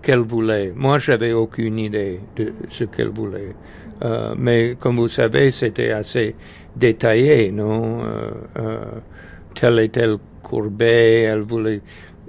qu'elle 0.00 0.20
voulait. 0.20 0.72
Moi, 0.76 1.00
j'avais 1.00 1.32
aucune 1.32 1.80
idée 1.80 2.20
de 2.36 2.52
ce 2.70 2.84
qu'elle 2.84 3.08
voulait. 3.08 3.56
Euh, 4.04 4.34
mais 4.38 4.76
comme 4.78 4.96
vous 4.96 5.08
savez, 5.08 5.50
c'était 5.50 5.90
assez 5.90 6.36
détaillé, 6.76 7.50
non? 7.50 8.02
Euh, 8.04 8.30
euh 8.58 8.78
Tel 9.54 9.78
et 9.78 9.88
tel 9.88 10.18
courbet, 10.44 11.22
elle 11.22 11.40
voulait 11.40 11.80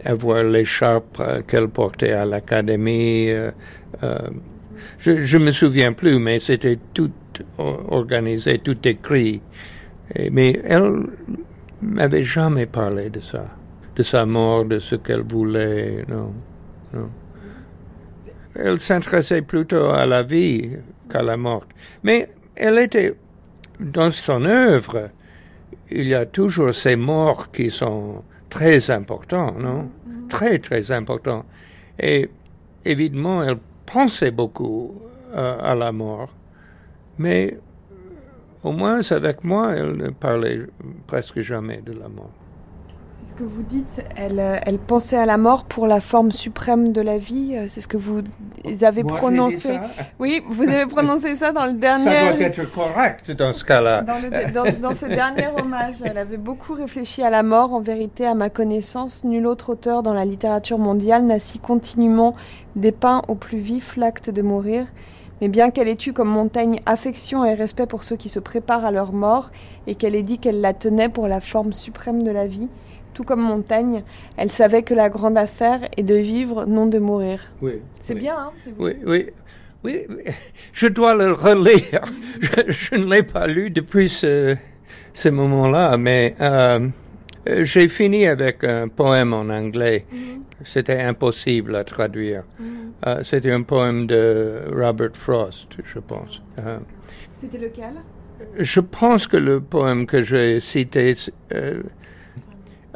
avoir 0.03 0.43
l'écharpe 0.43 1.17
euh, 1.19 1.41
qu'elle 1.41 1.67
portait 1.67 2.13
à 2.13 2.25
l'académie. 2.25 3.29
Euh, 3.29 3.51
euh, 4.03 4.19
je 4.99 5.37
ne 5.37 5.45
me 5.45 5.51
souviens 5.51 5.93
plus, 5.93 6.17
mais 6.19 6.39
c'était 6.39 6.79
tout 6.93 7.11
organisé, 7.89 8.59
tout 8.59 8.77
écrit. 8.87 9.41
mais 10.31 10.59
elle 10.63 11.07
m'avait 11.81 12.23
jamais 12.23 12.65
parlé 12.65 13.09
de 13.09 13.19
ça, 13.19 13.45
de 13.95 14.03
sa 14.03 14.25
mort, 14.25 14.65
de 14.65 14.79
ce 14.79 14.95
qu'elle 14.95 15.21
voulait. 15.21 16.05
Non, 16.07 16.33
non. 16.93 17.09
Elle 18.55 18.79
s'intéressait 18.79 19.41
plutôt 19.41 19.89
à 19.89 20.05
la 20.05 20.23
vie 20.23 20.71
qu'à 21.09 21.21
la 21.21 21.35
mort. 21.37 21.65
Mais 22.03 22.29
elle 22.55 22.79
était 22.79 23.15
dans 23.79 24.11
son 24.11 24.45
œuvre 24.45 25.09
il 25.91 26.07
y 26.07 26.13
a 26.13 26.25
toujours 26.25 26.73
ces 26.73 26.95
morts 26.95 27.51
qui 27.51 27.69
sont 27.69 28.23
très 28.49 28.89
importants, 28.89 29.53
non? 29.53 29.89
Très, 30.29 30.59
très 30.59 30.91
importants. 30.91 31.45
Et 31.99 32.29
évidemment, 32.83 33.43
elle 33.43 33.57
pensait 33.85 34.31
beaucoup 34.31 34.99
euh, 35.35 35.57
à 35.61 35.75
la 35.75 35.91
mort, 35.91 36.29
mais 37.17 37.57
au 38.63 38.71
moins 38.71 38.99
avec 39.11 39.43
moi, 39.43 39.73
elle 39.75 39.95
ne 39.95 40.09
parlait 40.09 40.61
presque 41.05 41.39
jamais 41.41 41.81
de 41.85 41.93
la 41.93 42.07
mort 42.09 42.31
ce 43.25 43.33
que 43.33 43.43
vous 43.43 43.63
dites, 43.63 44.05
elle, 44.15 44.39
euh, 44.39 44.57
elle, 44.65 44.77
pensait 44.77 45.17
à 45.17 45.25
la 45.25 45.37
mort 45.37 45.65
pour 45.65 45.87
la 45.87 45.99
forme 45.99 46.31
suprême 46.31 46.91
de 46.91 47.01
la 47.01 47.17
vie. 47.17 47.53
Euh, 47.55 47.65
c'est 47.67 47.81
ce 47.81 47.87
que 47.87 47.97
vous 47.97 48.21
avez 48.83 49.03
prononcé. 49.03 49.79
Oui, 50.19 50.43
vous 50.47 50.69
avez 50.69 50.85
prononcé 50.85 51.33
ça 51.33 51.51
dans 51.51 51.65
le 51.65 51.73
dernier. 51.73 52.05
Ça 52.05 52.33
doit 52.33 52.45
être 52.45 52.71
correct 52.71 53.31
dans 53.31 53.51
ce 53.51 53.63
cas-là. 53.63 54.03
Dans, 54.03 54.63
dans, 54.79 54.93
ce 54.93 55.07
dernier 55.07 55.47
hommage, 55.59 55.95
elle 56.03 56.19
avait 56.19 56.37
beaucoup 56.37 56.73
réfléchi 56.73 57.23
à 57.23 57.31
la 57.31 57.41
mort. 57.41 57.73
En 57.73 57.81
vérité, 57.81 58.27
à 58.27 58.35
ma 58.35 58.51
connaissance, 58.51 59.23
nul 59.23 59.47
autre 59.47 59.71
auteur 59.71 60.03
dans 60.03 60.13
la 60.13 60.25
littérature 60.25 60.77
mondiale 60.77 61.23
n'a 61.25 61.39
si 61.39 61.57
continuellement 61.57 62.35
dépeint 62.75 63.23
au 63.27 63.33
plus 63.33 63.57
vif 63.57 63.97
l'acte 63.97 64.29
de 64.29 64.43
mourir. 64.43 64.85
Mais 65.41 65.47
bien 65.47 65.71
qu'elle 65.71 65.87
ait 65.87 65.97
eu 66.05 66.13
comme 66.13 66.29
montagne 66.29 66.79
affection 66.85 67.43
et 67.43 67.55
respect 67.55 67.87
pour 67.87 68.03
ceux 68.03 68.15
qui 68.15 68.29
se 68.29 68.39
préparent 68.39 68.85
à 68.85 68.91
leur 68.91 69.11
mort, 69.13 69.51
et 69.87 69.95
qu'elle 69.95 70.15
ait 70.15 70.23
dit 70.23 70.37
qu'elle 70.37 70.61
la 70.61 70.73
tenait 70.73 71.09
pour 71.09 71.27
la 71.27 71.41
forme 71.41 71.73
suprême 71.73 72.21
de 72.21 72.31
la 72.31 72.45
vie, 72.45 72.69
tout 73.15 73.23
comme 73.23 73.41
Montaigne, 73.41 74.03
elle 74.37 74.51
savait 74.51 74.83
que 74.83 74.93
la 74.93 75.09
grande 75.09 75.37
affaire 75.37 75.79
est 75.97 76.03
de 76.03 76.15
vivre, 76.15 76.65
non 76.65 76.85
de 76.85 76.99
mourir. 76.99 77.39
Oui. 77.61 77.81
C'est 77.99 78.13
bien, 78.13 78.37
hein 78.37 78.51
Oui, 78.77 78.93
oui. 79.05 79.27
Oui, 79.83 80.07
je 80.73 80.87
dois 80.87 81.13
le 81.13 81.31
relire. 81.31 82.01
je, 82.67 82.95
ne 82.95 83.05
l'ai 83.05 83.21
pas 83.21 83.45
lu 83.45 83.69
depuis 83.69 84.09
ce, 84.09 84.55
ce 85.13 85.29
moment-là, 85.29 85.95
mais 85.95 86.35
euh, 86.41 86.89
j'ai 87.45 87.87
fini 87.87 88.25
avec 88.25 88.63
un 88.63 88.87
poème 88.87 89.31
en 89.33 89.47
anglais. 89.49 90.05
Mhm. 90.11 90.41
C'était 90.63 91.01
impossible 91.01 91.75
à 91.75 91.83
traduire. 91.83 92.43
Mhm. 92.57 92.65
Euh, 93.05 93.23
c'était 93.23 93.51
un 93.51 93.61
poème 93.61 94.07
de 94.07 94.61
Robert 94.73 95.13
Frost, 95.15 95.77
je 95.83 95.99
pense. 95.99 96.41
Euh, 96.57 96.79
C'était 97.37 97.59
lequel? 97.59 97.93
Je 98.57 98.79
pense 98.79 99.27
que 99.27 99.37
le 99.37 99.61
poème 99.61 100.07
que 100.07 100.21
j'ai 100.21 100.59
cité 100.59 101.13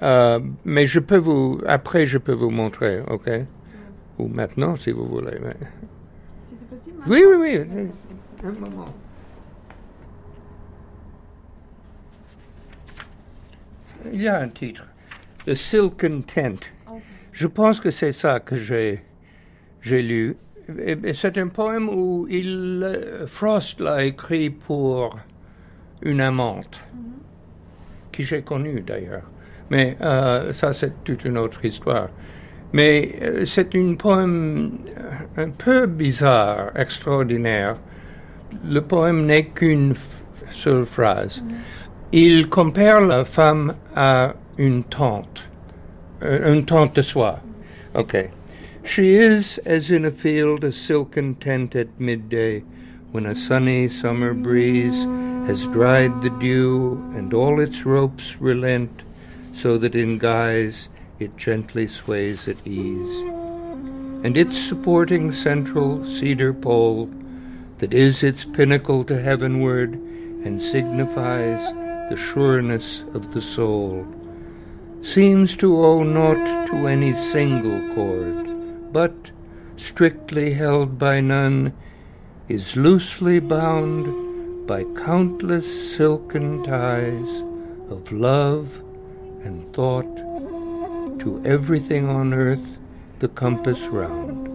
euh, 0.02 0.40
mais 0.66 0.86
je 0.86 1.00
peux 1.00 1.18
vous, 1.18 1.60
après, 1.66 2.06
je 2.06 2.18
peux 2.18 2.34
vous 2.34 2.50
montrer, 2.50 3.02
ok? 3.02 3.30
Ou 4.18 4.28
maintenant, 4.28 4.76
si 4.76 4.92
vous 4.92 5.06
voulez. 5.06 5.38
Mais... 5.42 5.56
Si 6.44 6.56
c'est 6.58 6.70
possible 6.70 7.02
Oui, 7.08 7.24
oui, 7.28 7.36
oui. 7.38 7.88
Un 8.44 8.52
moment. 8.52 8.94
Il 14.14 14.22
y 14.22 14.28
a 14.28 14.40
un 14.40 14.48
titre, 14.48 14.86
The 15.46 15.54
Silken 15.54 16.24
Tent. 16.24 16.72
Je 17.32 17.48
pense 17.48 17.80
que 17.80 17.90
c'est 17.90 18.14
ça 18.14 18.40
que 18.40 18.56
j'ai, 18.56 19.04
j'ai 19.82 20.02
lu. 20.02 20.38
C'est 21.14 21.38
un 21.38 21.48
poème 21.48 21.90
où 21.90 22.28
il, 22.30 23.26
Frost 23.28 23.80
l'a 23.80 24.06
écrit 24.06 24.50
pour 24.50 25.18
une 26.02 26.22
amante, 26.22 26.80
qui 28.12 28.24
j'ai 28.24 28.42
connue 28.42 28.82
d'ailleurs. 28.82 29.30
Mais 29.70 29.98
euh, 30.02 30.52
ça, 30.54 30.74
c'est 30.74 31.04
toute 31.04 31.26
une 31.26 31.38
autre 31.38 31.64
histoire. 31.64 32.10
Mais 32.74 33.16
euh, 33.22 33.46
c'est 33.46 33.74
une 33.74 33.98
poème 33.98 34.80
euh, 34.98 35.44
un 35.44 35.50
peu 35.50 35.86
bizarre, 35.86 36.72
extraordinaire. 36.76 37.78
Le 38.66 38.82
poème 38.82 39.26
n'est 39.26 39.46
qu'une 39.46 39.94
seule 40.52 40.86
phrase. 40.86 41.44
Il 42.12 42.50
compare 42.50 43.02
la 43.02 43.26
femme 43.26 43.76
à 43.96 44.34
une 44.58 44.84
tante, 44.84 45.44
une 46.22 46.66
tante 46.66 46.96
de 46.96 47.02
soie. 47.02 47.40
Okay. 47.94 48.32
She 48.84 49.00
is 49.00 49.60
as 49.66 49.92
in 49.92 50.06
a 50.06 50.12
field 50.12 50.64
a 50.64 50.72
silken 50.72 51.36
tent 51.36 51.76
at 51.76 52.00
midday, 52.00 52.64
when 53.12 53.26
a 53.26 53.36
sunny 53.36 53.88
summer 53.90 54.34
breeze 54.34 55.06
has 55.46 55.68
dried 55.68 56.22
the 56.22 56.32
dew, 56.40 57.00
and 57.14 57.34
all 57.34 57.60
its 57.60 57.86
ropes 57.86 58.38
relent, 58.40 59.04
so 59.60 59.78
that 59.78 59.94
in 59.94 60.18
guise 60.18 60.88
it 61.20 61.36
gently 61.36 61.86
sways 61.86 62.48
at 62.48 62.66
ease. 62.66 63.20
And 64.24 64.38
its 64.38 64.58
supporting 64.58 65.34
central 65.34 66.06
cedar 66.06 66.54
pole, 66.54 67.10
that 67.80 67.94
is 67.94 68.24
its 68.24 68.46
pinnacle 68.46 69.04
to 69.04 69.20
heavenward, 69.20 69.96
and 70.46 70.62
signifies 70.62 71.72
the 72.10 72.16
sureness 72.16 73.04
of 73.14 73.34
the 73.34 73.42
soul, 73.42 74.08
seems 75.02 75.58
to 75.58 75.76
owe 75.76 76.04
naught 76.04 76.68
to 76.68 76.88
any 76.88 77.14
single 77.14 77.94
cord, 77.94 78.94
but, 78.94 79.32
strictly 79.76 80.54
held 80.54 80.98
by 80.98 81.20
none, 81.20 81.74
is 82.48 82.78
loosely 82.78 83.40
bound 83.40 84.66
by 84.66 84.86
countless 84.96 85.68
silken 85.96 86.64
ties 86.64 87.42
of 87.90 88.10
love 88.14 88.82
and 89.44 89.74
thought 89.74 90.18
to 91.20 91.42
everything 91.46 92.10
on 92.10 92.34
earth 92.34 92.78
the 93.20 93.28
compass 93.28 93.86
round, 93.88 94.48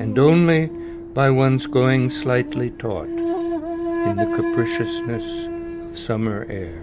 and 0.00 0.18
only 0.18 0.66
by 1.12 1.30
one's 1.30 1.66
going 1.66 2.08
slightly 2.08 2.70
taut 2.70 3.08
in 3.08 4.16
the 4.16 4.26
capriciousness 4.36 5.46
of 5.90 5.98
summer 5.98 6.46
air 6.48 6.80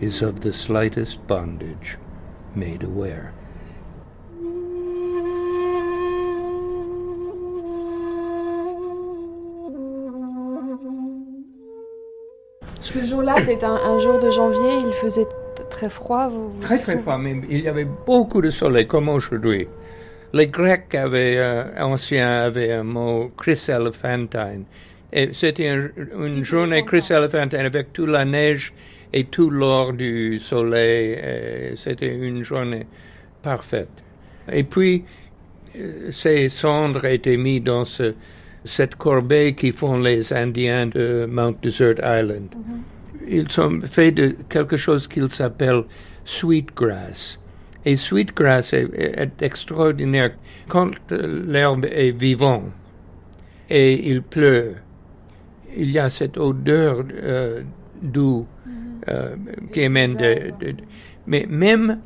is 0.00 0.22
of 0.22 0.40
the 0.40 0.52
slightest 0.52 1.26
bondage 1.26 1.96
made 2.54 2.82
aware. 2.82 3.32
Ce 12.80 13.04
jour-là, 13.04 13.34
c'était 13.44 13.64
un, 13.64 13.74
un, 13.74 13.98
jour 13.98 14.20
de 14.20 14.30
janvier, 14.30 14.78
il 14.86 14.92
faisait 14.92 15.26
très 15.84 15.90
froid. 15.90 16.28
Vous, 16.28 16.48
vous 16.50 16.62
très 16.62 16.78
très 16.78 16.98
froid, 16.98 17.18
mais 17.18 17.36
il 17.50 17.60
y 17.60 17.68
avait 17.68 17.86
beaucoup 18.06 18.40
de 18.40 18.50
soleil 18.50 18.86
comme 18.86 19.08
aujourd'hui. 19.08 19.68
Les 20.32 20.46
Grecs 20.46 20.94
avaient, 20.94 21.36
euh, 21.38 21.64
anciens 21.80 22.42
avaient 22.42 22.72
un 22.72 22.82
mot 22.82 23.30
chryselephantin. 23.36 24.62
Et 25.12 25.30
c'était 25.32 25.68
un, 25.68 25.88
une 26.18 26.44
journée 26.44 26.84
chryselephantin 26.84 27.64
avec 27.64 27.92
toute 27.92 28.08
la 28.08 28.24
neige 28.24 28.72
et 29.12 29.24
tout 29.24 29.50
l'or 29.50 29.92
du 29.92 30.38
soleil. 30.40 31.18
C'était 31.76 32.14
une 32.14 32.42
journée 32.42 32.86
parfaite. 33.42 34.02
Et 34.50 34.64
puis, 34.64 35.04
euh, 35.78 36.10
ces 36.10 36.48
cendres 36.48 37.04
étaient 37.04 37.36
mises 37.36 37.62
dans 37.62 37.84
ce, 37.84 38.14
cette 38.64 38.96
corbeille 38.96 39.54
qui 39.54 39.70
font 39.70 39.98
les 39.98 40.32
Indiens 40.32 40.86
de 40.86 41.26
Mount 41.30 41.56
Desert 41.62 41.98
Island. 42.02 42.48
Mm 42.56 42.62
-hmm 42.62 42.93
ils 43.26 43.60
ont 43.60 43.80
fait 43.80 44.12
de 44.12 44.36
quelque 44.48 44.76
chose 44.76 45.08
qu'ils 45.08 45.30
s'appelle 45.30 45.84
sweetgrass. 46.24 47.38
Et 47.84 47.96
sweetgrass 47.96 48.72
est, 48.72 48.88
est, 48.94 49.42
extraordinaire 49.42 50.32
quand 50.68 50.90
l'herbe 51.10 51.86
est 51.90 52.12
vivante 52.12 52.70
et 53.68 54.08
il 54.08 54.22
pleut. 54.22 54.76
Il 55.76 55.90
y 55.90 55.98
a 55.98 56.08
cette 56.08 56.38
odeur 56.38 57.04
euh, 57.12 57.62
douce 58.00 58.46
euh, 59.08 59.36
qui 59.72 59.80
émane 59.80 60.14
de, 60.14 60.52
de, 60.60 60.74
Mais 61.26 61.46
même 61.48 62.00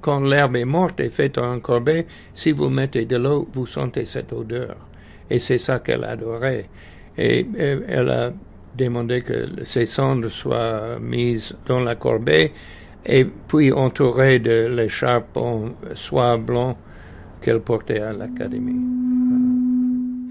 quand 0.00 0.20
l'herbe 0.20 0.56
est 0.56 0.64
morte 0.64 1.00
et 1.00 1.08
faite 1.08 1.38
en 1.38 1.58
corbeille, 1.58 2.06
si 2.32 2.52
vous 2.52 2.68
mettez 2.68 3.04
de 3.04 3.16
l'eau, 3.16 3.48
vous 3.52 3.66
sentez 3.66 4.04
cette 4.04 4.32
odeur. 4.32 4.76
Et 5.30 5.38
c'est 5.40 5.58
ça 5.58 5.80
qu'elle 5.80 6.04
adorait. 6.04 6.68
Et, 7.16 7.40
et 7.40 7.78
elle 7.88 8.10
a 8.10 8.32
demandé 8.78 9.22
que 9.22 9.64
ces 9.64 9.86
cendres 9.86 10.30
soient 10.30 10.98
mises 11.00 11.54
dans 11.66 11.80
la 11.80 11.96
corbeille 11.96 12.52
et 13.04 13.24
puis 13.24 13.72
entourées 13.72 14.38
de 14.38 14.66
l'écharpe 14.66 15.36
en 15.36 15.70
soie 15.94 16.36
blanc 16.36 16.76
qu'elle 17.42 17.60
portait 17.60 18.00
à 18.00 18.12
l'académie. 18.12 18.80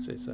C'est 0.06 0.20
ça. 0.20 0.34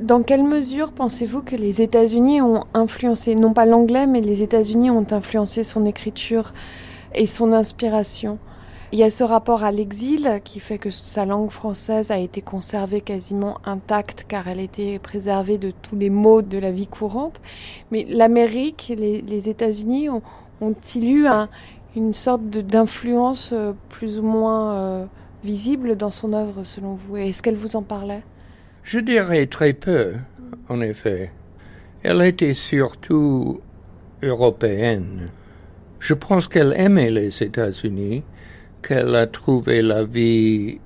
Dans 0.00 0.22
quelle 0.22 0.44
mesure 0.44 0.92
pensez-vous 0.92 1.42
que 1.42 1.56
les 1.56 1.80
États-Unis 1.80 2.42
ont 2.42 2.60
influencé, 2.74 3.34
non 3.34 3.54
pas 3.54 3.64
l'anglais, 3.64 4.06
mais 4.06 4.20
les 4.20 4.42
États-Unis 4.42 4.90
ont 4.90 5.06
influencé 5.10 5.62
son 5.62 5.86
écriture 5.86 6.52
et 7.14 7.26
son 7.26 7.52
inspiration? 7.52 8.38
Il 8.94 8.98
y 8.98 9.02
a 9.02 9.10
ce 9.10 9.24
rapport 9.24 9.64
à 9.64 9.72
l'exil 9.72 10.40
qui 10.44 10.60
fait 10.60 10.78
que 10.78 10.88
sa 10.88 11.26
langue 11.26 11.50
française 11.50 12.12
a 12.12 12.18
été 12.20 12.42
conservée 12.42 13.00
quasiment 13.00 13.58
intacte 13.64 14.24
car 14.28 14.46
elle 14.46 14.60
était 14.60 15.00
préservée 15.00 15.58
de 15.58 15.72
tous 15.72 15.96
les 15.96 16.10
maux 16.10 16.42
de 16.42 16.58
la 16.58 16.70
vie 16.70 16.86
courante. 16.86 17.42
Mais 17.90 18.06
l'Amérique, 18.08 18.92
les, 18.96 19.20
les 19.20 19.48
États-Unis 19.48 20.10
ont-ils 20.60 21.10
eu 21.10 21.26
un, 21.26 21.48
une 21.96 22.12
sorte 22.12 22.44
d'influence 22.44 23.50
euh, 23.52 23.72
plus 23.88 24.20
ou 24.20 24.22
moins 24.22 24.74
euh, 24.74 25.06
visible 25.42 25.96
dans 25.96 26.12
son 26.12 26.32
œuvre 26.32 26.62
selon 26.62 26.94
vous? 26.94 27.16
Est-ce 27.16 27.42
qu'elle 27.42 27.56
vous 27.56 27.74
en 27.74 27.82
parlait? 27.82 28.22
Je 28.84 29.00
dirais 29.00 29.46
très 29.46 29.72
peu, 29.72 30.12
en 30.68 30.80
effet. 30.80 31.32
Elle 32.04 32.22
était 32.22 32.54
surtout 32.54 33.60
européenne. 34.22 35.30
Je 35.98 36.14
pense 36.14 36.46
qu'elle 36.46 36.74
aimait 36.76 37.10
les 37.10 37.42
États-Unis 37.42 38.22
qu'elle 38.86 39.14
a 39.14 39.26
trouvé 39.26 39.82
la 39.82 40.04
vie 40.04 40.78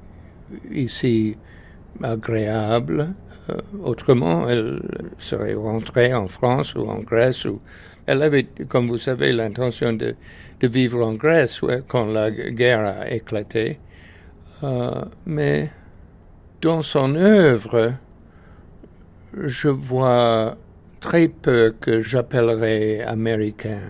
ici 0.71 1.37
agréable. 2.03 3.15
Euh, 3.51 3.57
autrement, 3.83 4.49
elle 4.49 4.81
serait 5.19 5.55
rentrée 5.55 6.15
en 6.15 6.29
France 6.29 6.75
ou 6.75 6.89
en 6.89 7.01
Grèce. 7.01 7.47
Elle 8.07 8.23
avait, 8.23 8.45
comme 8.69 8.87
vous 8.87 8.99
savez, 8.99 9.33
l'intention 9.33 9.93
de, 9.93 10.15
de, 10.61 10.69
vivre 10.69 11.05
en 11.05 11.15
Grèce 11.15 11.61
quand 11.89 12.07
la 12.07 12.31
guerre 12.31 12.85
a 12.85 13.11
éclaté. 13.11 13.79
Euh, 14.63 15.05
mais 15.27 15.71
dans 16.61 16.83
son 16.83 17.15
œuvre, 17.17 17.95
je 19.35 19.69
vois 19.69 20.57
très 21.01 21.29
peu 21.29 21.75
que 21.81 22.01
j'appellerais 22.01 23.01
américain. 23.03 23.81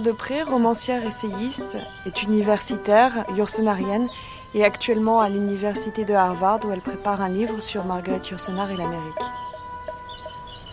De 0.00 0.12
romancière 0.48 1.06
essayiste, 1.06 1.76
est 2.06 2.22
universitaire, 2.22 3.26
yourcenarienne, 3.36 4.08
et 4.54 4.64
actuellement 4.64 5.20
à 5.20 5.28
l'université 5.28 6.04
de 6.04 6.14
Harvard 6.14 6.60
où 6.64 6.72
elle 6.72 6.80
prépare 6.80 7.20
un 7.20 7.28
livre 7.28 7.60
sur 7.60 7.84
Margaret 7.84 8.20
Yourcenar 8.30 8.70
et 8.70 8.76
l'Amérique. 8.76 9.26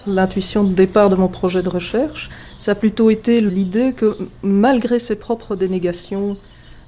l'intuition 0.05 0.63
de 0.63 0.73
départ 0.73 1.09
de 1.09 1.15
mon 1.15 1.27
projet 1.27 1.61
de 1.61 1.69
recherche. 1.69 2.29
Ça 2.57 2.71
a 2.71 2.75
plutôt 2.75 3.09
été 3.09 3.41
l'idée 3.41 3.93
que 3.93 4.17
malgré 4.41 4.97
ses 4.99 5.15
propres 5.15 5.55
dénégations 5.55 6.37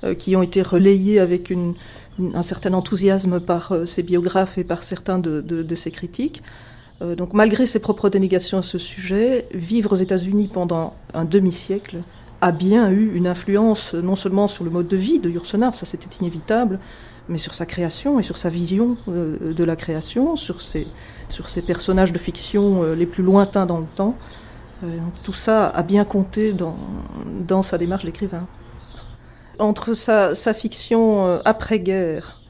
euh, 0.04 0.14
qui 0.14 0.36
ont 0.36 0.42
été 0.42 0.62
relayées 0.62 1.20
avec 1.20 1.54
un 2.34 2.42
certain 2.42 2.74
enthousiasme 2.74 3.40
par 3.40 3.74
euh, 3.74 3.86
ses 3.86 4.04
biographes 4.04 4.58
et 4.58 4.64
par 4.64 4.84
certains 4.84 5.20
de, 5.20 5.76
ses 5.76 5.92
critiques, 5.92 6.42
euh, 7.02 7.16
donc 7.16 7.34
malgré 7.34 7.66
ses 7.66 7.80
propres 7.80 8.10
dénégations 8.10 8.60
à 8.60 8.64
ce 8.64 8.78
sujet, 8.78 9.48
vivre 9.54 9.94
aux 9.94 9.98
États-Unis 9.98 10.48
pendant 10.48 10.96
un 11.14 11.26
demi-siècle 11.26 11.98
a 12.42 12.52
bien 12.52 12.90
eu 12.90 13.14
une 13.14 13.28
influence 13.28 13.94
non 13.94 14.16
seulement 14.16 14.48
sur 14.48 14.64
le 14.64 14.70
mode 14.70 14.88
de 14.88 14.98
vie 14.98 15.20
de 15.20 15.30
Yourcenar, 15.30 15.76
ça 15.76 15.86
c'était 15.86 16.10
inévitable, 16.20 16.80
mais 17.30 17.38
sur 17.38 17.54
sa 17.54 17.66
création 17.66 18.20
et 18.20 18.24
sur 18.24 18.38
sa 18.38 18.50
vision 18.50 18.98
de 19.08 19.64
la 19.64 19.76
création, 19.76 20.36
sur 20.36 20.62
ses, 20.62 20.88
personnages 21.66 22.12
de 22.12 22.18
fiction 22.18 22.94
les 22.94 23.06
plus 23.06 23.24
lointains 23.24 23.66
dans 23.68 23.80
le 23.80 23.88
temps. 23.88 24.16
tout 25.24 25.34
ça 25.34 25.68
a 25.68 25.84
bien 25.84 26.04
compté 26.04 26.54
dans, 26.54 27.64
sa 27.64 27.78
démarche 27.78 28.06
d'écrivain 28.06 28.48
entre 29.62 29.94
sa, 29.94 30.54
fiction 30.54 31.28
euh, 31.28 31.40
après-guerre 31.46 32.42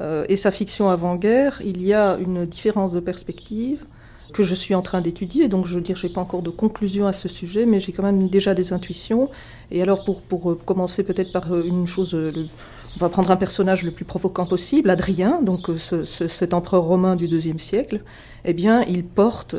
euh, 0.00 0.24
et 0.28 0.36
sa 0.36 0.50
fiction 0.50 0.88
avant-guerre, 0.88 1.60
il 1.64 1.82
y 1.82 1.94
a 1.94 2.16
une 2.18 2.46
différence 2.46 2.92
de 2.92 3.00
perspective 3.00 3.84
que 4.32 4.42
je 4.42 4.54
suis 4.54 4.74
en 4.74 4.82
train 4.82 5.00
d'étudier. 5.00 5.48
Donc, 5.48 5.66
je 5.66 5.74
veux 5.74 5.80
dire, 5.80 5.96
je 5.96 6.06
n'ai 6.06 6.12
pas 6.12 6.20
encore 6.20 6.42
de 6.42 6.50
conclusion 6.50 7.06
à 7.06 7.12
ce 7.12 7.28
sujet, 7.28 7.66
mais 7.66 7.80
j'ai 7.80 7.92
quand 7.92 8.02
même 8.02 8.28
déjà 8.28 8.54
des 8.54 8.72
intuitions. 8.72 9.30
Et 9.70 9.82
alors, 9.82 10.04
pour, 10.04 10.22
pour 10.22 10.50
euh, 10.50 10.58
commencer 10.64 11.02
peut-être 11.02 11.32
par 11.32 11.54
une 11.54 11.86
chose, 11.86 12.14
on 12.14 13.00
va 13.00 13.08
prendre 13.08 13.30
un 13.30 13.36
personnage 13.36 13.82
le 13.82 13.90
plus 13.90 14.04
provoquant 14.04 14.46
possible, 14.46 14.90
Adrien, 14.90 15.42
donc 15.42 15.70
cet 15.78 16.54
empereur 16.54 16.84
romain 16.84 17.14
du 17.14 17.26
IIe 17.26 17.58
siècle. 17.58 18.02
Eh 18.44 18.54
bien, 18.54 18.82
il 18.84 19.04
porte 19.04 19.56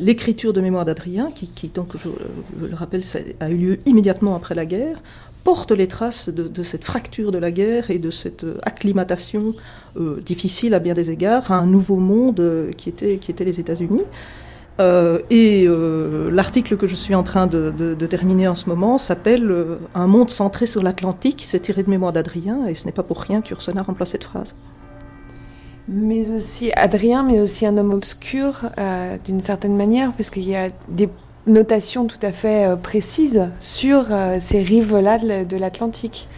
l'écriture 0.00 0.52
de 0.52 0.60
mémoire 0.60 0.84
d'Adrien, 0.84 1.30
qui, 1.30 1.68
donc, 1.68 1.96
je, 1.96 2.08
je, 2.60 2.66
le 2.66 2.74
rappelle, 2.74 3.04
ça 3.04 3.20
a 3.40 3.48
eu 3.50 3.56
lieu 3.56 3.78
immédiatement 3.86 4.34
après 4.34 4.54
la 4.54 4.66
guerre, 4.66 5.00
porte 5.44 5.72
les 5.72 5.86
traces 5.86 6.30
de, 6.30 6.62
cette 6.62 6.84
fracture 6.84 7.30
de 7.30 7.38
la 7.38 7.50
guerre 7.50 7.90
et 7.90 7.98
de 7.98 8.10
cette 8.10 8.44
euh, 8.44 8.56
acclimatation 8.62 9.54
euh, 9.96 10.20
difficile 10.24 10.72
à 10.74 10.78
bien 10.78 10.94
des 10.94 11.10
égards 11.10 11.52
à 11.52 11.56
un 11.56 11.66
nouveau 11.66 11.96
monde 11.96 12.40
euh, 12.40 12.70
qui, 12.72 12.88
était, 12.88 13.18
qui 13.18 13.32
les 13.38 13.60
États-Unis. 13.60 14.02
et 15.30 15.68
l'article 16.30 16.76
que 16.76 16.86
je 16.86 16.94
suis 16.94 17.14
en 17.14 17.22
train 17.22 17.46
de, 17.46 18.06
terminer 18.06 18.48
en 18.48 18.54
ce 18.54 18.68
moment 18.68 18.96
s'appelle 18.98 19.44
Un 19.94 20.06
monde 20.06 20.30
centré 20.30 20.66
sur 20.66 20.82
l'Atlantique. 20.82 21.44
C'est 21.46 21.60
tiré 21.60 21.82
de 21.82 21.90
mémoire 21.90 22.12
d'Adrien 22.12 22.66
et 22.66 22.74
ce 22.74 22.86
n'est 22.86 22.92
pas 22.92 23.02
pour 23.04 23.20
rien 23.20 23.40
qu'Ursona 23.40 23.82
remplace 23.82 24.10
cette 24.10 24.24
phrase. 24.24 24.54
Mais 25.86 26.30
aussi 26.30 26.72
Adrien, 26.74 27.22
mais 27.22 27.40
aussi 27.40 27.66
un 27.66 27.76
homme 27.76 27.92
obscur 27.92 28.70
d'une 29.24 29.40
certaine 29.40 29.76
manière, 29.76 30.12
puisqu'il 30.12 30.48
y 30.48 30.56
a 30.56 30.70
des 30.88 31.08
notation 31.46 32.06
tout 32.06 32.18
à 32.22 32.32
fait 32.32 32.66
euh, 32.66 32.76
précise 32.76 33.50
sur 33.60 34.06
euh, 34.10 34.38
ces 34.40 34.62
rives-là 34.62 35.18
de 35.44 35.56
l'Atlantique. 35.56 36.28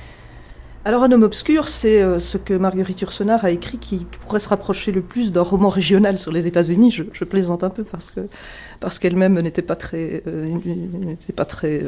Alors 0.85 1.03
un 1.03 1.11
homme 1.11 1.25
obscur, 1.25 1.67
c'est 1.67 2.01
euh, 2.01 2.21
ce 2.21 2.39
que 2.39 2.55
Marguerite 2.55 3.01
Yourcenar 3.01 3.45
a 3.45 3.51
écrit 3.51 3.79
qui 3.79 4.07
pourrait 4.21 4.39
se 4.39 4.49
rapprocher 4.49 4.93
le 4.93 5.03
plus 5.03 5.33
d'un 5.33 5.43
roman 5.43 5.69
régional 5.69 6.17
sur 6.17 6.31
les 6.31 6.47
États-Unis. 6.47 6.91
Je, 6.93 7.25
plaisante 7.25 7.65
un 7.65 7.71
peu 7.71 7.83
parce 7.83 8.11
que 8.11 8.21
parce 8.79 8.99
qu'elle-même 8.99 9.41
n'était 9.41 9.63
pas 9.63 9.75
très 9.75 10.23
n'était 10.27 11.33
pas 11.33 11.45
très 11.45 11.83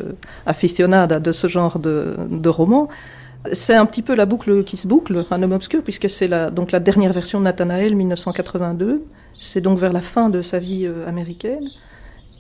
aficionada 0.47 1.21
de 1.21 1.31
ce 1.31 1.47
genre 1.47 1.79
de, 1.79 2.17
de 2.29 2.49
roman. 2.49 2.89
C'est 3.53 3.75
un 3.75 3.87
petit 3.87 4.03
peu 4.03 4.17
la 4.17 4.27
boucle 4.27 4.65
qui 4.65 4.77
se 4.77 4.89
boucle, 4.89 5.25
un 5.31 5.43
homme 5.45 5.53
obscur, 5.53 5.85
puisque 5.85 6.11
c'est 6.11 6.27
la, 6.27 6.51
donc 6.51 6.73
la 6.73 6.81
dernière 6.81 7.13
version 7.13 7.39
de 7.39 7.45
Nathanaël, 7.45 7.95
1982. 7.95 9.05
C'est 9.33 9.61
donc 9.61 9.79
vers 9.79 9.93
la 9.93 10.01
fin 10.01 10.29
de 10.29 10.43
sa 10.43 10.59
vie 10.59 10.91
américaine. 11.07 11.69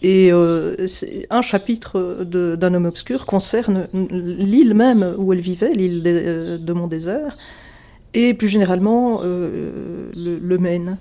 Et 0.02 0.30
euh, 0.32 0.76
un 1.30 1.42
chapitre 1.42 2.24
d'un 2.24 2.74
homme 2.74 2.86
obscur 2.86 3.26
concerne 3.26 3.88
l'île 3.92 4.74
même 4.74 5.14
où 5.18 5.32
elle 5.32 5.40
vivait, 5.40 5.72
l'île 5.72 6.02
de, 6.02 6.10
euh, 6.10 6.58
de 6.58 6.72
Mont-Désert, 6.72 7.36
et 8.14 8.32
plus 8.32 8.48
généralement 8.48 9.20
euh, 9.24 10.08
le, 10.14 10.58
Maine. 10.58 10.98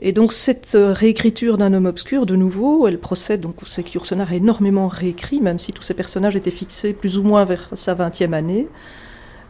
Et 0.00 0.12
donc 0.12 0.32
cette 0.32 0.76
réécriture 0.76 1.58
d'un 1.58 1.74
homme 1.74 1.86
obscur, 1.86 2.24
de 2.24 2.36
nouveau, 2.36 2.86
elle 2.88 2.98
procède, 2.98 3.40
donc 3.40 3.56
c'est 3.66 3.82
qu'Ursenar 3.82 4.30
a 4.32 4.34
énormément 4.34 4.88
réécrit, 4.88 5.40
même 5.40 5.58
si 5.58 5.72
tous 5.72 5.82
ces 5.82 5.94
personnages 5.94 6.36
étaient 6.36 6.50
fixés 6.50 6.92
plus 6.94 7.18
ou 7.18 7.24
moins 7.24 7.44
vers 7.44 7.68
sa 7.74 7.94
20e 7.94 8.32
année. 8.32 8.68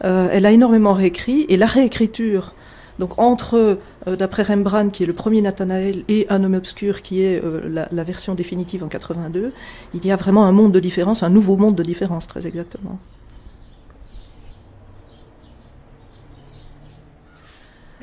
elle 0.01 0.45
a 0.45 0.51
énormément 0.51 0.93
réécrit, 0.93 1.45
et 1.49 1.57
la 1.57 1.67
réécriture 1.67 2.53
donc 2.99 3.17
entre, 3.17 3.79
euh, 4.07 4.15
d'après 4.15 4.43
Rembrandt, 4.43 4.91
qui 4.91 5.03
est 5.03 5.07
le 5.07 5.13
premier 5.13 5.41
Nathanaël, 5.41 6.03
et 6.09 6.27
Un 6.29 6.43
homme 6.43 6.53
obscur, 6.53 7.01
qui 7.01 7.23
est 7.23 7.41
euh, 7.43 7.87
la, 7.91 8.03
version 8.03 8.35
définitive 8.35 8.83
en 8.83 8.89
82, 8.89 9.53
il 9.93 10.05
y 10.05 10.11
a 10.11 10.15
vraiment 10.17 10.45
un 10.45 10.51
monde 10.51 10.73
de 10.73 10.79
différence, 10.79 11.23
un 11.23 11.29
nouveau 11.29 11.55
monde 11.55 11.75
de 11.75 11.83
différence, 11.83 12.27
très 12.27 12.45
exactement. 12.45 12.99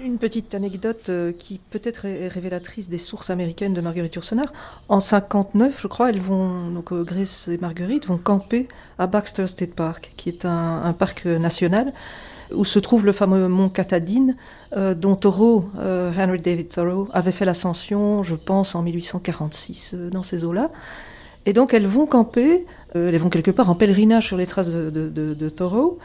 Une 0.03 0.19
petite 0.19 0.55
anecdote 0.55 1.09
euh, 1.09 1.33
qui 1.33 1.61
peut-être 1.71 2.05
est 2.05 2.29
révélatrice 2.29 2.89
des 2.89 2.99
sources 2.99 3.29
américaines 3.29 3.75
de 3.75 3.81
Marguerite 3.81 4.15
Yourcenar. 4.15 4.53
En 4.89 5.01
59, 5.01 5.81
je 5.83 5.89
crois, 5.89 6.11
elles 6.11 6.21
vont, 6.21 6.71
donc 6.71 6.95
Grace 6.95 7.49
et 7.49 7.59
Marguerite 7.59 8.07
vont 8.07 8.19
camper 8.19 8.69
à 8.99 9.07
Baxter 9.07 9.47
State 9.47 9.75
Park, 9.75 10.13
qui 10.17 10.29
est 10.31 10.45
un 10.45 10.95
parc 10.95 11.27
national 11.27 11.93
où 12.53 12.65
se 12.65 12.79
trouve 12.79 13.05
le 13.05 13.13
fameux 13.13 13.49
mont 13.49 13.69
Catadine, 13.69 14.37
euh, 14.77 14.95
dont 14.95 15.17
Thoreau, 15.17 15.67
euh, 15.79 16.13
Henry 16.17 16.41
David 16.41 16.69
Thoreau, 16.69 17.09
avait 17.13 17.33
fait 17.33 17.45
l'ascension, 17.45 18.23
je 18.23 18.35
pense, 18.35 18.75
en 18.75 18.83
1846, 18.83 19.93
euh, 19.95 20.11
dans 20.11 20.23
ces 20.23 20.45
eaux-là. 20.45 20.71
Et 21.45 21.53
donc 21.53 21.75
elles 21.75 21.87
vont 21.87 22.07
camper, 22.07 22.67
elles 22.95 23.17
vont 23.19 23.31
quelque 23.31 23.53
part 23.53 23.71
en 23.71 23.77
pèlerinage 23.77 24.27
sur 24.27 24.37
les 24.37 24.47
traces 24.47 24.69
de, 24.69 25.49
Thoreau. 25.49 25.99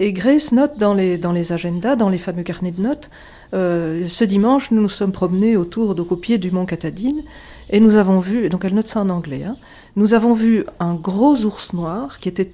Et 0.00 0.12
Grace 0.12 0.52
note 0.52 0.76
dans 0.78 0.92
les, 0.92 1.16
dans 1.16 1.32
les 1.32 1.52
agendas, 1.52 1.96
dans 1.96 2.10
les 2.10 2.18
fameux 2.18 2.42
carnets 2.42 2.72
de 2.72 2.82
notes, 2.82 3.08
ce 3.52 4.24
dimanche, 4.24 4.70
nous 4.70 4.82
nous 4.82 4.90
sommes 4.90 5.12
promenés 5.12 5.56
autour, 5.56 5.94
donc 5.94 6.12
au 6.12 6.16
pied 6.16 6.36
du 6.36 6.50
mont 6.50 6.66
Catadine, 6.66 7.22
et 7.70 7.80
nous 7.80 7.96
avons 7.96 8.20
vu, 8.20 8.44
et 8.44 8.50
donc 8.50 8.66
elle 8.66 8.74
note 8.74 8.86
ça 8.86 9.00
en 9.00 9.08
anglais, 9.08 9.44
hein, 9.44 9.56
nous 9.96 10.12
avons 10.12 10.34
vu 10.34 10.66
un 10.78 10.92
gros 10.92 11.42
ours 11.46 11.72
noir 11.72 12.18
qui 12.18 12.28
était 12.28 12.52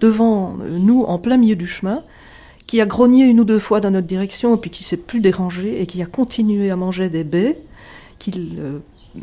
devant 0.00 0.56
nous 0.70 1.02
en 1.02 1.18
plein 1.18 1.38
milieu 1.38 1.56
du 1.56 1.66
chemin, 1.66 2.04
qui 2.70 2.80
a 2.80 2.86
grogné 2.86 3.24
une 3.24 3.40
ou 3.40 3.44
deux 3.44 3.58
fois 3.58 3.80
dans 3.80 3.90
notre 3.90 4.06
direction, 4.06 4.54
et 4.54 4.56
puis 4.56 4.70
qui 4.70 4.84
s'est 4.84 4.96
plus 4.96 5.18
dérangé, 5.18 5.82
et 5.82 5.86
qui 5.86 6.00
a 6.02 6.06
continué 6.06 6.70
à 6.70 6.76
manger 6.76 7.08
des 7.08 7.24
baies 7.24 7.60
qu'il 8.20 8.60
euh, 8.60 8.78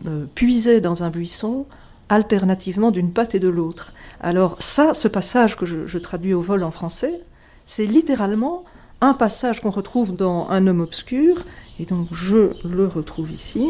euh, 0.06 0.26
puisait 0.36 0.82
dans 0.82 1.04
un 1.04 1.10
buisson, 1.10 1.66
alternativement 2.10 2.92
d'une 2.92 3.14
patte 3.14 3.36
et 3.36 3.40
de 3.40 3.48
l'autre. 3.48 3.94
Alors 4.20 4.58
ça, 4.62 4.94
ce 4.94 5.08
passage 5.08 5.56
que 5.56 5.66
je, 5.66 5.98
traduis 5.98 6.34
au 6.34 6.42
vol 6.42 6.62
en 6.62 6.72
français, 6.72 7.22
c'est 7.66 7.86
littéralement 7.86 8.66
un 9.00 9.14
passage 9.14 9.62
qu'on 9.62 9.70
retrouve 9.70 10.14
dans 10.14 10.50
Un 10.50 10.68
homme 10.68 10.82
obscur, 10.82 11.46
et 11.80 11.86
donc 11.86 12.10
je 12.12 12.52
le 12.68 12.86
retrouve 12.86 13.32
ici. 13.32 13.66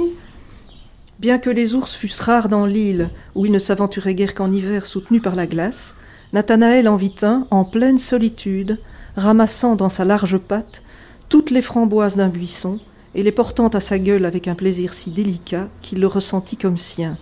Bien 1.20 1.38
que 1.38 1.52
les 1.52 1.76
ours 1.76 1.96
fussent 1.96 2.22
rares 2.22 2.50
dans 2.50 2.66
l'île, 2.66 3.12
où 3.36 3.46
ils 3.46 3.52
ne 3.52 3.60
s'aventuraient 3.60 4.16
guère 4.16 4.34
qu'en 4.34 4.52
hiver 4.52 4.88
soutenus 4.88 5.22
par 5.22 5.36
la 5.36 5.46
glace, 5.46 5.94
Nathanaël 6.34 6.88
en 6.88 6.96
vit 6.96 7.14
un 7.22 7.46
en 7.52 7.64
pleine 7.64 8.00
solitude, 8.00 8.80
ramassant 9.18 9.76
dans 9.76 9.90
sa 9.90 10.06
large 10.06 10.38
patte 10.38 10.82
toutes 11.28 11.52
les 11.52 11.62
framboises 11.62 12.16
d'un 12.16 12.30
buisson 12.30 12.80
et 13.16 13.24
les 13.24 13.32
portant 13.32 13.68
à 13.70 13.82
sa 13.82 14.00
gueule 14.00 14.26
avec 14.26 14.48
un 14.48 14.56
plaisir 14.56 14.94
si 14.94 15.12
délicat 15.12 15.68
qu'il 15.82 16.00
le 16.00 16.08
ressentit 16.08 16.56
comme 16.56 16.78
sien. 16.78 17.18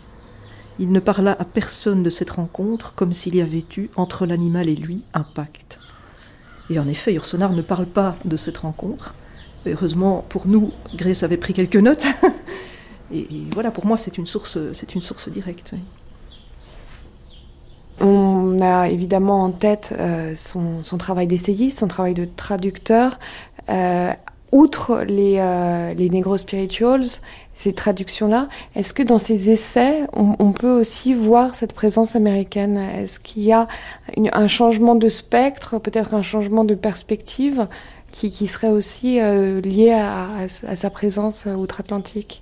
Il 0.77 0.91
ne 0.91 0.99
parla 0.99 1.31
à 1.39 1.45
personne 1.45 2.03
de 2.03 2.09
cette 2.09 2.31
rencontre 2.31 2.93
comme 2.93 3.13
s'il 3.13 3.35
y 3.35 3.41
avait 3.41 3.65
eu 3.77 3.89
entre 3.95 4.25
l'animal 4.25 4.67
et 4.67 4.75
lui 4.75 5.03
un 5.13 5.23
pacte. 5.23 5.79
Et 6.69 6.79
en 6.79 6.87
effet, 6.87 7.13
Ursonar 7.13 7.53
ne 7.53 7.61
parle 7.61 7.85
pas 7.85 8.15
de 8.25 8.37
cette 8.37 8.57
rencontre. 8.57 9.15
heureusement 9.65 10.25
pour 10.27 10.47
nous, 10.47 10.71
Grace 10.95 11.23
avait 11.23 11.37
pris 11.37 11.53
quelques 11.53 11.75
notes. 11.77 12.05
et, 13.13 13.27
voilà, 13.53 13.71
pour 13.71 13.85
moi, 13.85 13.97
c'est 13.97 14.17
une 14.17 14.25
source, 14.25 14.57
c'est 14.73 14.95
une 14.95 15.01
source 15.01 15.29
directe. 15.29 15.75
A 18.61 18.89
évidemment 18.89 19.43
en 19.43 19.51
tête 19.51 19.93
euh, 19.99 20.33
son, 20.35 20.97
travail 20.97 21.27
d'essayiste, 21.27 21.79
son 21.79 21.87
travail 21.87 22.13
de 22.13 22.25
traducteur. 22.25 23.19
Euh, 23.69 24.11
outre 24.51 25.01
les, 25.01 25.35
euh, 25.39 25.93
les 25.93 26.09
Negro 26.09 26.37
Spirituals, 26.37 27.05
ces 27.53 27.73
traductions-là, 27.73 28.47
est-ce 28.75 28.93
que 28.93 29.03
dans 29.03 29.19
ces 29.19 29.49
essais, 29.49 30.07
on, 30.13 30.51
peut 30.51 30.71
aussi 30.71 31.13
voir 31.13 31.55
cette 31.55 31.73
présence 31.73 32.15
américaine? 32.15 32.77
Est-ce 32.77 33.19
qu'il 33.19 33.43
y 33.43 33.51
a 33.51 33.67
un 34.17 34.47
changement 34.47 34.95
de 34.95 35.09
spectre, 35.09 35.79
peut-être 35.79 36.13
un 36.13 36.21
changement 36.21 36.63
de 36.63 36.75
perspective 36.75 37.67
qui, 38.11 38.47
serait 38.47 38.69
aussi 38.69 39.19
lié 39.19 39.91
à 39.91 40.47
sa 40.47 40.89
présence 40.89 41.47
outre-Atlantique? 41.47 42.41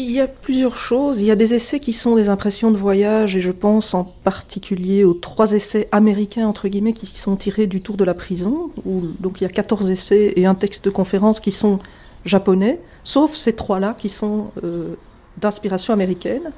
Il 0.00 0.10
y 0.10 0.20
a 0.20 0.26
plusieurs 0.26 0.76
choses. 0.76 1.20
Il 1.20 1.26
y 1.26 1.30
a 1.30 1.36
des 1.36 1.54
essais 1.54 1.80
qui 1.80 1.92
sont 1.92 2.16
des 2.16 2.28
impressions 2.28 2.70
de 2.70 2.76
voyage, 2.76 3.36
et 3.36 3.40
je 3.40 3.50
pense 3.50 3.94
en 3.94 4.04
particulier 4.04 5.04
aux 5.04 5.14
trois 5.14 5.52
essais 5.52 5.88
américains, 5.92 6.46
entre 6.46 6.68
guillemets, 6.68 6.92
qui 6.92 7.06
sont 7.06 7.36
tirés 7.36 7.66
du 7.66 7.80
tour 7.80 7.96
de 7.96 8.04
la 8.04 8.14
prison, 8.14 8.70
donc 8.84 9.40
il 9.40 9.44
y 9.44 9.46
a 9.46 9.50
14 9.50 9.90
essais 9.90 10.32
et 10.36 10.46
un 10.46 10.54
texte 10.54 10.84
de 10.84 10.90
conférence 10.90 11.40
qui 11.40 11.50
sont 11.50 11.78
japonais, 12.24 12.80
sauf 13.04 13.34
ces 13.34 13.54
trois-là 13.54 13.94
qui 13.96 14.08
sont 14.08 14.50
euh, 14.62 14.94
d'inspiration 15.36 15.92
américaine. 15.92 16.52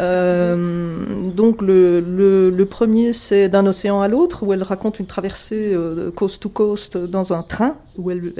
Euh, 0.00 1.30
donc 1.30 1.60
le, 1.62 2.64
premier, 2.64 3.12
c'est 3.12 3.48
d'un 3.48 3.66
océan 3.66 4.00
à 4.00 4.08
l'autre, 4.08 4.44
où 4.44 4.52
elle 4.52 4.62
raconte 4.62 4.98
une 4.98 5.06
traversée 5.06 5.72
euh, 5.74 6.10
coast 6.10 6.42
to 6.42 6.48
coast 6.48 6.96
dans 6.96 7.32
un 7.32 7.42
train, 7.42 7.76
où 7.98 8.10
elle, 8.10 8.32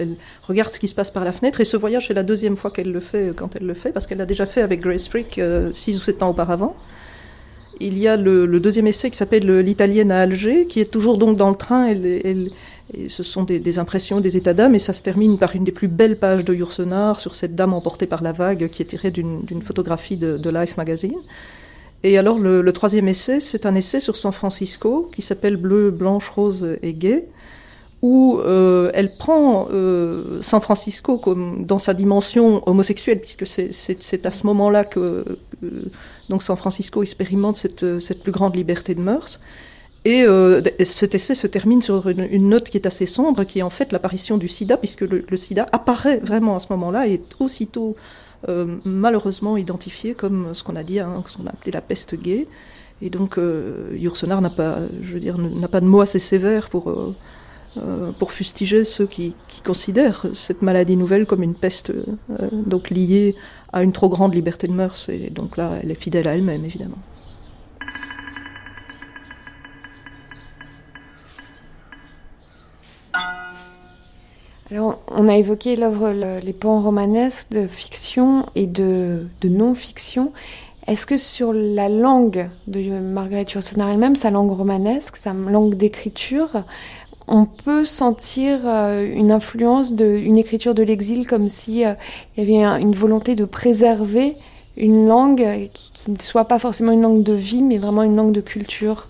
regarde 0.43 0.73
ce 0.73 0.79
qui 0.79 0.89
se 0.89 0.95
passe 0.95 1.11
par 1.11 1.25
la 1.25 1.33
fenêtre. 1.33 1.61
Et 1.61 1.65
ce 1.65 1.77
voyage, 1.77 2.09
c'est 2.09 2.15
la 2.15 2.23
deuxième 2.23 2.57
fois 2.57 2.71
qu'elle 2.71 2.93
le 2.93 3.01
fait, 3.01 3.35
quand 3.35 3.57
elle 3.57 3.67
le 3.67 3.75
fait, 3.75 3.93
parce 3.93 4.07
qu'elle 4.07 4.19
l'a 4.19 4.27
déjà 4.27 4.47
fait 4.47 4.63
avec 4.63 4.81
Grace 4.81 5.09
Frick 5.09 5.39
euh, 5.39 5.71
six 5.73 5.99
ou 5.99 6.03
sept 6.03 6.23
ans 6.23 6.31
auparavant. 6.31 6.75
Il 7.83 7.99
y 7.99 8.09
a 8.09 8.17
le, 8.17 8.47
deuxième 8.61 8.87
essai 8.87 9.11
qui 9.11 9.17
s'appelle 9.17 9.61
L'Italienne 9.61 10.13
à 10.13 10.21
Alger, 10.21 10.67
qui 10.67 10.81
est 10.81 10.93
toujours 10.93 11.17
donc 11.17 11.37
dans 11.37 11.49
le 11.49 11.57
train. 11.57 11.95
Ce 13.09 13.23
sont 13.23 13.45
des, 13.45 13.79
impressions, 13.79 14.21
des 14.21 14.37
états 14.37 14.55
d'âme, 14.55 14.75
et 14.75 14.79
ça 14.79 14.93
se 14.93 15.03
termine 15.03 15.39
par 15.39 15.55
une 15.55 15.65
des 15.65 15.73
plus 15.73 15.89
belles 15.89 16.19
pages 16.19 16.45
de 16.45 16.55
Yourcenar 16.55 17.21
sur 17.21 17.35
cette 17.35 17.55
dame 17.55 17.73
emportée 17.73 18.07
par 18.07 18.23
la 18.23 18.33
vague 18.33 18.69
qui 18.69 18.83
est 18.83 18.87
tirée 18.87 19.11
d'une 19.11 19.63
photographie 19.63 20.17
de, 20.17 20.51
Life 20.51 20.77
magazine. 20.77 21.19
Et 22.03 22.19
alors 22.19 22.39
le, 22.39 22.73
troisième 22.73 23.09
essai, 23.09 23.41
c'est 23.41 23.67
un 23.67 23.75
essai 23.75 24.01
sur 24.01 24.17
San 24.17 24.33
Francisco 24.33 25.11
qui 25.15 25.23
s'appelle 25.23 25.57
Bleu, 25.57 25.91
Blanche, 25.91 26.29
Rose 26.31 26.79
et 26.83 26.93
Gay, 26.93 27.29
où 28.03 28.41
euh, 28.41 28.91
elle 28.95 29.15
prend 29.19 29.69
euh, 29.71 30.41
San 30.41 30.61
Francisco 30.61 31.19
comme 31.19 31.67
dans 31.67 31.79
sa 31.79 31.95
dimension 31.95 32.67
homosexuelle, 32.69 33.21
puisque 33.21 33.47
c'est 33.47 34.27
à 34.27 34.33
ce 34.33 34.47
moment-là 34.47 34.85
que 34.85 35.25
donc 36.29 36.43
San 36.43 36.57
Francisco 36.57 37.03
expérimente 37.03 37.57
cette 37.57 38.23
plus 38.23 38.33
grande 38.33 38.57
liberté 38.57 38.95
de 38.95 39.01
mœurs. 39.01 39.39
Et 40.05 40.23
euh, 40.23 40.63
cet 40.83 41.15
essai 41.15 41.35
se 41.35 41.47
termine 41.47 41.83
sur 41.83 42.09
une, 42.09 42.49
note 42.49 42.71
qui 42.71 42.79
est 42.79 42.87
assez 42.87 43.05
sombre, 43.05 43.45
qui 43.45 43.59
est 43.59 43.63
en 43.63 43.71
fait 43.71 43.93
l'apparition 43.93 44.39
du 44.39 44.49
sida, 44.49 44.79
puisque 44.79 45.03
le, 45.03 45.37
sida 45.37 45.67
apparaît 45.73 46.21
vraiment 46.21 46.57
à 46.57 46.59
ce 46.59 46.69
moment-là 46.71 47.07
et 47.07 47.15
est 47.15 47.35
aussitôt 47.39 47.97
euh, 48.49 48.79
malheureusement 48.87 49.59
identifié 49.59 50.15
comme 50.15 50.55
ce 50.55 50.65
qu'on 50.65 50.77
a 50.77 50.83
dit, 50.83 51.01
hein, 51.01 51.23
ce 51.29 51.37
qu'on 51.37 51.47
a 51.47 51.51
appelé 51.51 51.73
la 51.73 51.83
peste 51.83 52.15
gay. 52.15 52.47
Et 53.03 53.11
donc 53.11 53.37
euh, 53.37 53.91
Yourcenar 53.95 54.41
n'a 54.41 54.51
pas, 54.51 54.79
je 55.03 55.13
veux 55.13 55.21
dire, 55.21 55.37
n'a 55.37 55.69
pas 55.69 55.81
de 55.81 55.87
mots 55.87 56.01
assez 56.01 56.19
sévères 56.19 56.71
pour, 56.71 56.89
euh, 56.89 58.13
pour 58.19 58.33
fustiger 58.33 58.87
ceux 58.87 59.07
qui, 59.07 59.35
qui, 59.49 59.61
considèrent 59.61 60.27
cette 60.33 60.63
maladie 60.63 60.97
nouvelle 60.97 61.27
comme 61.27 61.43
une 61.43 61.55
peste 61.55 61.93
donc 62.53 62.89
liée 62.89 63.37
à 63.73 63.83
une 63.83 63.93
trop 63.93 64.09
grande 64.09 64.35
liberté 64.35 64.67
de 64.67 64.73
mœurs. 64.73 65.11
Et 65.11 65.29
donc 65.29 65.59
là, 65.59 65.73
elle 65.83 65.91
est 65.91 65.95
fidèle 65.95 66.27
à 66.27 66.35
elle-même, 66.35 66.65
évidemment. 66.65 66.99
Alors, 74.73 75.01
on 75.09 75.27
a 75.27 75.37
évoqué 75.37 75.75
l'œuvre 75.75 76.13
Les 76.41 76.53
pans 76.53 76.81
romanesques 76.81 77.51
de 77.51 77.67
fiction 77.67 78.47
et 78.55 78.69
de, 78.69 79.27
non-fiction. 79.43 80.31
Est-ce 80.87 81.07
que 81.07 81.17
sur 81.17 81.53
la 81.53 81.89
langue 81.89 82.49
de 82.69 82.81
Marguerite 83.01 83.51
Yourcenar 83.53 83.91
elle-même, 83.91 84.15
sa 84.15 84.31
langue 84.31 84.53
romanesque, 84.53 85.17
sa 85.17 85.33
langue 85.33 85.75
d'écriture, 85.75 86.63
on 87.27 87.47
peut 87.47 87.85
sentir 87.85 88.61
euh, 88.65 89.13
une 89.13 89.33
influence 89.33 89.93
d'une 89.93 90.39
écriture 90.39 90.75
de 90.75 90.83
l'exil 90.85 91.27
comme 91.27 91.49
si 91.49 91.85
euh, 91.85 91.95
il 92.37 92.45
y 92.45 92.47
avait 92.47 92.65
un, 92.65 92.77
une 92.79 92.93
volonté 92.93 93.35
de 93.35 93.45
préserver 93.45 94.37
une 94.77 95.07
langue 95.07 95.69
qui, 95.73 96.11
ne 96.11 96.19
soit 96.19 96.45
pas 96.45 96.61
forcément 96.61 96.93
une 96.93 97.03
langue 97.03 97.23
de 97.25 97.35
vie, 97.35 97.63
mais 97.63 97.79
vraiment 97.79 98.05
une 98.05 98.17
langue 98.17 98.33
de 98.33 98.41
culture? 98.41 99.09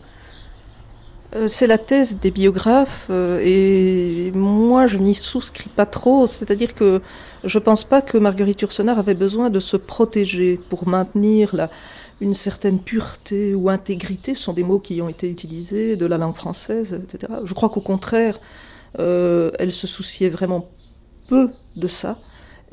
C'est 1.47 1.69
la 1.69 1.79
thèse 1.79 2.17
des 2.17 2.31
biographes 2.33 3.07
euh, 3.11 3.41
et 3.45 4.33
moi 4.35 4.87
je 4.89 4.99
n'y 4.99 5.15
souscris 5.15 5.71
pas 5.71 5.87
trop, 5.87 6.27
c'est-à-dire 6.27 6.75
que 6.75 7.01
je 7.45 7.59
pense 7.59 7.85
pas 7.85 8.03
que 8.03 8.19
Marguerite 8.19 8.63
Yourcenar 8.63 8.99
avait 8.99 9.15
besoin 9.15 9.49
de 9.49 9.61
se 9.61 9.77
protéger 9.77 10.59
pour 10.69 10.89
maintenir 10.89 11.55
la, 11.55 11.71
une 12.21 12.35
certaine 12.35 12.81
pureté 12.81 13.55
ou 13.55 13.71
intégrité, 13.71 14.35
ce 14.35 14.43
sont 14.43 14.53
des 14.53 14.65
mots 14.65 14.81
qui 14.81 15.01
ont 15.01 15.09
été 15.09 15.29
utilisés 15.29 15.97
de 15.97 16.07
la 16.07 16.19
langue 16.19 16.35
française, 16.35 17.01
etc. 17.03 17.33
Je 17.45 17.55
crois 17.55 17.69
qu'au 17.69 17.81
contraire, 17.81 18.41
euh, 18.99 19.53
elle 19.59 19.73
se 19.73 19.87
souciait 19.87 20.29
vraiment 20.29 20.69
peu 21.29 21.49
de 21.77 21.87
ça. 21.87 22.19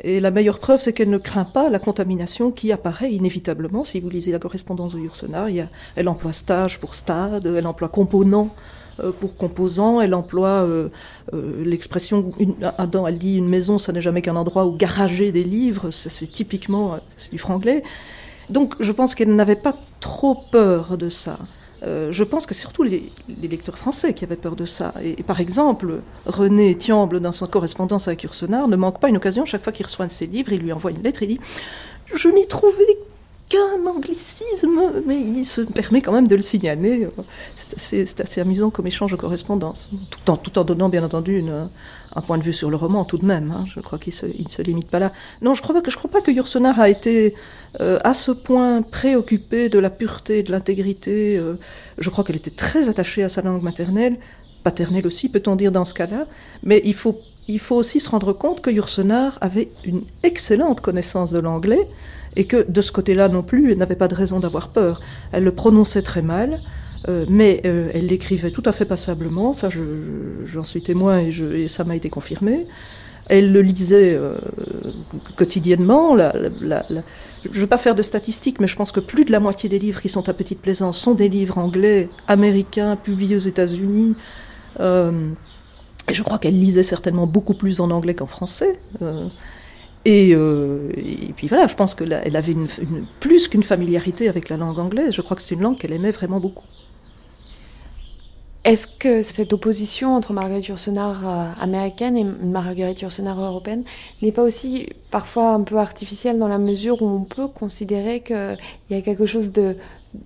Et 0.04 0.20
la 0.20 0.30
meilleure 0.30 0.60
preuve, 0.60 0.80
c'est 0.80 0.93
qu'elle 0.93 1.10
ne 1.10 1.18
craint 1.18 1.45
pas 1.45 1.70
la 1.70 1.80
contamination 1.80 2.52
qui 2.52 2.72
apparaît 2.72 3.12
inévitablement. 3.12 3.84
Si 3.84 4.00
vous 4.00 4.10
lisez 4.10 4.32
la 4.32 4.39
correspondance 4.39 4.93
de 4.93 5.00
Yourcenar, 5.00 5.48
elle 5.95 6.08
emploie 6.08 6.34
stage 6.34 6.80
pour 6.80 6.93
stade, 6.93 7.48
elle 7.48 7.66
emploie 7.66 7.89
component 7.89 8.52
euh, 9.00 9.12
pour 9.12 9.36
composant, 9.38 10.02
elle 10.02 10.14
emploie 10.14 10.64
euh, 10.64 10.89
euh, 11.34 11.64
l'expression, 11.64 12.32
elle 13.08 13.18
dit 13.18 13.38
une 13.38 13.48
maison, 13.48 13.78
ça 13.78 13.91
n'est 13.91 14.02
jamais 14.02 14.22
qu'un 14.22 14.36
endroit 14.36 14.66
où 14.66 14.76
garager 14.76 15.32
des 15.32 15.43
livres, 15.43 15.89
c'est 15.91 16.32
typiquement 16.32 17.00
du 17.32 17.38
franglais. 17.38 17.84
Donc 18.50 18.76
je 18.80 18.91
pense 18.91 19.16
qu'elle 19.16 19.36
n'avait 19.36 19.56
pas 19.56 19.76
trop 20.00 20.38
peur 20.52 20.98
de 20.98 21.10
ça. 21.10 21.38
Euh, 21.84 22.12
je 22.12 22.24
pense 22.24 22.46
que 22.46 22.54
surtout 22.54 22.84
les, 22.84 23.12
lecteurs 23.42 23.78
français 23.78 24.14
qui 24.14 24.24
avaient 24.24 24.36
peur 24.36 24.56
de 24.56 24.66
ça. 24.66 24.94
Et, 25.04 25.24
par 25.24 25.40
exemple, 25.40 26.02
René 26.26 26.76
Thiamble, 26.76 27.20
dans 27.20 27.32
son 27.32 27.48
correspondance 27.48 28.08
avec 28.08 28.24
Ursenard, 28.24 28.68
ne 28.68 28.76
manque 28.76 29.00
pas 29.00 29.10
une 29.10 29.18
occasion, 29.18 29.46
chaque 29.46 29.64
fois 29.64 29.74
qu'il 29.74 29.86
reçoit 29.86 30.06
un 30.06 30.08
de 30.08 30.12
ses 30.12 30.26
livres, 30.26 30.52
il 30.52 30.62
lui 30.62 30.74
envoie 30.74 30.92
une 30.92 31.04
lettre, 31.04 31.24
il 31.24 31.28
dit 31.30 31.40
«Je 32.14 32.30
n'y 32.30 32.48
trouvais 32.48 32.98
qu'un 33.50 33.86
anglicisme, 33.86 34.80
mais 35.06 35.20
il 35.20 35.46
se 35.46 35.62
permet 35.62 36.02
quand 36.02 36.12
même 36.12 36.28
de 36.28 36.36
le 36.36 36.42
signaler. 36.42 37.08
C'est 37.78 38.20
assez, 38.20 38.42
amusant 38.42 38.70
comme 38.70 38.88
échange 38.88 39.12
de 39.12 39.16
correspondance, 39.16 39.90
tout 40.26 40.60
en 40.60 40.64
donnant 40.64 40.90
bien 40.90 41.04
entendu 41.04 41.38
une, 41.38 41.70
un 42.16 42.22
point 42.22 42.38
de 42.38 42.43
vue 42.43 42.53
sur 42.53 42.70
le 42.70 42.76
roman 42.76 43.05
tout 43.05 43.18
de 43.18 43.26
même. 43.26 43.51
Hein. 43.51 43.66
Je 43.74 43.80
crois 43.80 43.99
qu'il 43.99 44.14
ne 44.14 44.49
se 44.49 44.62
limite 44.62 44.89
pas 44.89 44.99
là. 44.99 45.12
Non, 45.41 45.53
je 45.53 45.62
ne 45.62 45.64
crois 45.64 45.76
pas 45.76 45.82
que, 45.82 45.91
je 45.91 46.80
a 46.80 46.89
été 46.89 47.34
euh, 47.80 47.99
à 48.03 48.14
ce 48.14 48.32
point 48.32 48.82
préoccupé 48.82 49.70
de 49.70 49.80
la 49.80 49.89
pureté, 49.89 50.43
de 50.43 50.51
l'intégrité. 50.51 51.38
Euh, 51.38 51.55
je 51.97 52.10
crois 52.10 52.24
qu'elle 52.24 52.36
était 52.36 52.51
très 52.51 52.89
attachée 52.89 53.24
à 53.24 53.30
sa 53.30 53.41
langue 53.41 53.62
maternelle, 53.62 54.18
paternelle 54.64 55.08
aussi, 55.08 55.30
peut-on 55.30 55.55
dire 55.55 55.72
dans 55.72 55.86
ce 55.86 55.93
cas-là. 55.93 56.28
Mais 56.64 56.82
il 56.86 56.93
faut, 56.93 57.18
il 57.47 57.60
faut 57.60 57.76
aussi 57.76 57.99
se 57.99 58.10
rendre 58.10 58.34
compte 58.34 58.62
que 58.62 58.70
Yourcenar 58.70 59.38
avait 59.41 59.70
une 59.84 60.03
excellente 60.24 60.82
connaissance 60.82 61.32
de 61.32 61.39
l'anglais 61.39 61.88
et 62.36 62.45
que 62.45 62.66
de 62.70 62.82
ce 62.82 62.91
côté-là 62.91 63.30
non 63.30 63.43
plus, 63.43 63.72
elle 63.72 63.78
n'avait 63.80 63.95
pas 63.95 64.08
de 64.08 64.16
raison 64.16 64.39
d'avoir 64.39 64.70
peur. 64.70 65.01
Elle 65.32 65.43
le 65.43 65.51
prononçait 65.53 66.03
très 66.03 66.22
mal, 66.22 66.62
euh, 67.08 67.26
mais 67.30 67.62
euh, 67.66 67.89
elle 67.93 68.08
l'écrivait 68.08 68.52
tout 68.52 68.64
à 68.66 68.72
fait 68.72 68.86
passablement, 68.86 69.53
ça 69.53 69.69
j'en 69.69 69.84
je, 69.84 70.45
je, 70.45 70.61
suis 70.61 70.82
témoin 70.82 71.19
et, 71.22 71.68
ça 71.68 71.84
m'a 71.84 71.95
été 71.95 72.10
confirmé. 72.10 72.68
Elle 73.30 73.52
le 73.52 73.61
lisait 73.61 74.14
euh, 74.15 74.38
quotidiennement. 75.36 76.15
Je 76.18 76.40
ne 76.64 77.53
veux 77.53 77.68
pas 77.68 77.78
faire 77.78 77.94
de 77.94 78.02
statistiques, 78.02 78.61
mais 78.61 78.68
je 78.68 78.76
pense 78.76 78.94
que 78.94 79.02
plus 79.02 79.26
de 79.26 79.32
la 79.34 79.41
moitié 79.41 79.68
des 79.68 79.80
livres 79.80 80.02
qui 80.02 80.07
sont 80.07 80.30
à 80.30 80.34
Petite 80.34 80.61
Plaisance 80.61 80.98
sont 80.98 81.14
des 81.14 81.28
livres 81.28 81.57
anglais, 81.57 82.10
américains, 82.28 82.95
publiés 82.95 83.36
aux 83.36 83.40
États-Unis. 83.40 84.15
Je 84.80 86.24
crois 86.24 86.40
qu'elle 86.40 86.57
lisait 86.57 86.84
certainement 86.84 87.28
beaucoup 87.28 87.53
plus 87.53 87.82
en 87.82 87.91
anglais 87.91 88.15
qu'en 88.15 88.28
français. 88.28 88.80
Et, 90.06 90.34
puis 91.36 91.48
voilà, 91.48 91.68
je 91.68 91.76
pense 91.76 91.95
qu'elle 91.95 92.14
avait 92.14 92.56
plus 93.19 93.49
qu'une 93.49 93.64
familiarité 93.64 94.30
avec 94.30 94.48
la 94.48 94.56
langue 94.56 94.80
anglaise. 94.80 95.14
Je 95.14 95.22
crois 95.22 95.36
que 95.36 95.44
c'est 95.44 95.56
une 95.56 95.61
langue 95.61 95.78
qu'elle 95.78 95.91
aimait 95.91 96.11
vraiment 96.11 96.40
beaucoup. 96.40 96.64
Est-ce 98.68 98.85
que 98.85 99.22
cette 99.22 99.53
opposition 99.53 100.14
entre 100.14 100.34
Marguerite 100.34 100.68
Yourcenar 100.68 101.26
euh, 101.26 101.45
américaine 101.61 102.18
et 102.18 102.26
Marguerite 102.26 102.99
Yourcenar 102.99 103.39
européenne 103.39 103.85
n'est 104.22 104.34
pas 104.34 104.44
aussi 104.44 104.89
parfois 105.10 105.52
un 105.52 105.61
peu 105.61 105.77
artificielle 105.77 106.38
dans 106.38 106.49
la 106.49 106.57
mesure 106.57 107.02
où 107.02 107.07
on 107.07 107.23
peut 107.23 107.48
considérer 107.48 108.19
qu'il 108.19 108.57
y 108.89 108.95
a 108.95 109.02
quelque 109.02 109.26
chose 109.26 109.53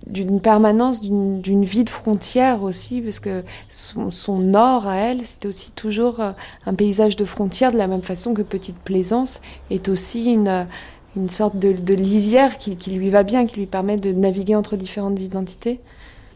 d'une 0.08 0.40
permanence 0.40 1.02
d'une 1.02 1.64
vie 1.64 1.84
de 1.84 1.90
frontière 1.90 2.64
aussi 2.64 3.00
parce 3.00 3.20
que 3.20 3.44
son, 3.68 4.38
nord 4.40 4.88
à 4.88 4.96
elle 4.96 5.24
c'est 5.24 5.46
aussi 5.46 5.70
toujours 5.70 6.18
euh, 6.18 6.32
un 6.66 6.74
paysage 6.74 7.14
de 7.14 7.24
frontière 7.24 7.70
de 7.70 7.78
la 7.78 7.86
même 7.86 8.02
façon 8.02 8.34
que 8.34 8.42
petite 8.42 8.78
plaisance 8.78 9.40
est 9.70 9.88
aussi 9.88 10.24
une 10.24 10.66
une 11.14 11.28
sorte 11.28 11.58
de, 11.58 11.94
lisière 11.94 12.58
qui 12.58 12.74
lui 12.90 13.08
va 13.08 13.22
bien 13.22 13.46
qui 13.46 13.60
lui 13.60 13.66
permet 13.66 13.98
de 13.98 14.10
naviguer 14.10 14.56
entre 14.56 14.76
différentes 14.76 15.20
identités? 15.20 15.78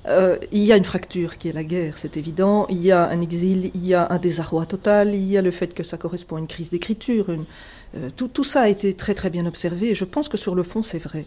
Euh, 0.08 0.36
il 0.52 0.62
y 0.62 0.72
a 0.72 0.76
une 0.76 0.84
fracture 0.84 1.36
qui 1.36 1.48
est 1.48 1.52
la 1.52 1.64
guerre, 1.64 1.94
c'est 1.98 2.16
évident. 2.16 2.66
Il 2.68 2.80
y 2.80 2.92
a 2.92 3.08
un 3.08 3.20
exil, 3.20 3.70
il 3.74 3.86
y 3.86 3.94
a 3.94 4.06
un 4.10 4.18
désarroi 4.18 4.66
total, 4.66 5.14
il 5.14 5.24
y 5.28 5.36
a 5.36 5.42
le 5.42 5.50
fait 5.50 5.74
que 5.74 5.82
ça 5.82 5.96
correspond 5.96 6.36
à 6.36 6.38
une 6.38 6.46
crise 6.46 6.70
d'écriture. 6.70 7.26
Euh, 7.96 8.10
tout, 8.14 8.44
ça 8.44 8.62
a 8.62 8.68
été 8.68 8.94
très 8.94 9.14
très 9.14 9.30
bien 9.30 9.46
observé 9.46 9.90
et 9.90 9.94
je 9.94 10.04
pense 10.04 10.28
que 10.28 10.36
sur 10.36 10.54
le 10.54 10.62
fond 10.62 10.82
c'est 10.82 10.98
vrai. 10.98 11.26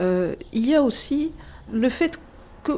Euh, 0.00 0.34
il 0.52 0.68
y 0.68 0.74
a 0.74 0.82
aussi 0.82 1.32
le 1.72 1.88
fait 1.88 2.20
que 2.62 2.72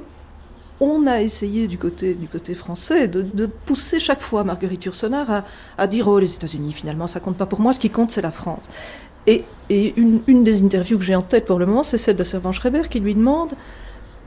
on 0.82 1.06
a 1.06 1.20
essayé 1.20 1.66
du 1.66 1.76
côté, 1.76 2.14
du 2.14 2.26
côté 2.26 2.55
français 2.55 3.06
de, 3.06 3.47
pousser 3.66 3.98
chaque 3.98 4.22
fois 4.22 4.44
Marguerite 4.44 4.86
Yourcenar 4.86 5.44
à, 5.76 5.86
dire 5.86 6.09
oh 6.09 6.18
les 6.18 6.34
États-Unis 6.34 6.72
finalement 6.72 7.06
ça 7.06 7.20
compte 7.20 7.36
pas 7.36 7.44
pour 7.44 7.60
moi, 7.60 7.74
ce 7.74 7.78
qui 7.78 7.90
compte 7.90 8.10
c'est 8.10 8.22
la 8.22 8.30
France. 8.30 8.64
Et, 9.26 9.44
et 9.68 9.92
une, 9.98 10.22
une 10.26 10.44
des 10.44 10.62
interviews 10.62 10.97
que 10.97 11.05
j'ai 11.05 11.14
en 11.14 11.20
tête 11.20 11.44
pour 11.44 11.59
le 11.59 11.66
moment 11.66 11.82
c'est 11.82 11.98
celle 11.98 12.16
de 12.16 12.24
Servan 12.24 12.52
Schreiber 12.52 12.88
qui 12.88 13.01
lui 13.01 13.14
demande 13.14 13.51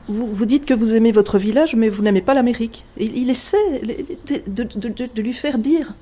vous, 0.08 0.46
dites 0.46 0.66
que 0.66 0.74
vous 0.74 0.94
aimez 0.94 1.12
votre 1.12 1.38
village, 1.38 1.74
mais 1.76 1.88
vous 1.88 2.02
n'aimez 2.02 2.20
pas 2.20 2.34
l'Amérique. 2.34 2.84
Il 2.98 3.30
essaie 3.30 3.80
de, 4.26 5.22
lui 5.22 5.32
faire 5.32 5.58
dire 5.58 5.94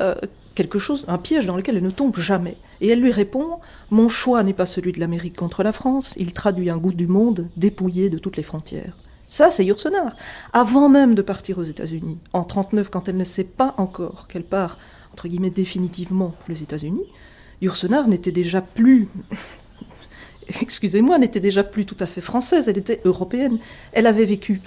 euh, 0.00 0.14
quelque 0.54 0.78
chose, 0.78 1.04
un 1.08 1.18
piège 1.18 1.46
dans 1.46 1.56
lequel 1.56 1.76
elle 1.76 1.82
ne 1.82 1.90
tombe 1.90 2.16
jamais. 2.18 2.56
Et 2.80 2.88
elle 2.88 3.00
lui 3.00 3.12
répond 3.12 3.58
Mon 3.90 4.08
choix 4.08 4.42
n'est 4.42 4.52
pas 4.52 4.66
celui 4.66 4.92
de 4.92 5.00
l'Amérique 5.00 5.36
contre 5.36 5.62
la 5.62 5.72
France, 5.72 6.14
il 6.16 6.32
traduit 6.32 6.70
un 6.70 6.76
goût 6.76 6.92
du 6.92 7.06
monde 7.06 7.48
dépouillé 7.56 8.10
de 8.10 8.18
toutes 8.18 8.36
les 8.36 8.42
frontières. 8.42 8.96
Ça, 9.28 9.50
c'est 9.50 9.64
Yourcenar. 9.64 10.16
Avant 10.52 10.88
même 10.88 11.14
de 11.14 11.22
partir 11.22 11.58
aux 11.58 11.64
États-Unis, 11.64 12.18
en 12.32 12.40
1939, 12.40 12.90
quand 12.90 13.08
elle 13.08 13.16
ne 13.16 13.24
sait 13.24 13.44
pas 13.44 13.74
encore 13.76 14.26
qu'elle 14.26 14.44
part, 14.44 14.78
entre 15.12 15.28
guillemets, 15.28 15.50
définitivement 15.50 16.34
pour 16.38 16.48
les 16.48 16.62
États-Unis, 16.62 17.04
Yourcenar 17.60 18.08
n'était 18.08 18.32
déjà 18.32 18.62
plus. 18.62 19.08
Excusez-moi, 20.62 21.18
n'était 21.18 21.40
déjà 21.40 21.64
plus 21.64 21.84
tout 21.84 21.96
à 22.00 22.06
fait 22.06 22.20
française, 22.20 22.68
elle 22.68 22.78
était 22.78 23.00
européenne. 23.04 23.58
Elle 23.92 24.06
avait 24.06 24.24
vécu 24.24 24.60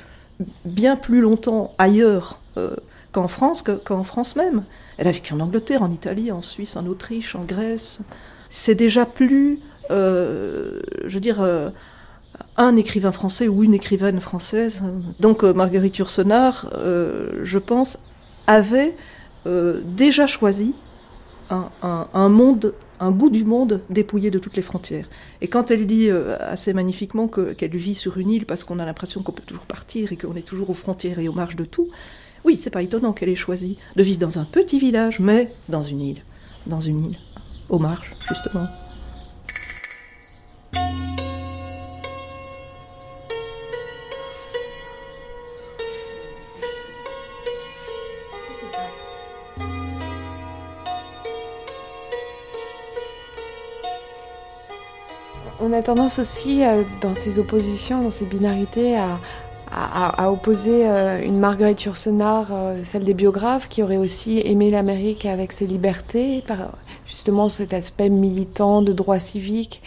bien 0.65 0.95
plus 0.95 1.21
longtemps 1.21 1.73
ailleurs 1.77 2.39
euh, 2.57 2.75
qu'en 3.11 3.27
France, 3.27 3.63
qu'en 3.83 4.03
France 4.03 4.35
même. 4.35 4.63
Elle 4.97 5.07
a 5.07 5.11
vécu 5.11 5.33
en 5.33 5.39
Angleterre, 5.39 5.83
en 5.83 5.91
Italie, 5.91 6.31
en 6.31 6.41
Suisse, 6.41 6.75
en 6.75 6.85
Autriche, 6.85 7.35
en 7.35 7.43
Grèce. 7.43 7.99
C'est 8.49 8.75
déjà 8.75 9.05
plus, 9.05 9.59
euh, 9.89 10.79
je 11.05 11.13
veux 11.15 11.19
dire, 11.19 11.41
euh, 11.41 11.69
un 12.57 12.75
écrivain 12.75 13.11
français 13.11 13.47
ou 13.47 13.63
une 13.63 13.73
écrivaine 13.73 14.19
française. 14.19 14.81
Donc 15.19 15.43
Marguerite 15.43 15.97
Yourcenar, 15.97 16.69
je 17.43 17.57
pense, 17.57 17.97
avait 18.47 18.95
déjà 19.45 20.27
choisi 20.27 20.75
un, 21.49 22.29
monde 22.29 22.73
un 23.01 23.11
goût 23.11 23.29
du 23.29 23.43
monde 23.43 23.81
dépouillé 23.89 24.31
de 24.31 24.39
toutes 24.39 24.55
les 24.55 24.61
frontières. 24.61 25.09
Et 25.41 25.47
quand 25.47 25.71
elle 25.71 25.85
dit 25.87 26.09
assez 26.39 26.71
magnifiquement 26.71 27.27
qu'elle 27.27 27.75
vit 27.75 27.95
sur 27.95 28.17
une 28.17 28.29
île 28.29 28.45
parce 28.45 28.63
qu'on 28.63 28.79
a 28.79 28.85
l'impression 28.85 29.23
qu'on 29.23 29.31
peut 29.31 29.43
toujours 29.45 29.65
partir 29.65 30.13
et 30.13 30.17
qu'on 30.17 30.35
est 30.35 30.41
toujours 30.43 30.69
aux 30.69 30.75
frontières 30.75 31.19
et 31.19 31.27
aux 31.27 31.33
marges 31.33 31.55
de 31.55 31.65
tout, 31.65 31.89
oui, 32.45 32.55
c'est 32.55 32.69
pas 32.69 32.81
étonnant 32.81 33.11
qu'elle 33.11 33.29
ait 33.29 33.35
choisi 33.35 33.77
de 33.95 34.03
vivre 34.03 34.19
dans 34.19 34.39
un 34.39 34.45
petit 34.45 34.79
village, 34.79 35.19
mais 35.19 35.51
dans 35.67 35.83
une 35.83 36.01
île. 36.01 36.23
Dans 36.67 36.81
une 36.81 37.05
île, 37.07 37.17
aux 37.69 37.79
marges, 37.79 38.15
justement. 38.27 38.67
Tendance 55.81 56.19
aussi, 56.19 56.63
euh, 56.63 56.83
dans 57.01 57.13
ces 57.13 57.39
oppositions, 57.39 58.01
dans 58.01 58.11
ces 58.11 58.25
binarités, 58.25 58.95
à, 58.97 59.19
opposer 60.29 60.85
euh, 60.85 61.23
une 61.23 61.39
Marguerite 61.39 61.83
Yourcenar, 61.83 62.49
euh, 62.51 62.81
celle 62.83 63.05
des 63.05 63.13
biographes, 63.13 63.69
qui 63.69 63.81
aurait 63.81 63.97
aussi 63.97 64.41
aimé 64.43 64.69
l'Amérique 64.69 65.25
avec 65.25 65.53
ses 65.53 65.65
libertés, 65.65 66.43
par 66.45 66.73
justement 67.05 67.47
cet 67.47 67.73
aspect 67.73 68.09
militant 68.09 68.81
de 68.81 68.91
droit 68.91 69.19
civique, 69.19 69.81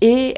et 0.00 0.34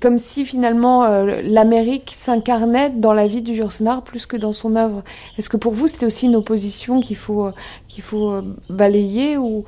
comme 0.00 0.18
si 0.18 0.44
finalement 0.44 1.06
l'Amérique 1.42 2.12
s'incarnait 2.14 2.90
dans 2.90 3.12
la 3.12 3.26
vie 3.26 3.42
du 3.42 3.54
Yourcenar 3.54 4.02
plus 4.02 4.26
que 4.26 4.36
dans 4.36 4.52
son 4.52 4.76
œuvre. 4.76 5.02
Est-ce 5.36 5.48
que 5.48 5.56
pour 5.56 5.72
vous 5.72 5.88
c'était 5.88 6.06
aussi 6.06 6.26
une 6.26 6.36
opposition 6.36 7.00
qu'il 7.00 7.16
faut, 7.16 7.50
qu'il 7.88 8.02
faut 8.02 8.42
balayer 8.68 9.36
ou, 9.36 9.64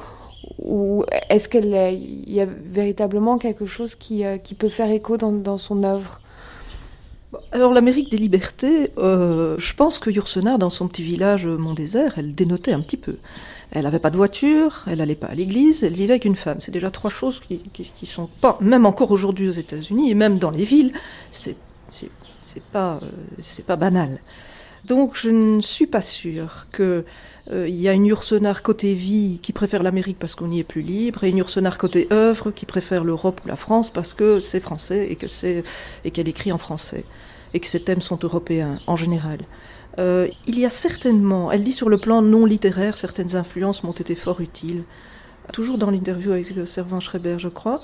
ou 0.65 1.05
est-ce 1.29 1.49
qu'il 1.49 1.67
y 2.27 2.41
a 2.41 2.47
véritablement 2.47 3.39
quelque 3.39 3.67
chose 3.67 3.95
qui, 3.95 4.25
qui 4.43 4.55
peut 4.55 4.69
faire 4.69 4.91
écho 4.91 5.17
dans, 5.17 5.59
son 5.59 5.83
œuvre? 5.83 6.21
Alors 7.51 7.73
l'Amérique 7.73 8.11
des 8.11 8.19
libertés, 8.19 8.91
euh, 8.99 9.57
je 9.59 9.75
pense 9.75 9.99
que 9.99 10.11
Yourcenar, 10.11 10.59
dans 10.59 10.71
son 10.71 10.87
petit 10.87 11.03
village 11.03 11.47
Mont-Désert, 11.47 12.15
elle 12.19 12.33
dénotait 12.35 12.73
un 12.73 12.81
petit 12.81 12.97
peu. 12.97 13.17
Elle 13.71 13.85
n'avait 13.85 13.99
pas 13.99 14.11
de 14.11 14.17
voiture, 14.19 14.85
elle 14.87 14.99
n'allait 14.99 15.15
pas 15.15 15.29
à 15.29 15.35
l'église, 15.35 15.83
elle 15.83 15.95
vivait 15.95 16.13
avec 16.13 16.27
une 16.27 16.37
femme. 16.37 16.59
C'est 16.61 16.73
déjà 16.73 16.91
trois 16.91 17.11
choses 17.11 17.41
qui, 17.41 17.59
qui, 17.71 18.07
sont 18.07 18.29
pas, 18.41 18.59
même 18.61 18.85
encore 18.85 19.11
aujourd'hui 19.11 19.49
aux 19.49 19.53
États-Unis 19.53 20.11
et 20.11 20.15
même 20.15 20.39
dans 20.39 20.51
les 20.51 20.65
villes, 20.65 20.93
c'est 21.31 21.57
pas 22.71 23.01
euh, 23.03 23.63
pas 23.67 23.77
banal. 23.77 24.21
Donc 24.85 25.17
je 25.17 25.31
ne 25.31 25.61
suis 25.61 25.87
pas 25.87 26.03
sûre 26.03 26.67
qu'il 26.75 27.05
euh, 27.51 27.69
y 27.69 27.89
a 27.89 27.93
une 27.93 28.07
Yourcenar 28.07 28.63
côté 28.63 28.95
vie 28.95 29.41
qui 29.43 29.53
préfère 29.53 29.83
l'Amérique 29.83 30.19
parce 30.19 30.35
qu'on 30.35 30.51
y 30.51 30.61
est 30.61 30.65
plus 30.65 30.83
libre, 30.83 31.25
et 31.25 31.31
une 31.31 31.39
Yourcenar 31.39 31.77
côté 31.77 32.07
œuvre 32.13 32.51
qui 32.51 32.67
préfère 32.67 33.03
l'Europe 33.03 33.41
ou 33.45 33.49
la 33.49 33.57
France 33.57 33.91
parce 33.91 34.15
que 34.15 34.39
c'est 34.39 34.61
français 34.61 35.09
et 35.11 35.17
que 35.17 35.27
c'est 35.27 35.65
et 36.05 36.11
qu'elle 36.11 36.29
écrit 36.29 36.53
en 36.53 36.59
français 36.59 37.05
et 37.55 37.61
que 37.61 37.67
ses 37.67 37.81
thèmes 37.81 38.01
sont 38.01 38.19
européens 38.23 38.79
en 38.87 38.97
général. 38.97 39.39
Euh, 39.99 40.29
il 40.47 40.59
y 40.59 40.65
a 40.65 40.71
certainement, 40.71 41.53
elle 41.53 41.65
dit 41.65 41.73
sur 41.73 41.89
le 41.89 41.99
plan 41.99 42.23
non 42.23 42.47
littéraire, 42.47 42.97
certaines 42.97 43.37
influences 43.37 43.83
m'ont 43.83 43.93
été 43.93 44.15
fort 44.15 44.41
utiles. 44.41 44.85
Toujours 45.53 45.77
dans 45.77 45.91
l'interview 45.91 46.33
avec 46.33 46.47
Servan 46.67 47.01
Schreiber, 47.01 47.37
je 47.39 47.49
crois. 47.49 47.81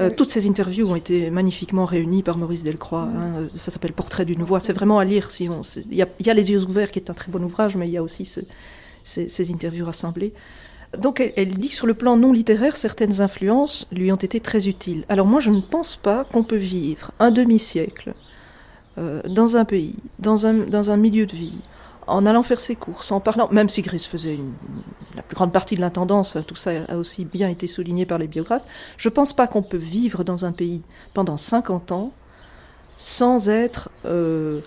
Euh, 0.00 0.10
toutes 0.14 0.28
ces 0.28 0.46
interviews 0.46 0.88
ont 0.88 0.94
été 0.94 1.30
magnifiquement 1.30 1.84
réunies 1.84 2.22
par 2.22 2.36
Maurice 2.36 2.64
Delcroix. 2.64 3.08
Hein. 3.16 3.48
Ça 3.56 3.70
s'appelle 3.70 3.92
Portrait 3.92 4.24
d'une 4.24 4.42
voix. 4.42 4.60
C'est 4.60 4.72
vraiment 4.72 4.98
à 4.98 5.04
lire. 5.04 5.30
Si 5.30 5.48
il, 5.90 5.96
y 5.96 6.02
a, 6.02 6.34
Les 6.34 6.50
yeux 6.50 6.64
ouverts 6.64 6.90
qui 6.90 6.98
est 6.98 7.10
un 7.10 7.14
très 7.14 7.32
bon 7.32 7.42
ouvrage, 7.42 7.76
mais 7.76 7.88
il 7.88 7.92
y 7.92 7.96
a 7.96 8.02
aussi 8.02 8.30
ces, 9.08 9.52
interviews 9.52 9.86
rassemblées. 9.86 10.32
Donc 10.96 11.20
elle, 11.36 11.54
dit 11.54 11.68
que 11.68 11.74
sur 11.74 11.86
le 11.86 11.94
plan 11.94 12.16
non 12.16 12.32
littéraire, 12.32 12.76
certaines 12.76 13.20
influences 13.20 13.86
lui 13.92 14.10
ont 14.10 14.16
été 14.16 14.40
très 14.40 14.68
utiles. 14.68 15.04
Alors 15.08 15.26
moi, 15.26 15.40
je 15.40 15.50
ne 15.50 15.60
pense 15.60 15.96
pas 15.96 16.24
qu'on 16.24 16.44
peut 16.44 16.56
vivre 16.56 17.12
un 17.18 17.30
demi-siècle 17.30 18.14
euh, 18.96 19.20
dans 19.28 19.56
un 19.56 19.64
pays, 19.64 19.96
dans 20.18 20.46
un, 20.46 20.54
dans 20.54 20.90
un 20.90 20.96
milieu 20.96 21.26
de 21.26 21.36
vie, 21.36 21.58
en 22.06 22.24
allant 22.24 22.42
faire 22.42 22.60
ses 22.60 22.74
courses, 22.74 23.12
en 23.12 23.20
parlant, 23.20 23.48
même 23.52 23.68
si 23.68 23.82
Gris 23.82 24.06
faisait 24.10 24.38
la 25.14 25.22
plus 25.22 25.34
grande 25.34 25.52
partie 25.52 25.76
de 25.76 25.82
l'intendance, 25.82 26.38
tout 26.46 26.56
ça 26.56 26.70
a 26.88 26.96
aussi 26.96 27.26
bien 27.26 27.50
été 27.50 27.66
souligné 27.66 28.06
par 28.06 28.16
les 28.16 28.26
biographes, 28.26 28.64
je 28.96 29.08
ne 29.10 29.14
pense 29.14 29.34
pas 29.34 29.46
qu'on 29.46 29.62
peut 29.62 29.76
vivre 29.76 30.24
dans 30.24 30.46
un 30.46 30.52
pays 30.52 30.80
pendant 31.12 31.36
50 31.36 31.92
ans 31.92 32.12
sans 32.96 33.50
être 33.50 33.90
euh, 34.06 34.60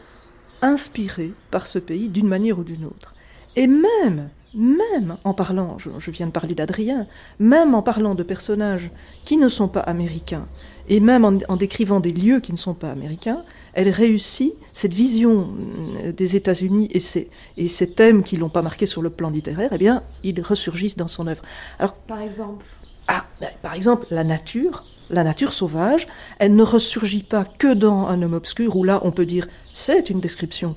inspiré 0.61 1.33
par 1.49 1.65
ce 1.67 1.79
pays 1.79 2.07
d'une 2.07 2.27
manière 2.27 2.59
ou 2.59 2.63
d'une 2.63 2.85
autre. 2.85 3.15
Et 3.55 3.67
même, 3.67 4.29
même 4.53 5.17
en 5.23 5.33
parlant, 5.33 5.77
je, 5.77 5.89
je 5.99 6.11
viens 6.11 6.27
de 6.27 6.31
parler 6.31 6.55
d'Adrien, 6.55 7.05
même 7.39 7.73
en 7.75 7.81
parlant 7.81 8.15
de 8.15 8.23
personnages 8.23 8.91
qui 9.25 9.37
ne 9.37 9.49
sont 9.49 9.67
pas 9.67 9.81
américains, 9.81 10.47
et 10.89 10.99
même 10.99 11.25
en, 11.25 11.37
en 11.47 11.57
décrivant 11.57 11.99
des 11.99 12.11
lieux 12.11 12.39
qui 12.39 12.51
ne 12.51 12.57
sont 12.57 12.73
pas 12.73 12.91
américains, 12.91 13.43
elle 13.73 13.89
réussit 13.89 14.53
cette 14.73 14.93
vision 14.93 15.55
euh, 16.03 16.11
des 16.11 16.35
États-Unis 16.35 16.89
et 16.91 16.99
ces, 16.99 17.29
et 17.57 17.67
ces 17.67 17.91
thèmes 17.91 18.23
qui 18.23 18.35
l'ont 18.35 18.49
pas 18.49 18.61
marqué 18.61 18.85
sur 18.85 19.01
le 19.01 19.09
plan 19.09 19.29
littéraire, 19.29 19.69
eh 19.73 19.77
bien, 19.77 20.03
ils 20.23 20.41
ressurgissent 20.41 20.97
dans 20.97 21.07
son 21.07 21.27
œuvre. 21.27 21.41
Alors, 21.79 21.93
par 21.93 22.19
exemple? 22.21 22.65
ah, 23.07 23.25
ben, 23.39 23.49
par 23.61 23.73
exemple, 23.73 24.05
la 24.11 24.23
nature, 24.23 24.85
la 25.09 25.23
nature 25.23 25.53
sauvage, 25.53 26.07
elle 26.39 26.55
ne 26.55 26.63
ressurgit 26.63 27.23
pas 27.23 27.43
que 27.45 27.73
dans 27.73 28.07
Un 28.07 28.21
homme 28.21 28.33
obscur, 28.33 28.75
où 28.75 28.83
là, 28.83 29.01
on 29.03 29.11
peut 29.11 29.25
dire, 29.25 29.47
c'est 29.71 30.09
une 30.09 30.19
description. 30.21 30.75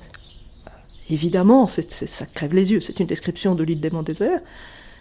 Évidemment, 1.09 1.67
ça 1.67 2.25
crève 2.33 2.53
les 2.53 2.71
yeux, 2.71 2.79
c'est 2.79 2.99
une 2.99 3.05
description 3.05 3.55
de 3.55 3.63
l'île 3.63 3.79
des 3.79 3.89
Monts 3.89 4.03
Déserts. 4.03 4.41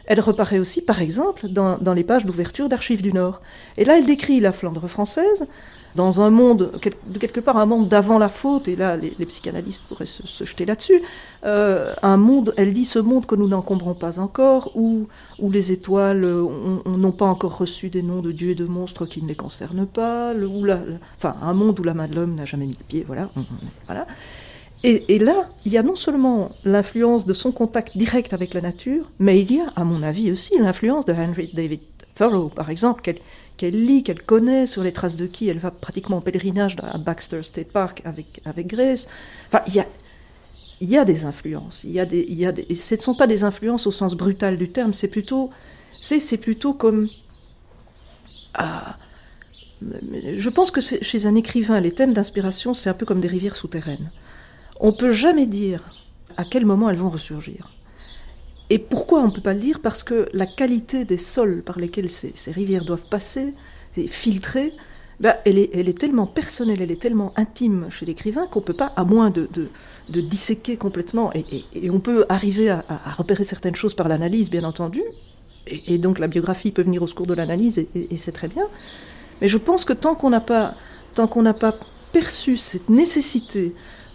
Elle 0.07 0.21
reparaît 0.21 0.59
aussi, 0.59 0.83
par 0.83 1.01
exemple, 1.01 1.49
dans, 1.49 1.95
les 1.95 2.05
pages 2.05 2.27
d'ouverture 2.27 2.69
d'Archives 2.69 3.03
du 3.03 3.13
Nord. 3.13 3.41
Et 3.79 3.85
là, 3.85 3.99
elle 3.99 4.05
décrit 4.05 4.39
la 4.39 4.53
Flandre 4.53 4.87
française, 4.87 5.47
dans 5.95 6.21
un 6.21 6.29
monde, 6.29 6.73
de 7.07 7.19
quelque 7.19 7.41
part 7.41 7.57
un 7.57 7.67
monde 7.67 7.89
d'avant 7.89 8.19
la 8.19 8.29
faute, 8.29 8.67
et 8.67 8.75
là 8.75 8.97
les, 8.97 9.27
psychanalystes 9.27 9.85
pourraient 9.85 10.07
se, 10.07 10.45
jeter 10.45 10.67
là-dessus, 10.67 11.01
euh, 11.45 11.95
un 12.03 12.17
monde, 12.17 12.53
elle 12.57 12.75
dit 12.75 12.85
ce 12.85 12.99
monde 12.99 13.27
que 13.27 13.37
nous 13.37 13.47
n'encombrons 13.47 13.95
pas 13.95 14.19
encore, 14.19 14.73
où, 14.75 15.07
les 15.41 15.73
étoiles 15.73 16.27
n'ont 16.85 17.13
pas 17.13 17.27
encore 17.27 17.57
reçu 17.59 17.91
des 17.91 18.03
noms 18.03 18.21
de 18.21 18.33
dieux 18.33 18.51
et 18.51 18.55
de 18.57 18.65
monstres 18.65 19.07
qui 19.07 19.23
ne 19.23 19.29
les 19.29 19.37
concernent 19.37 19.87
pas, 19.87 20.35
enfin 21.17 21.37
un 21.41 21.55
monde 21.55 21.79
où 21.79 21.85
la 21.85 21.95
main 21.95 22.09
de 22.09 22.15
l'homme 22.15 22.35
n'a 22.35 22.45
jamais 22.45 22.67
mis 22.67 22.77
le 22.77 22.85
pied, 22.85 23.05
voilà. 23.07 23.31
voilà. 23.87 24.07
Et, 24.87 25.19
là, 25.19 25.49
il 25.65 25.73
y 25.73 25.79
a 25.79 25.83
non 25.83 25.97
seulement 25.97 26.51
l'influence 26.67 27.25
de 27.25 27.33
son 27.33 27.53
contact 27.53 27.97
direct 27.97 28.35
avec 28.35 28.53
la 28.53 28.61
nature, 28.61 29.11
mais 29.19 29.41
il 29.41 29.51
y 29.51 29.61
a, 29.61 29.67
à 29.77 29.85
mon 29.85 30.03
avis 30.03 30.31
aussi, 30.31 30.59
l'influence 30.59 31.07
de 31.07 31.15
Henry 31.15 31.51
David 31.55 31.81
Thoreau, 32.15 32.51
par 32.51 32.69
exemple, 32.69 33.01
qu'elle 33.57 33.81
lit, 33.87 34.03
qu'elle 34.03 34.21
connaît, 34.21 34.67
sur 34.67 34.83
les 34.83 34.93
traces 34.93 35.17
de 35.17 35.25
qui 35.25 35.49
elle 35.49 35.59
va 35.59 35.71
pratiquement 35.71 36.19
en 36.19 36.21
pèlerinage 36.21 36.77
à 36.83 36.99
Baxter 36.99 37.43
State 37.45 37.73
Park 37.73 38.03
avec, 38.05 38.43
avec 38.45 38.67
Grace. 38.67 39.09
Enfin, 39.49 39.65
il 39.69 39.75
y 39.75 39.81
a, 39.81 39.87
il 40.81 40.91
y 40.91 40.99
a 40.99 41.07
des 41.07 41.25
influences. 41.25 41.83
Il 41.85 41.93
y 41.93 42.01
a 42.01 42.05
des, 42.05 42.27
il 42.29 42.39
y 42.39 42.45
a 42.45 42.53
des, 42.53 42.67
et 42.69 42.75
ce 42.75 42.95
ne 42.95 43.01
sont 43.01 43.15
pas 43.15 43.27
des 43.27 43.43
influences 43.43 43.87
au 43.87 43.91
sens 43.91 44.15
brutal 44.15 44.59
du 44.59 44.69
terme, 44.69 44.93
c'est 44.93 45.09
plutôt, 45.09 45.49
plutôt 46.43 46.75
comme. 46.75 47.07
Ah, 48.53 48.99
je 49.81 50.51
pense 50.51 50.71
que 50.71 50.83
chez 50.83 51.25
un 51.25 51.35
écrivain, 51.37 51.81
les 51.81 51.93
thèmes 51.93 52.13
d'inspiration, 52.13 52.75
c'est 52.75 52.91
un 52.91 52.95
peu 52.95 53.07
comme 53.07 53.21
des 53.21 53.29
rivières 53.29 53.57
souterraines. 53.57 54.11
On 54.81 54.93
ne 54.93 54.97
peut 54.97 55.13
jamais 55.13 55.47
dire 55.47 55.83
à 56.37 56.45
quel 56.45 56.67
moment 56.67 56.91
elles 56.91 56.97
vont 56.97 57.09
ressurgir. 57.09 57.71
Et 58.71 58.79
pourquoi 58.79 59.21
on 59.21 59.29
ne 59.29 59.33
peut 59.33 59.41
pas 59.41 59.55
le 59.55 59.61
dire? 59.61 59.81
Parce 59.81 60.03
que 60.03 60.29
la 60.33 60.47
qualité 60.47 61.05
des 61.05 61.19
sols 61.19 61.63
par 61.63 61.79
lesquels 61.79 62.11
ces, 62.11 62.33
rivières 62.51 62.85
doivent 62.85 63.09
passer, 63.09 63.55
filtrer, 64.09 64.73
ben, 65.21 65.35
elle, 65.45 65.59
est, 65.59 65.71
elle, 65.75 65.89
est, 65.89 65.99
tellement 65.99 66.27
personnelle, 66.27 66.83
elle 66.83 66.91
est 66.91 67.01
tellement 67.01 67.33
intime 67.37 67.87
chez 67.89 68.05
l'écrivain 68.05 68.47
qu'on 68.47 68.61
ne 68.61 68.65
peut 68.65 68.75
pas, 68.75 68.93
à 68.97 69.05
moins 69.05 69.31
de, 69.31 69.49
de, 69.53 70.21
disséquer 70.21 70.77
complètement, 70.77 71.31
et, 71.35 71.91
on 71.91 72.01
peut 72.01 72.27
arriver 72.29 72.71
à, 72.71 72.85
repérer 73.17 73.45
certaines 73.45 73.77
choses 73.77 73.95
par 73.95 74.09
l'analyse, 74.09 74.51
bien 74.51 74.65
entendu, 74.65 75.03
et, 75.67 75.99
donc 75.99 76.19
la 76.19 76.27
biographie 76.27 76.73
peut 76.73 76.83
venir 76.83 77.03
au 77.03 77.07
secours 77.07 77.27
de 77.27 77.35
l'analyse, 77.35 77.79
et, 77.79 78.17
c'est 78.17 78.33
très 78.33 78.49
bien. 78.49 78.67
Mais 79.41 79.47
je 79.47 79.59
pense 79.59 79.85
que 79.85 79.93
tant 79.93 80.19
n'a 80.29 80.41
pas, 80.41 80.75
tant 81.15 81.29
qu'on 81.29 81.43
n'a 81.43 81.55
pas 81.55 81.77
perçu 82.13 82.57
cette 82.57 82.89
nécessité 82.89 83.73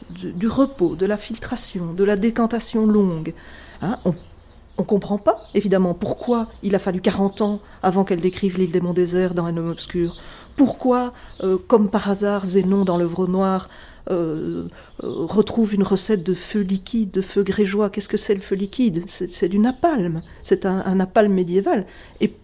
du 0.09 0.47
repos, 0.47 0.95
de 0.95 1.05
la 1.05 1.17
filtration, 1.17 1.93
de 1.93 2.03
la 2.03 2.15
décantation 2.15 2.85
longue, 2.85 3.33
hein, 3.81 3.97
on 4.05 4.83
ne 4.83 4.87
comprend 4.87 5.17
pas, 5.17 5.37
évidemment, 5.53 5.93
pourquoi 5.93 6.47
il 6.63 6.73
a 6.73 6.79
fallu 6.79 7.01
40 7.01 7.41
ans 7.41 7.59
avant 7.83 8.05
qu'elle 8.05 8.21
décrive 8.21 8.57
l'île 8.57 8.71
des 8.71 8.79
monts 8.79 8.93
déserts 8.93 9.33
dans 9.33 9.45
Un 9.45 9.57
homme 9.57 9.69
obscur. 9.69 10.15
Pourquoi, 10.55 11.13
euh, 11.41 11.57
comme 11.67 11.89
par 11.89 12.09
hasard, 12.09 12.45
Zénon 12.45 12.85
dans 12.85 12.97
l'œuvre 12.97 13.27
noire 13.27 13.69
euh, 14.09 14.67
euh, 15.03 15.07
retrouve 15.25 15.75
une 15.75 15.83
recette 15.83 16.23
de 16.23 16.33
feu 16.33 16.61
liquide, 16.61 17.11
de 17.11 17.21
feu 17.21 17.43
grégeois? 17.43 17.89
Qu'est-ce 17.89 18.07
que 18.07 18.15
c'est 18.15 18.35
le 18.35 18.39
feu 18.41 18.55
liquide? 18.55 19.03
C'est 19.07 19.49
du 19.49 19.59
napalm. 19.59 20.21
C'est 20.43 20.65
un, 20.65 20.95
napalm 20.95 21.33
médiéval. 21.33 21.85
Et, 22.21 22.35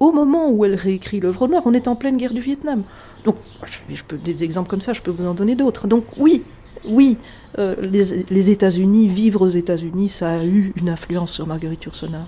au 0.00 0.12
moment 0.12 0.50
où 0.50 0.66
elle 0.66 0.74
réécrit 0.74 1.18
l'œuvre 1.20 1.48
noire, 1.48 1.62
on 1.64 1.72
est 1.72 1.88
en 1.88 1.96
pleine 1.96 2.18
guerre 2.18 2.34
du 2.34 2.42
Vietnam. 2.42 2.84
Donc, 3.24 3.36
je, 3.88 4.02
peux 4.04 4.18
des 4.18 4.44
exemples 4.44 4.68
comme 4.68 4.82
ça, 4.82 4.92
je 4.92 5.00
peux 5.00 5.10
vous 5.10 5.26
en 5.26 5.32
donner 5.32 5.56
d'autres. 5.56 5.86
Donc, 5.86 6.04
oui, 6.18 6.42
oui, 6.84 7.18
les, 7.58 8.24
les 8.30 8.50
États-Unis, 8.50 9.08
vivre 9.08 9.42
aux 9.42 9.48
États-Unis, 9.48 10.08
ça 10.08 10.30
a 10.30 10.44
eu 10.44 10.72
une 10.76 10.88
influence 10.88 11.32
sur 11.32 11.46
Marguerite 11.46 11.84
Yourcenar. 11.84 12.26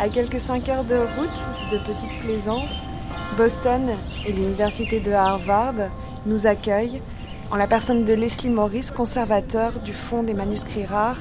À 0.00 0.08
quelques 0.08 0.40
5 0.40 0.66
heures 0.70 0.84
de 0.84 0.94
route 0.94 1.46
de 1.70 1.76
Petite 1.76 2.22
Plaisance, 2.22 2.86
Boston 3.36 3.90
et 4.26 4.32
l'Université 4.32 4.98
de 4.98 5.12
Harvard 5.12 5.74
nous 6.24 6.46
accueillent 6.46 7.02
en 7.50 7.56
la 7.56 7.66
personne 7.66 8.06
de 8.06 8.14
Leslie 8.14 8.48
Morris, 8.48 8.88
conservateur 8.96 9.78
du 9.80 9.92
Fonds 9.92 10.22
des 10.22 10.32
manuscrits 10.32 10.86
rares 10.86 11.18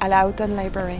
à 0.00 0.08
la 0.08 0.26
Houghton 0.26 0.56
Library. 0.60 0.98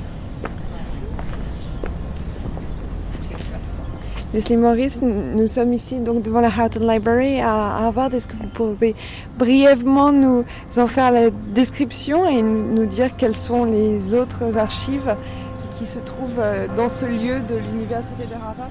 Leslie 4.32 4.56
Morris, 4.56 4.98
nous 5.02 5.48
sommes 5.48 5.72
ici 5.72 5.98
donc 5.98 6.22
devant 6.22 6.40
la 6.40 6.48
Houghton 6.48 6.88
Library 6.88 7.40
à 7.40 7.78
Harvard. 7.78 8.14
Est-ce 8.14 8.28
que 8.28 8.36
vous 8.36 8.50
pouvez 8.54 8.94
brièvement 9.36 10.12
nous 10.12 10.44
en 10.76 10.86
faire 10.86 11.10
la 11.10 11.30
description 11.30 12.28
et 12.28 12.40
nous 12.40 12.86
dire 12.86 13.16
quelles 13.16 13.36
sont 13.36 13.64
les 13.64 14.14
autres 14.14 14.58
archives 14.58 15.16
qui 15.78 15.86
se 15.86 15.98
trouve 15.98 16.38
euh, 16.38 16.66
dans 16.74 16.88
ce 16.88 17.06
lieu 17.06 17.40
de 17.42 17.56
l'université 17.56 18.24
de 18.26 18.34
Harvard? 18.34 18.70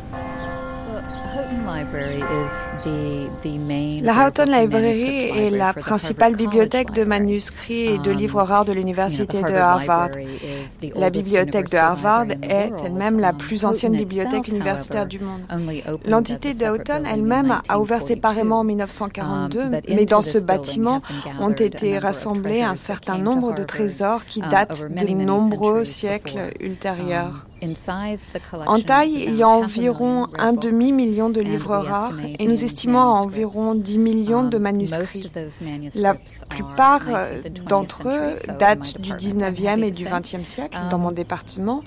La 4.01 4.25
Houghton 4.25 4.45
Library 4.45 5.29
est 5.37 5.49
la 5.49 5.73
principale 5.73 6.35
bibliothèque 6.35 6.91
de 6.91 7.03
manuscrits 7.03 7.85
et 7.85 7.97
de 7.97 8.11
um, 8.11 8.17
livres 8.17 8.41
rares 8.41 8.65
de 8.65 8.71
l'université 8.71 9.41
de 9.41 9.53
Harvard. 9.53 10.11
La 10.95 11.09
bibliothèque 11.09 11.69
de 11.69 11.77
Harvard 11.77 12.25
est 12.41 12.71
elle-même 12.83 13.19
la 13.19 13.33
plus 13.33 13.65
ancienne 13.65 13.95
bibliothèque 13.95 14.47
universitaire 14.47 15.05
du 15.05 15.19
monde. 15.19 15.41
L'entité 16.05 16.53
de 16.53 16.65
Houghton 16.65 17.03
elle-même 17.05 17.59
a 17.67 17.79
ouvert 17.79 18.01
séparément 18.01 18.59
en 18.59 18.63
1942, 18.63 19.59
um, 19.59 19.81
mais 19.89 20.05
dans 20.05 20.21
ce 20.21 20.37
bâtiment 20.37 20.99
ont 21.39 21.51
été 21.51 21.97
rassemblés 21.99 22.61
un 22.61 22.75
certain 22.75 23.17
nombre 23.17 23.53
de 23.53 23.63
trésors 23.63 24.25
qui 24.25 24.41
um, 24.41 24.49
datent 24.49 24.87
de 24.89 25.13
nombreux 25.13 25.85
siècles 25.85 26.51
ultérieurs. 26.59 27.47
En 28.67 28.79
taille, 28.79 29.25
il 29.27 29.35
y 29.35 29.43
a 29.43 29.47
environ 29.47 30.27
un 30.37 30.53
demi-million 30.53 31.29
de 31.29 31.41
livres 31.41 31.77
rares 31.77 32.13
et 32.39 32.47
nous 32.47 32.63
estimons 32.63 32.99
à 32.99 33.05
environ 33.05 33.75
10 33.75 33.97
millions 33.97 34.43
de 34.43 34.57
um, 34.57 34.63
manuscrits. 34.63 35.31
La 35.95 36.15
plupart 36.49 37.01
euh, 37.07 37.41
d'entre 37.67 38.07
eux 38.07 38.35
datent 38.59 38.99
du 38.99 39.13
19e 39.13 39.83
et 39.83 39.91
du 39.91 40.05
20e 40.05 40.43
siècle 40.43 40.77
dans 40.91 40.97
mon 40.97 41.09
um, 41.09 41.13
département. 41.13 41.81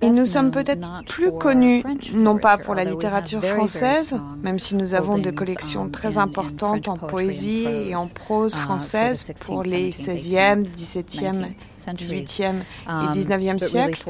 Et 0.00 0.10
nous 0.10 0.26
sommes 0.26 0.50
peut-être 0.50 0.86
plus 1.06 1.32
connus, 1.32 1.84
non 2.14 2.38
pas 2.38 2.56
pour 2.58 2.74
la 2.74 2.84
littérature 2.84 3.44
française, 3.44 4.18
même 4.42 4.58
si 4.58 4.74
nous 4.74 4.94
avons 4.94 5.18
des 5.18 5.34
collections 5.34 5.82
um, 5.82 5.90
très 5.90 6.18
importantes 6.18 6.88
en 6.88 6.96
poésie 6.96 7.66
et 7.66 7.94
en 7.94 8.06
prose 8.08 8.54
uh, 8.54 8.58
française 8.58 9.32
pour 9.44 9.62
les 9.62 9.90
16e, 9.90 10.64
17e 10.64 11.48
18e 11.92 12.56
et 12.88 13.18
19e 13.18 13.58
siècle, 13.58 14.02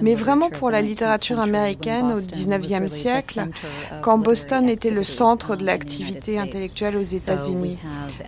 mais 0.00 0.14
vraiment 0.14 0.50
pour 0.50 0.70
la 0.70 0.80
littérature 0.82 1.40
américaine 1.40 2.12
au 2.12 2.20
19e 2.20 2.88
siècle, 2.88 3.48
quand 4.02 4.18
Boston 4.18 4.68
était 4.68 4.90
le 4.90 5.04
centre 5.04 5.56
de 5.56 5.64
l'activité 5.64 6.38
intellectuelle 6.38 6.96
aux 6.96 7.02
États-Unis. 7.02 7.78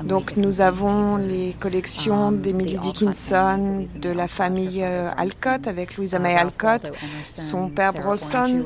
Donc 0.02 0.36
nous 0.36 0.60
avons 0.60 1.16
les 1.16 1.52
collections 1.54 2.28
um, 2.28 2.40
d'Emily 2.40 2.78
Dickinson, 2.78 3.86
de 3.96 4.10
la 4.10 4.28
famille 4.28 4.82
euh, 4.82 5.10
Alcott 5.16 5.66
avec 5.66 5.96
Louisa 5.96 6.18
May 6.18 6.36
Alcott, 6.36 6.92
son 7.24 7.68
père 7.68 7.92
Brosson, 7.92 8.64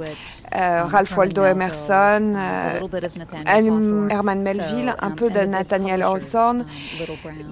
euh, 0.54 0.82
um, 0.82 0.88
Ralph 0.88 1.16
Waldo 1.16 1.44
Emerson, 1.44 2.34
euh, 2.36 4.08
Herman 4.10 4.42
Melville, 4.42 4.94
un 5.00 5.10
peu 5.10 5.30
de 5.30 5.40
Nathaniel 5.40 6.02
Hawthorne. 6.02 6.66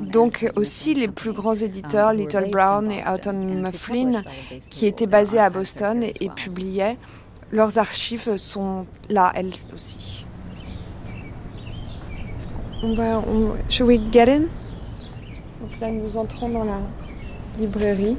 Donc 0.00 0.50
aussi 0.56 0.94
les 0.94 1.08
plus 1.08 1.32
grands 1.32 1.54
éditeurs, 1.54 2.10
um, 2.10 2.16
Little 2.16 2.50
Brown 2.50 2.67
et 2.90 3.02
Houghton 3.06 3.32
Mifflin, 3.32 4.22
qui 4.70 4.86
étaient 4.86 5.06
basés 5.06 5.38
à 5.38 5.50
Boston 5.50 6.02
et 6.02 6.28
publiaient. 6.30 6.96
Leurs 7.50 7.78
archives 7.78 8.36
sont 8.36 8.86
là, 9.08 9.32
elles 9.34 9.52
aussi. 9.74 10.26
On 12.82 12.94
va, 12.94 13.18
on, 13.18 13.54
should 13.68 13.88
we 13.88 13.98
get 14.12 14.28
in? 14.28 14.42
Donc 15.60 15.80
là, 15.80 15.90
nous 15.90 16.16
entrons 16.16 16.48
dans 16.48 16.64
la 16.64 16.78
librairie. 17.58 18.16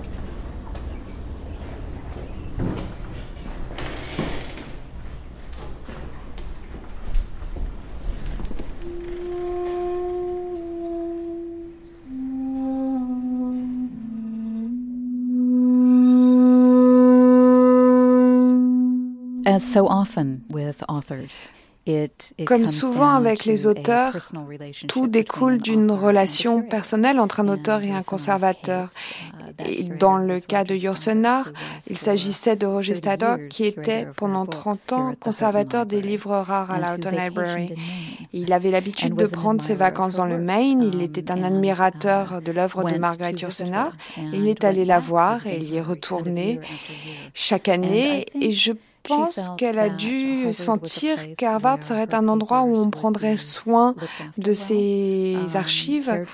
Comme 22.45 22.67
souvent 22.67 23.09
avec 23.09 23.45
les 23.45 23.65
auteurs, 23.65 24.15
tout 24.87 25.07
découle 25.07 25.59
d'une 25.59 25.91
relation 25.91 26.61
personnelle 26.61 27.19
entre 27.19 27.39
un 27.39 27.47
auteur 27.47 27.81
et 27.81 27.91
un 27.91 28.03
conservateur. 28.03 28.89
Uh, 29.59 29.63
et 29.67 29.83
dans 29.83 30.17
le 30.17 30.39
cas 30.39 30.63
de 30.63 30.75
Yourcenar, 30.75 31.51
il 31.89 31.97
s'agissait 31.97 32.55
de 32.55 32.67
Roger 32.67 32.95
Staddock, 32.95 33.47
qui 33.49 33.65
était 33.65 34.05
pendant 34.15 34.45
30 34.45 34.93
ans 34.93 35.13
conservateur 35.19 35.85
des 35.85 36.01
livres 36.01 36.35
rares 36.35 36.71
à 36.71 36.79
la 36.79 36.93
Houghton 36.93 37.11
Library. 37.11 37.73
Il 38.33 38.53
avait 38.53 38.71
l'habitude 38.71 39.15
de 39.15 39.25
prendre 39.25 39.61
ses 39.61 39.75
vacances 39.75 40.17
dans 40.17 40.25
le 40.25 40.37
Maine. 40.37 40.83
Il 40.83 41.01
était 41.01 41.31
un 41.31 41.39
um, 41.39 41.45
admirateur 41.45 42.41
de 42.41 42.51
l'œuvre 42.51 42.83
de 42.83 42.97
Margaret 42.97 43.33
Yourcenar. 43.33 43.93
Il 44.33 44.47
est 44.47 44.63
allé 44.63 44.85
la 44.85 44.99
voir 44.99 45.47
et 45.47 45.57
il 45.57 45.69
y 45.69 45.77
est 45.77 45.81
retourné 45.81 46.59
chaque 47.33 47.67
année. 47.67 48.27
Et 48.39 48.51
je 48.51 48.73
pense 49.09 49.51
qu'elle 49.57 49.79
a 49.79 49.89
dû 49.89 50.53
sentir 50.53 51.17
qu'Harvard 51.37 51.83
serait 51.83 52.13
un 52.13 52.27
endroit 52.27 52.61
où 52.61 52.75
on 52.77 52.89
prendrait 52.89 53.37
soin 53.37 53.95
de 54.37 54.53
ses 54.53 55.35
um, 55.35 55.55
archives, 55.55 56.25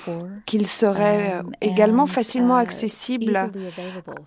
qu'il 0.46 0.68
serait 0.68 1.40
um, 1.40 1.52
également 1.62 2.06
facilement 2.06 2.58
uh, 2.58 2.62
accessible 2.62 3.52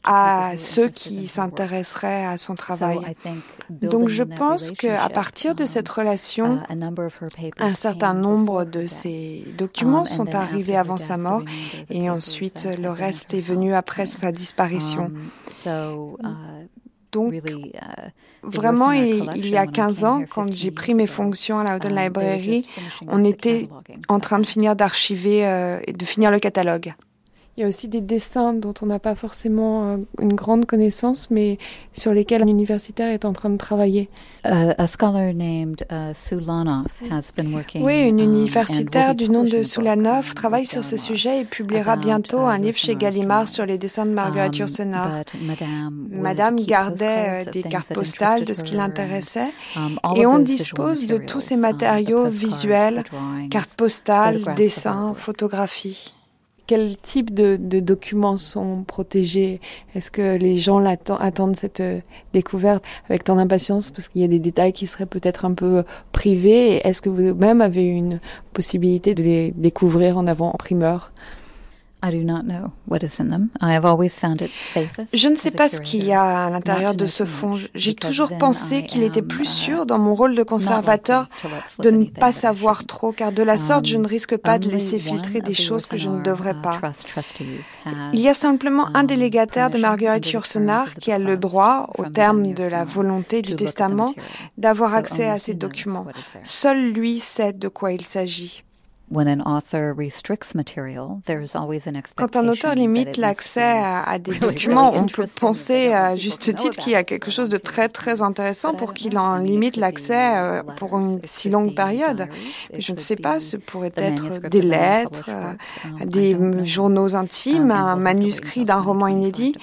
à 0.05 0.53
ceux 0.57 0.89
qui 0.89 1.27
s'intéresseraient 1.29 2.27
à 2.27 2.39
son 2.39 2.55
travail. 2.55 2.99
Donc 3.71 4.09
je 4.09 4.23
pense 4.25 4.73
qu'à 4.73 5.09
partir 5.09 5.55
de 5.55 5.65
cette 5.65 5.89
um, 5.91 5.95
relation, 5.97 6.61
uh, 6.71 7.51
un 7.59 7.75
certain 7.75 8.15
nombre 8.15 8.65
de 8.65 8.87
ses 8.87 9.45
documents 9.57 10.05
sont 10.05 10.35
arrivés 10.35 10.77
avant 10.77 10.97
sa 10.97 11.17
mort 11.17 11.43
et 11.91 12.11
ensuite 12.11 12.69
le 12.81 12.91
reste 12.91 13.35
est 13.35 13.41
venu 13.41 13.75
après 13.75 14.07
sa 14.07 14.33
disparition. 14.33 15.11
Donc, 17.11 17.33
uh, 17.33 17.41
vraiment, 18.43 18.93
il, 18.93 19.49
y 19.49 19.57
a 19.57 19.67
15 19.67 20.05
ans, 20.05 20.23
quand 20.29 20.53
j'ai 20.53 20.71
pris 20.71 20.95
mes 20.95 21.07
fonctions 21.07 21.59
à 21.59 21.65
la 21.65 21.77
Houghton 21.77 21.97
um, 21.97 21.99
Library, 21.99 22.67
on 23.07 23.25
était 23.25 23.69
en 24.09 24.21
train 24.21 24.39
de 24.39 24.47
finir 24.47 24.77
d'archiver 24.77 25.47
euh, 25.47 25.81
et 25.87 25.93
de 25.93 26.05
finir 26.05 26.31
le 26.31 26.39
catalogue. 26.39 26.95
Il 27.59 27.63
y 27.63 27.65
a 27.65 27.67
aussi 27.67 27.89
des 27.89 28.01
dessins 28.01 28.53
dont 28.53 28.73
on 28.83 28.87
n'a 28.87 29.01
pas 29.01 29.17
forcément 29.17 29.91
euh, 29.91 29.97
une 30.21 30.35
grande 30.35 30.65
connaissance, 30.65 31.29
mais 31.29 31.59
sur 31.93 32.15
lesquels 32.15 32.45
un 32.45 32.47
universitaire 32.47 33.11
est 33.11 33.25
en 33.25 33.33
train 33.33 33.51
de 33.51 33.57
travailler. 33.57 34.09
Uh, 34.45 34.75
a 34.79 34.87
scholar 34.87 35.35
named 35.35 35.85
uh, 35.91 36.15
Sulanov 36.15 36.87
has 37.11 37.33
been 37.37 37.53
working, 37.53 37.83
Oui, 37.83 38.03
une 38.03 38.21
um, 38.21 38.33
universitaire 38.33 39.17
du 39.17 39.29
nom 39.29 39.43
de 39.43 39.59
um, 39.59 40.23
travaille 40.37 40.67
sur 40.67 40.85
ce 40.85 40.97
sujet 40.97 41.41
et 41.41 41.45
publiera 41.45 41.97
bientôt 41.97 42.43
uh, 42.43 42.51
un 42.51 42.59
livre 42.59 42.79
chez 42.79 42.95
Gallimard 42.95 43.49
sur 43.49 43.67
les 43.67 43.77
dessins 43.77 44.07
de 44.07 44.13
Margaret 44.13 44.51
Um, 44.51 44.55
Yourcenar. 44.55 45.25
Madame 46.13 46.61
gardait 46.61 47.45
euh, 47.45 47.51
des 47.51 47.65
cartes 47.65 47.93
postales 47.93 48.45
de 48.45 48.53
ce 48.53 48.63
qui 48.63 48.77
l'intéressait. 48.77 49.53
um, 49.75 49.99
Et 50.15 50.27
on 50.27 50.39
dispose 50.39 51.07
de 51.07 51.19
tous 51.19 51.41
ces 51.41 51.57
matériaux 51.57 52.27
visuels, 52.29 53.03
cartes 53.51 53.75
postales, 53.77 54.55
dessins, 54.55 55.13
photographies. 55.17 56.15
Quel 56.69 56.99
type 56.99 57.33
de, 57.33 57.57
documents 57.81 58.37
sont 58.37 58.85
protégés? 58.87 59.63
Est-ce 59.95 60.11
que 60.11 60.37
les 60.37 60.59
gens 60.59 60.85
attendent 60.85 61.57
cette 61.57 61.81
euh, 61.81 62.01
découverte 62.35 62.85
avec 63.09 63.25
tant 63.25 63.37
d'impatience? 63.37 63.91
Parce 63.91 64.09
qu'il 64.09 64.21
y 64.21 64.25
a 64.25 64.29
des 64.29 64.39
détails 64.39 64.75
qui 64.75 64.87
seraient 64.87 65.07
peut-être 65.07 65.47
un 65.47 65.55
peu 65.55 65.83
privés. 66.13 66.75
Et 66.75 66.87
Est-ce 66.87 67.01
que 67.01 67.09
vous-même 67.09 67.63
avez 67.63 67.85
une 67.85 68.21
possibilité 68.53 69.15
de 69.15 69.23
les 69.23 69.51
découvrir 69.53 70.19
en 70.19 70.27
avant 70.27 70.51
en 70.51 70.59
primeur? 70.59 71.11
Je 75.13 75.29
ne 75.29 75.37
sais 75.37 75.51
pas 75.51 75.69
ce 75.69 75.81
qu'il 75.81 76.05
y 76.05 76.13
a 76.13 76.47
à 76.47 76.51
l'intérieur 76.51 76.95
de 76.95 77.07
ce 77.07 77.25
fond. 77.25 77.59
J'ai 77.75 77.95
toujours 77.95 78.37
pensé 78.39 78.85
qu'il 78.85 79.03
était 79.03 79.23
plus 79.23 79.45
uh, 79.45 79.65
sûr 79.65 79.87
dans 79.87 79.99
mon 79.99 80.15
rôle 80.15 80.37
de 80.37 80.43
conservateur 80.43 81.29
de 81.81 81.91
ne 81.91 82.05
pas 82.05 82.33
savoir 82.33 82.85
trop, 82.87 83.13
car 83.13 83.33
de 83.33 83.43
la 83.43 83.57
sorte, 83.57 83.87
je 83.87 83.99
Um, 83.99 84.03
ne 84.03 84.09
risque 84.09 84.37
pas 84.37 84.59
de 84.59 84.71
laisser 84.71 84.99
filtrer 84.99 85.41
des 85.41 85.55
choses 85.55 85.87
que 85.87 85.97
je 85.97 86.09
ne 86.09 86.23
devrais 86.23 86.53
uh, 86.53 86.63
pas. 86.63 86.81
Il 88.13 88.21
y 88.21 88.29
a 88.29 88.35
simplement 88.35 88.87
un 88.95 89.01
um, 89.01 89.07
délégataire 89.07 89.71
de 89.71 89.79
Marguerite 89.79 90.31
Yourcenar 90.31 90.95
qui 90.95 91.11
a 91.11 91.19
le 91.19 91.37
droit, 91.37 91.91
au 91.99 92.05
terme 92.05 92.55
de 92.55 92.65
la 92.65 92.85
volonté 92.85 93.43
du 93.43 93.57
testament, 93.57 94.15
d'avoir 94.57 94.95
accès 94.95 95.29
à 95.29 95.39
ces 95.39 95.55
documents. 95.55 96.07
Seul 96.45 96.93
lui 96.93 97.19
sait 97.19 97.53
de 97.53 97.69
quoi 97.69 97.93
il 97.93 98.05
s'agit. 98.05 98.63
When 99.11 99.27
an 99.27 99.41
author 99.41 99.95
restricts 99.97 100.55
material, 100.55 101.23
there's 101.25 101.57
always 101.57 101.87
an 101.87 101.95
Quand 102.17 102.37
un 102.37 102.47
auteur 102.49 102.75
limite 102.75 103.09
it 103.09 103.17
l'accès 103.17 103.63
à, 103.63 104.03
à 104.03 104.19
des 104.19 104.39
documents, 104.39 104.93
on 104.95 105.07
peut 105.07 105.25
penser 105.41 105.93
à 105.93 106.11
people 106.11 106.21
juste 106.21 106.55
titre 106.55 106.77
qu'il 106.77 106.93
y 106.93 106.95
a 106.95 107.05
quelque 107.05 107.31
chose 107.31 107.49
de 107.49 107.57
très 107.57 107.89
très 107.89 108.21
intéressant 108.21 108.75
pour 108.75 108.93
qu'il 108.93 109.19
en 109.19 109.37
limite 109.37 109.77
l'accès 109.77 110.37
euh, 110.37 110.63
pour 110.63 110.99
une 110.99 111.21
si 111.23 111.49
longue 111.49 111.75
période. 111.75 112.29
je 112.77 112.93
ne 112.93 112.99
sais 112.99 113.17
pas, 113.17 113.41
ce 113.41 113.57
pourrait 113.57 113.93
être 113.97 114.49
des 114.49 114.63
lettres, 114.63 115.29
euh. 115.29 115.55
Um, 115.85 116.09
des 116.09 116.37
journaux 116.65 117.15
Um, 117.15 117.23
intimes, 117.23 117.71
un 117.71 117.97
manuscrit 117.97 118.65
d'un 118.65 118.81
roman 118.81 119.07
2025 119.09 119.19
inédit. 119.19 119.55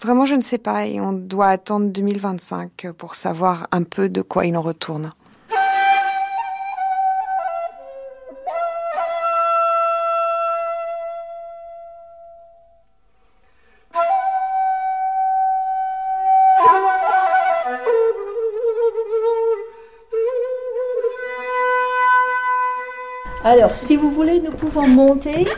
Vraiment, 0.00 0.26
je 0.26 0.34
ne 0.34 0.40
sais 0.40 0.58
pas 0.58 0.86
et 0.86 1.00
on 1.00 1.12
doit 1.12 1.48
attendre 1.48 1.86
2025 1.86 2.92
pour 2.98 3.14
savoir 3.14 3.66
un 3.72 3.82
peu 3.82 4.08
de 4.08 4.22
quoi 4.22 4.46
il 4.46 4.56
en 4.56 4.62
retourne. 4.62 5.10
Alors, 23.44 23.74
si 23.74 23.96
vous 23.96 24.08
voulez, 24.08 24.40
nous 24.40 24.52
pouvons 24.52 24.86
monter, 24.86 25.48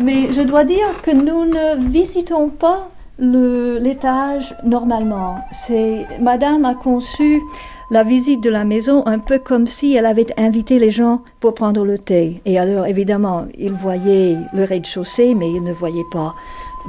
mais 0.00 0.32
je 0.32 0.40
dois 0.40 0.64
dire 0.64 1.02
que 1.02 1.10
nous 1.10 1.44
ne 1.44 1.90
visitons 1.90 2.48
pas 2.48 2.88
l'étage 3.18 4.56
normalement. 4.64 5.36
C'est 5.52 6.06
Madame 6.20 6.64
a 6.64 6.74
conçu 6.74 7.42
la 7.90 8.02
visite 8.02 8.42
de 8.42 8.48
la 8.48 8.64
maison 8.64 9.06
un 9.06 9.18
peu 9.18 9.38
comme 9.38 9.66
si 9.66 9.94
elle 9.94 10.06
avait 10.06 10.28
invité 10.38 10.78
les 10.78 10.90
gens 10.90 11.20
pour 11.40 11.52
prendre 11.54 11.84
le 11.84 11.98
thé. 11.98 12.40
Et 12.46 12.58
alors, 12.58 12.86
évidemment, 12.86 13.44
ils 13.58 13.74
voyaient 13.74 14.38
le 14.54 14.64
rez-de-chaussée, 14.64 15.34
mais 15.34 15.50
ils 15.50 15.62
ne 15.62 15.72
voyaient 15.72 16.08
pas 16.10 16.34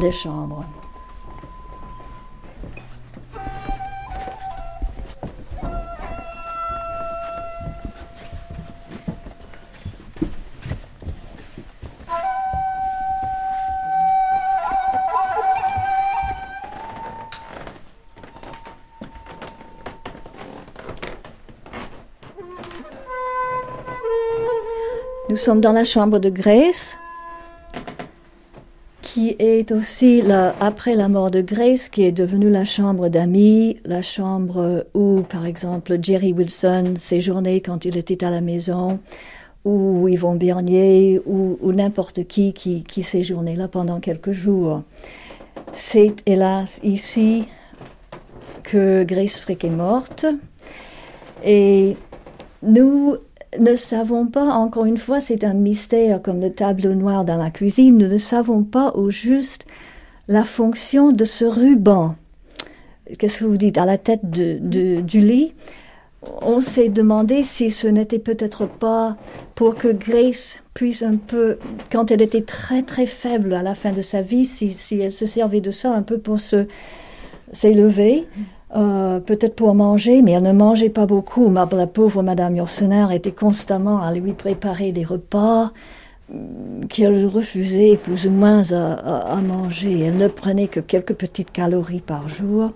les 0.02 0.14
chambres. 0.14 0.64
Sommes 25.44 25.62
dans 25.62 25.74
la 25.74 25.84
chambre 25.84 26.20
de 26.20 26.30
Grace, 26.30 26.98
qui 29.02 29.36
est 29.40 29.72
aussi, 29.74 30.22
la- 30.22 30.56
après 30.62 30.96
la 30.96 31.10
mort 31.10 31.30
de 31.32 31.42
Grace, 31.42 31.90
qui 31.90 32.04
est 32.04 32.14
devenue 32.14 32.50
la 32.50 32.64
chambre 32.64 33.10
d'amis, 33.10 33.78
la 33.84 34.02
chambre 34.02 34.86
où, 34.94 35.22
par 35.30 35.46
exemple, 35.46 35.98
Jerry 36.02 36.32
Wilson 36.32 36.94
séjournait 36.98 37.60
quand 37.60 37.84
il 37.84 37.98
était 37.98 38.24
à 38.24 38.30
la 38.30 38.40
maison, 38.40 39.00
ou 39.66 40.08
Yvon 40.08 40.36
Bernier, 40.36 41.22
ou, 41.26 41.58
ou 41.62 41.74
n'importe 41.74 42.26
qui, 42.26 42.54
qui 42.54 42.84
qui 42.84 43.04
séjournait 43.04 43.56
là 43.58 43.68
pendant 43.68 44.00
quelques 44.00 44.32
jours. 44.32 44.84
C'est 45.74 46.16
hélas 46.26 46.80
ici 46.84 47.46
que 48.64 49.04
Grace 49.04 49.40
Frick 49.40 49.64
est 49.66 49.70
morte. 49.70 50.26
Et 51.44 51.98
nous 52.62 53.18
ne 53.60 53.76
savons 53.76 54.28
pas, 54.28 54.46
encore 54.46 54.86
une 54.86 54.98
fois, 54.98 55.20
c'est 55.22 55.44
un 55.44 55.54
mystère 55.54 56.22
comme 56.22 56.40
le 56.42 56.52
tableau 56.52 56.94
noir 56.96 57.26
dans 57.26 57.38
la 57.38 57.52
cuisine, 57.52 57.98
nous 57.98 58.08
ne 58.08 58.18
savons 58.18 58.64
pas 58.64 58.92
au 58.96 59.10
juste 59.10 59.66
la 60.28 60.44
fonction 60.44 61.12
de 61.12 61.26
ce 61.26 61.46
ruban. 61.46 62.16
Qu'est-ce 63.20 63.40
que 63.40 63.46
vous 63.46 63.58
dites 63.58 63.78
À 63.78 63.86
la 63.86 63.98
tête 63.98 64.22
de- 64.30 65.02
du 65.02 65.20
lit, 65.22 65.54
on 66.42 66.62
s'est 66.62 66.88
demandé 66.88 67.44
si 67.44 67.70
ce 67.70 67.88
n'était 67.88 68.20
peut-être 68.20 68.66
pas 68.66 69.18
pour 69.56 69.76
que 69.76 69.90
Grace 69.90 70.60
puisse 70.74 71.04
un 71.04 71.18
peu, 71.18 71.58
quand 71.92 72.12
elle 72.12 72.22
était 72.22 72.44
très 72.44 72.82
très 72.82 73.06
faible 73.06 73.54
à 73.54 73.62
la 73.62 73.76
fin 73.76 73.92
de 73.92 74.02
sa 74.02 74.22
vie, 74.22 74.46
si, 74.46 74.70
si 74.70 75.00
elle 75.02 75.12
se 75.12 75.26
servait 75.26 75.60
de 75.62 75.72
ça 75.72 75.94
un 75.94 76.02
peu 76.02 76.18
pour 76.18 76.40
se 76.40 76.66
s'élever, 77.52 78.26
euh, 78.76 79.20
peut-être 79.20 79.56
pour 79.56 79.76
manger, 79.76 80.24
mais 80.24 80.32
elle 80.32 80.44
ne 80.44 80.52
mangeait 80.52 80.90
pas 80.90 81.06
beaucoup. 81.06 81.48
Ma, 81.48 81.70
la 81.72 81.86
pauvre 81.86 82.24
Madame 82.24 82.56
Yourcenar 82.56 83.12
était 83.12 83.32
constamment 83.32 84.02
à 84.02 84.12
lui 84.14 84.34
préparer 84.34 84.92
des 84.92 85.04
repas 85.04 85.72
mm, 86.30 86.88
qu'elle 86.88 87.26
refusait 87.28 88.00
plus 88.02 88.26
ou 88.26 88.32
moins 88.32 88.64
à, 88.72 89.36
manger. 89.42 90.00
Elle 90.02 90.18
ne 90.18 90.28
prenait 90.28 90.68
que 90.68 90.80
quelques 90.80 91.14
petites 91.14 91.52
calories 91.52 92.02
par 92.02 92.28
jour. 92.28 92.72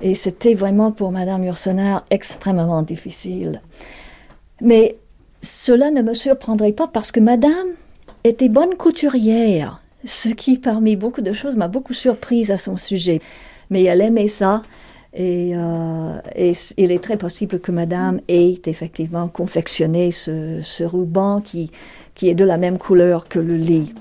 Et 0.00 0.14
c'était 0.14 0.54
vraiment 0.54 0.92
pour 0.92 1.12
Madame 1.12 1.44
Yourcenar 1.44 2.04
extrêmement 2.10 2.82
difficile. 2.82 3.60
Mais 4.62 4.96
cela 5.42 5.90
ne 5.90 6.00
me 6.00 6.14
surprendrait 6.14 6.72
pas 6.72 6.86
parce 6.86 7.12
que 7.12 7.20
Madame 7.20 7.68
était 8.24 8.48
bonne 8.48 8.76
couturière, 8.76 9.82
ce 10.04 10.30
qui, 10.30 10.58
parmi 10.58 10.96
beaucoup 10.96 11.20
de 11.20 11.32
choses, 11.34 11.56
m'a 11.56 11.68
beaucoup 11.68 11.92
surprise 11.92 12.50
à 12.50 12.56
son 12.56 12.78
sujet. 12.78 13.20
Mais 13.68 13.82
elle 13.84 14.00
aimait 14.00 14.28
ça. 14.28 14.62
Et, 15.14 15.52
euh, 15.54 16.18
il 16.76 16.90
est 16.90 17.02
très 17.02 17.16
possible 17.16 17.60
que 17.60 17.70
Madame 17.70 18.20
ait 18.26 18.60
effectivement 18.66 19.28
confectionné 19.28 20.10
ce, 20.10 20.60
ce 20.62 20.82
ruban 20.82 21.40
qui, 21.40 21.70
qui 22.14 22.28
est 22.28 22.34
de 22.34 22.44
la 22.44 22.56
même 22.56 22.78
couleur 22.78 23.28
que 23.28 23.38
le 23.38 23.54
lit. 23.54 23.94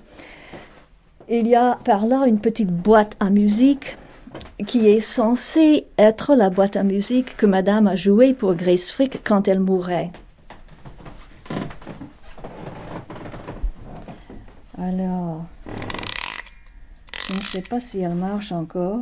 Il 1.30 1.48
y 1.48 1.56
a 1.56 1.78
par 1.86 2.06
là 2.08 2.26
une 2.28 2.40
petite 2.40 2.72
boîte 2.72 3.16
à 3.20 3.30
musique 3.30 3.98
qui 4.66 4.88
est 4.88 5.00
censée 5.00 5.86
être 5.98 6.36
la 6.36 6.50
boîte 6.50 6.76
à 6.76 6.84
musique 6.84 7.38
que 7.38 7.46
Madame 7.46 7.88
a 7.88 7.96
jouée 7.96 8.34
pour 8.34 8.56
Grace 8.56 8.90
Frick 8.90 9.22
quand 9.24 9.48
elle 9.48 9.60
mourait. 9.60 10.12
Alors, 14.78 15.46
je 17.28 17.36
ne 17.36 17.42
sais 17.42 17.62
pas 17.62 17.80
si 17.80 18.02
elle 18.02 18.16
marche 18.16 18.52
encore. 18.52 19.00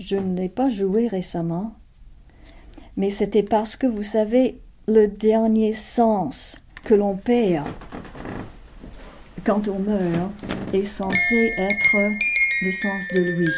Je 0.00 0.16
ne 0.16 0.34
l'ai 0.34 0.48
pas 0.48 0.70
joué 0.70 1.08
récemment. 1.08 1.74
Mais 2.96 3.10
c'était 3.10 3.42
parce 3.42 3.76
que, 3.76 3.86
vous 3.86 4.02
savez, 4.02 4.58
le 4.88 5.06
dernier 5.06 5.74
sens 5.74 6.58
que 6.84 6.94
l'on 6.94 7.16
perd 7.16 7.68
quand 9.44 9.68
on 9.68 9.78
meurt 9.78 10.32
est 10.72 10.84
censé 10.84 11.52
être 11.56 11.96
le 12.62 12.72
sens 12.72 13.08
de 13.14 13.20
lui. 13.20 13.48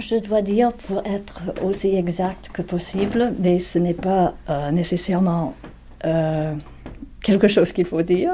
Je 0.00 0.16
dois 0.16 0.42
dire, 0.42 0.72
pour 0.72 1.02
être 1.06 1.42
aussi 1.62 1.94
exact 1.94 2.50
que 2.52 2.62
possible, 2.62 3.32
mais 3.38 3.58
ce 3.58 3.78
n'est 3.78 3.94
pas 3.94 4.34
euh, 4.48 4.70
nécessairement 4.70 5.54
euh, 6.04 6.54
quelque 7.22 7.46
chose 7.48 7.72
qu'il 7.72 7.86
faut 7.86 8.02
dire, 8.02 8.32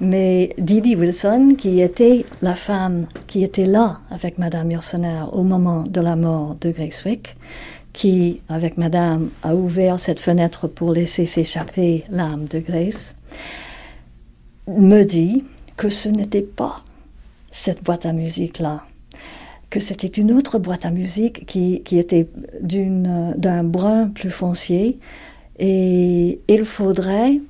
mais 0.00 0.50
Didi 0.58 0.96
Wilson, 0.96 1.54
qui 1.56 1.80
était 1.80 2.24
la 2.42 2.54
femme 2.54 3.06
qui 3.26 3.44
était 3.44 3.66
là 3.66 4.00
avec 4.10 4.38
Madame 4.38 4.70
Yourcenar 4.70 5.34
au 5.34 5.42
moment 5.42 5.84
de 5.84 6.00
la 6.00 6.16
mort 6.16 6.56
de 6.60 6.70
Grace 6.70 7.04
Wick, 7.04 7.36
qui, 7.92 8.42
avec 8.48 8.76
Madame, 8.76 9.30
a 9.42 9.54
ouvert 9.54 10.00
cette 10.00 10.20
fenêtre 10.20 10.66
pour 10.66 10.92
laisser 10.92 11.24
s'échapper 11.24 12.04
l'âme 12.10 12.46
de 12.46 12.58
Grace, 12.58 13.14
me 14.66 15.04
dit 15.04 15.44
que 15.76 15.88
ce 15.88 16.08
n'était 16.08 16.42
pas 16.42 16.82
cette 17.50 17.82
boîte 17.82 18.04
à 18.06 18.12
musique-là 18.12 18.82
que 19.70 19.80
c'était 19.80 20.06
une 20.06 20.32
autre 20.32 20.58
boîte 20.58 20.84
à 20.84 20.90
musique 20.90 21.46
qui, 21.46 21.82
qui 21.84 21.98
était 21.98 22.28
d'un 22.60 23.64
brun 23.64 24.08
plus 24.08 24.30
foncier. 24.30 24.98
Et 25.58 26.40
il 26.48 26.64
faudrait 26.64 27.40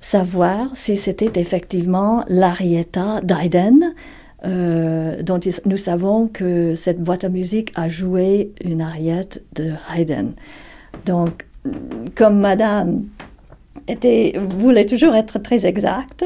savoir 0.00 0.76
si 0.76 0.96
c'était 0.96 1.40
effectivement 1.40 2.24
l'Arietta 2.28 3.20
d'Haydn, 3.22 3.94
euh, 4.44 5.22
dont 5.22 5.40
nous 5.64 5.76
savons 5.76 6.28
que 6.28 6.74
cette 6.74 7.02
boîte 7.02 7.24
à 7.24 7.28
musique 7.28 7.72
a 7.74 7.88
joué 7.88 8.52
une 8.62 8.82
ariette 8.82 9.42
de 9.54 9.72
Haydn. 9.92 10.32
Donc, 11.06 11.46
comme 12.14 12.38
Madame 12.38 13.04
était, 13.88 14.34
voulait 14.40 14.86
toujours 14.86 15.14
être 15.14 15.38
très 15.38 15.66
exacte, 15.66 16.24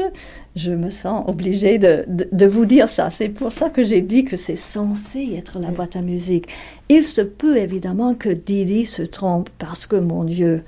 je 0.55 0.71
me 0.71 0.89
sens 0.89 1.23
obligée 1.27 1.77
de, 1.77 2.05
de, 2.07 2.45
vous 2.45 2.65
dire 2.65 2.89
ça. 2.89 3.09
C'est 3.09 3.29
pour 3.29 3.53
ça 3.53 3.69
que 3.69 3.83
j'ai 3.83 4.01
dit 4.01 4.25
que 4.25 4.35
c'est 4.35 4.55
censé 4.55 5.35
être 5.37 5.59
la 5.59 5.69
boîte 5.69 5.95
à 5.95 6.01
musique. 6.01 6.47
Il 6.89 7.03
se 7.03 7.21
peut 7.21 7.57
évidemment 7.57 8.15
que 8.15 8.29
Didi 8.29 8.85
se 8.85 9.03
trompe 9.03 9.49
parce 9.59 9.85
que, 9.85 9.95
mon 9.95 10.23
Dieu, 10.23 10.63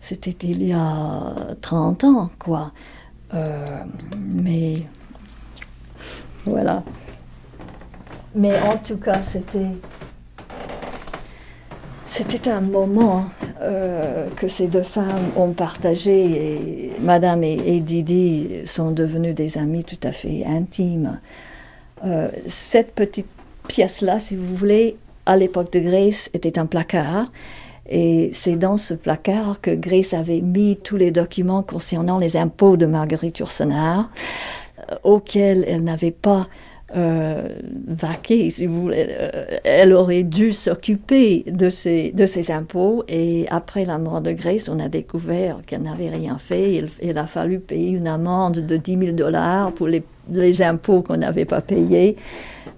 c'était 0.00 0.36
il 0.46 0.66
y 0.66 0.72
a 0.72 1.34
30 1.60 2.04
ans, 2.04 2.30
quoi. 2.38 2.72
Euh, 3.32 3.80
mais 4.20 4.82
voilà. 6.44 6.82
Mais 8.34 8.52
en 8.60 8.76
tout 8.76 8.98
cas, 8.98 9.22
c'était 9.22 9.70
c'était 12.06 12.50
un 12.50 12.60
moment 12.60 13.24
euh, 13.60 14.26
que 14.36 14.48
ces 14.48 14.66
deux 14.66 14.82
femmes 14.82 15.30
ont 15.36 15.52
partagé 15.52 16.24
et 16.24 16.92
Madame 17.00 17.44
et, 17.44 17.80
Didi 17.80 18.48
sont 18.64 18.90
devenues 18.90 19.32
des 19.32 19.58
amies 19.58 19.84
tout 19.84 20.00
à 20.02 20.10
fait 20.10 20.44
intimes. 20.44 21.20
Euh, 22.04 22.28
cette 22.46 22.92
petite 22.94 23.28
pièce-là, 23.68 24.18
si 24.18 24.34
vous 24.34 24.54
voulez, 24.54 24.96
à 25.24 25.36
l'époque 25.36 25.72
de 25.72 25.78
Grace, 25.78 26.30
était 26.34 26.58
un 26.58 26.66
placard. 26.66 27.30
Et 27.88 28.30
c'est 28.32 28.56
dans 28.56 28.76
ce 28.76 28.94
placard 28.94 29.60
que 29.60 29.70
Grace 29.70 30.14
avait 30.14 30.40
mis 30.40 30.76
tous 30.82 30.96
les 30.96 31.10
documents 31.10 31.62
concernant 31.62 32.18
les 32.18 32.36
impôts 32.36 32.76
de 32.76 32.86
Marguerite 32.86 33.38
Yourcenar, 33.38 34.10
euh, 34.90 34.96
auxquels 35.04 35.64
elle 35.68 35.84
n'avait 35.84 36.10
pas 36.10 36.48
euh, 36.94 37.48
vaquer, 37.88 38.50
si 38.50 38.66
vous 38.66 38.82
voulez. 38.82 39.06
Euh, 39.08 39.58
elle 39.64 39.94
aurait 39.94 40.22
dû 40.22 40.52
s'occuper 40.52 41.44
de 41.46 41.70
ses, 41.70 42.12
de 42.12 42.26
ses 42.26 42.50
impôts 42.50 43.04
et 43.08 43.46
après 43.50 43.86
la 43.86 43.96
mort 43.98 44.20
de 44.20 44.32
Grace, 44.32 44.68
on 44.68 44.78
a 44.78 44.88
découvert 44.88 45.58
qu'elle 45.66 45.82
n'avait 45.82 46.10
rien 46.10 46.36
fait. 46.36 46.82
Il, 47.00 47.18
a 47.18 47.26
fallu 47.26 47.58
payer 47.58 47.96
une 47.96 48.06
amende 48.06 48.58
de 48.66 48.76
10 48.76 48.98
000 48.98 49.12
dollars 49.12 49.72
pour 49.72 49.88
les, 49.88 50.04
les 50.30 50.60
impôts 50.62 51.00
qu'on 51.00 51.16
n'avait 51.16 51.46
pas 51.46 51.62
payés. 51.62 52.16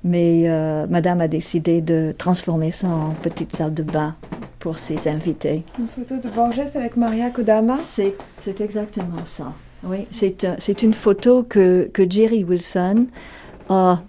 Mais 0.04 0.44
euh, 0.46 0.86
Madame 0.88 1.20
a 1.20 1.28
décidé 1.28 1.80
de 1.80 2.14
transformer 2.16 2.70
ça 2.70 2.86
en 2.86 3.10
petite 3.10 3.56
salle 3.56 3.74
de 3.74 3.82
bain 3.82 4.14
pour 4.60 4.78
ses 4.78 5.08
invités. 5.08 5.64
Une 5.80 5.88
photo 5.88 6.16
de 6.16 6.32
Borges 6.32 6.76
avec 6.76 6.96
Maria 6.96 7.30
Kodama 7.30 7.78
C'est 7.80 8.60
exactement 8.60 9.24
ça. 9.24 9.52
Oui, 9.82 10.06
c'est 10.10 10.82
une 10.82 10.94
photo 10.94 11.42
que, 11.42 11.90
que 11.92 12.08
Jerry 12.08 12.44
Wilson 12.44 13.06
a 13.68 14.00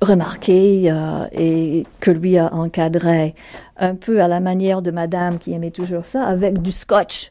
remarqué 0.00 0.90
euh, 0.90 1.26
et 1.32 1.86
que 2.00 2.10
lui 2.10 2.38
a 2.38 2.52
encadré 2.54 3.34
un 3.76 3.94
peu 3.94 4.22
à 4.22 4.28
la 4.28 4.40
manière 4.40 4.82
de 4.82 4.90
madame 4.90 5.38
qui 5.38 5.52
aimait 5.52 5.70
toujours 5.70 6.04
ça, 6.04 6.24
avec 6.24 6.60
du 6.62 6.72
scotch. 6.72 7.30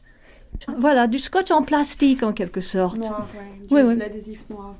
Voilà, 0.78 1.06
du 1.06 1.18
scotch 1.18 1.50
en 1.50 1.62
plastique 1.62 2.22
en 2.22 2.32
quelque 2.32 2.60
sorte. 2.60 2.98
Noir, 2.98 3.26
oui, 3.70 3.80
oui. 3.82 3.96
L'adhésif 3.96 4.48
noir. 4.50 4.74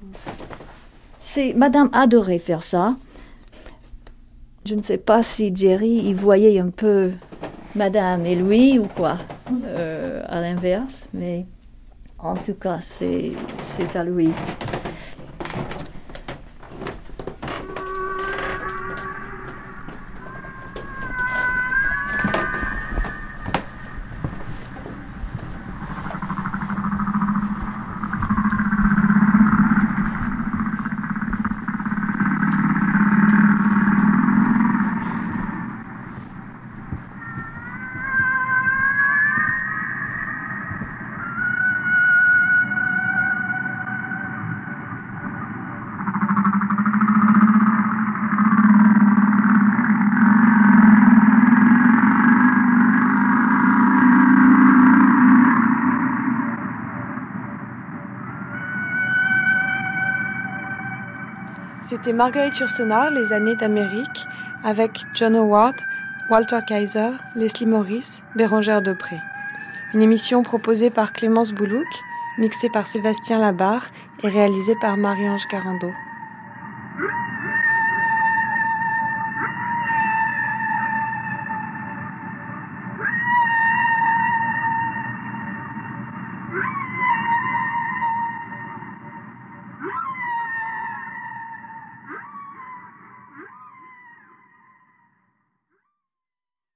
C'est, 1.18 1.54
madame 1.54 1.88
adorait 1.92 2.38
faire 2.38 2.62
ça. 2.62 2.96
Je 4.64 4.74
ne 4.74 4.82
sais 4.82 4.98
pas 4.98 5.22
si 5.22 5.54
Jerry 5.54 5.88
y 5.88 6.14
voyait 6.14 6.58
un 6.58 6.70
peu 6.70 7.10
madame 7.74 8.24
et 8.24 8.34
lui 8.34 8.78
ou 8.78 8.86
quoi, 8.86 9.18
euh, 9.66 10.22
à 10.26 10.40
l'inverse, 10.40 11.08
mais 11.12 11.44
en 12.18 12.34
tout 12.34 12.54
cas, 12.54 12.78
c'est 12.80 13.32
à 13.94 14.04
lui. 14.04 14.30
C'était 62.04 62.18
Marguerite 62.18 62.58
Yourcenar, 62.58 63.10
Les 63.12 63.32
années 63.32 63.56
d'Amérique, 63.56 64.26
avec 64.62 65.06
John 65.14 65.34
Howard, 65.36 65.74
Walter 66.28 66.58
Kaiser, 66.66 67.12
Leslie 67.34 67.64
Morris, 67.64 68.20
Bérangère 68.36 68.82
Depré. 68.82 69.16
Une 69.94 70.02
émission 70.02 70.42
proposée 70.42 70.90
par 70.90 71.14
Clémence 71.14 71.52
Boulouk, 71.52 71.86
mixée 72.36 72.68
par 72.68 72.86
Sébastien 72.86 73.38
Labarre 73.38 73.86
et 74.22 74.28
réalisée 74.28 74.74
par 74.82 74.98
Marie-Ange 74.98 75.46
Garando. 75.50 75.92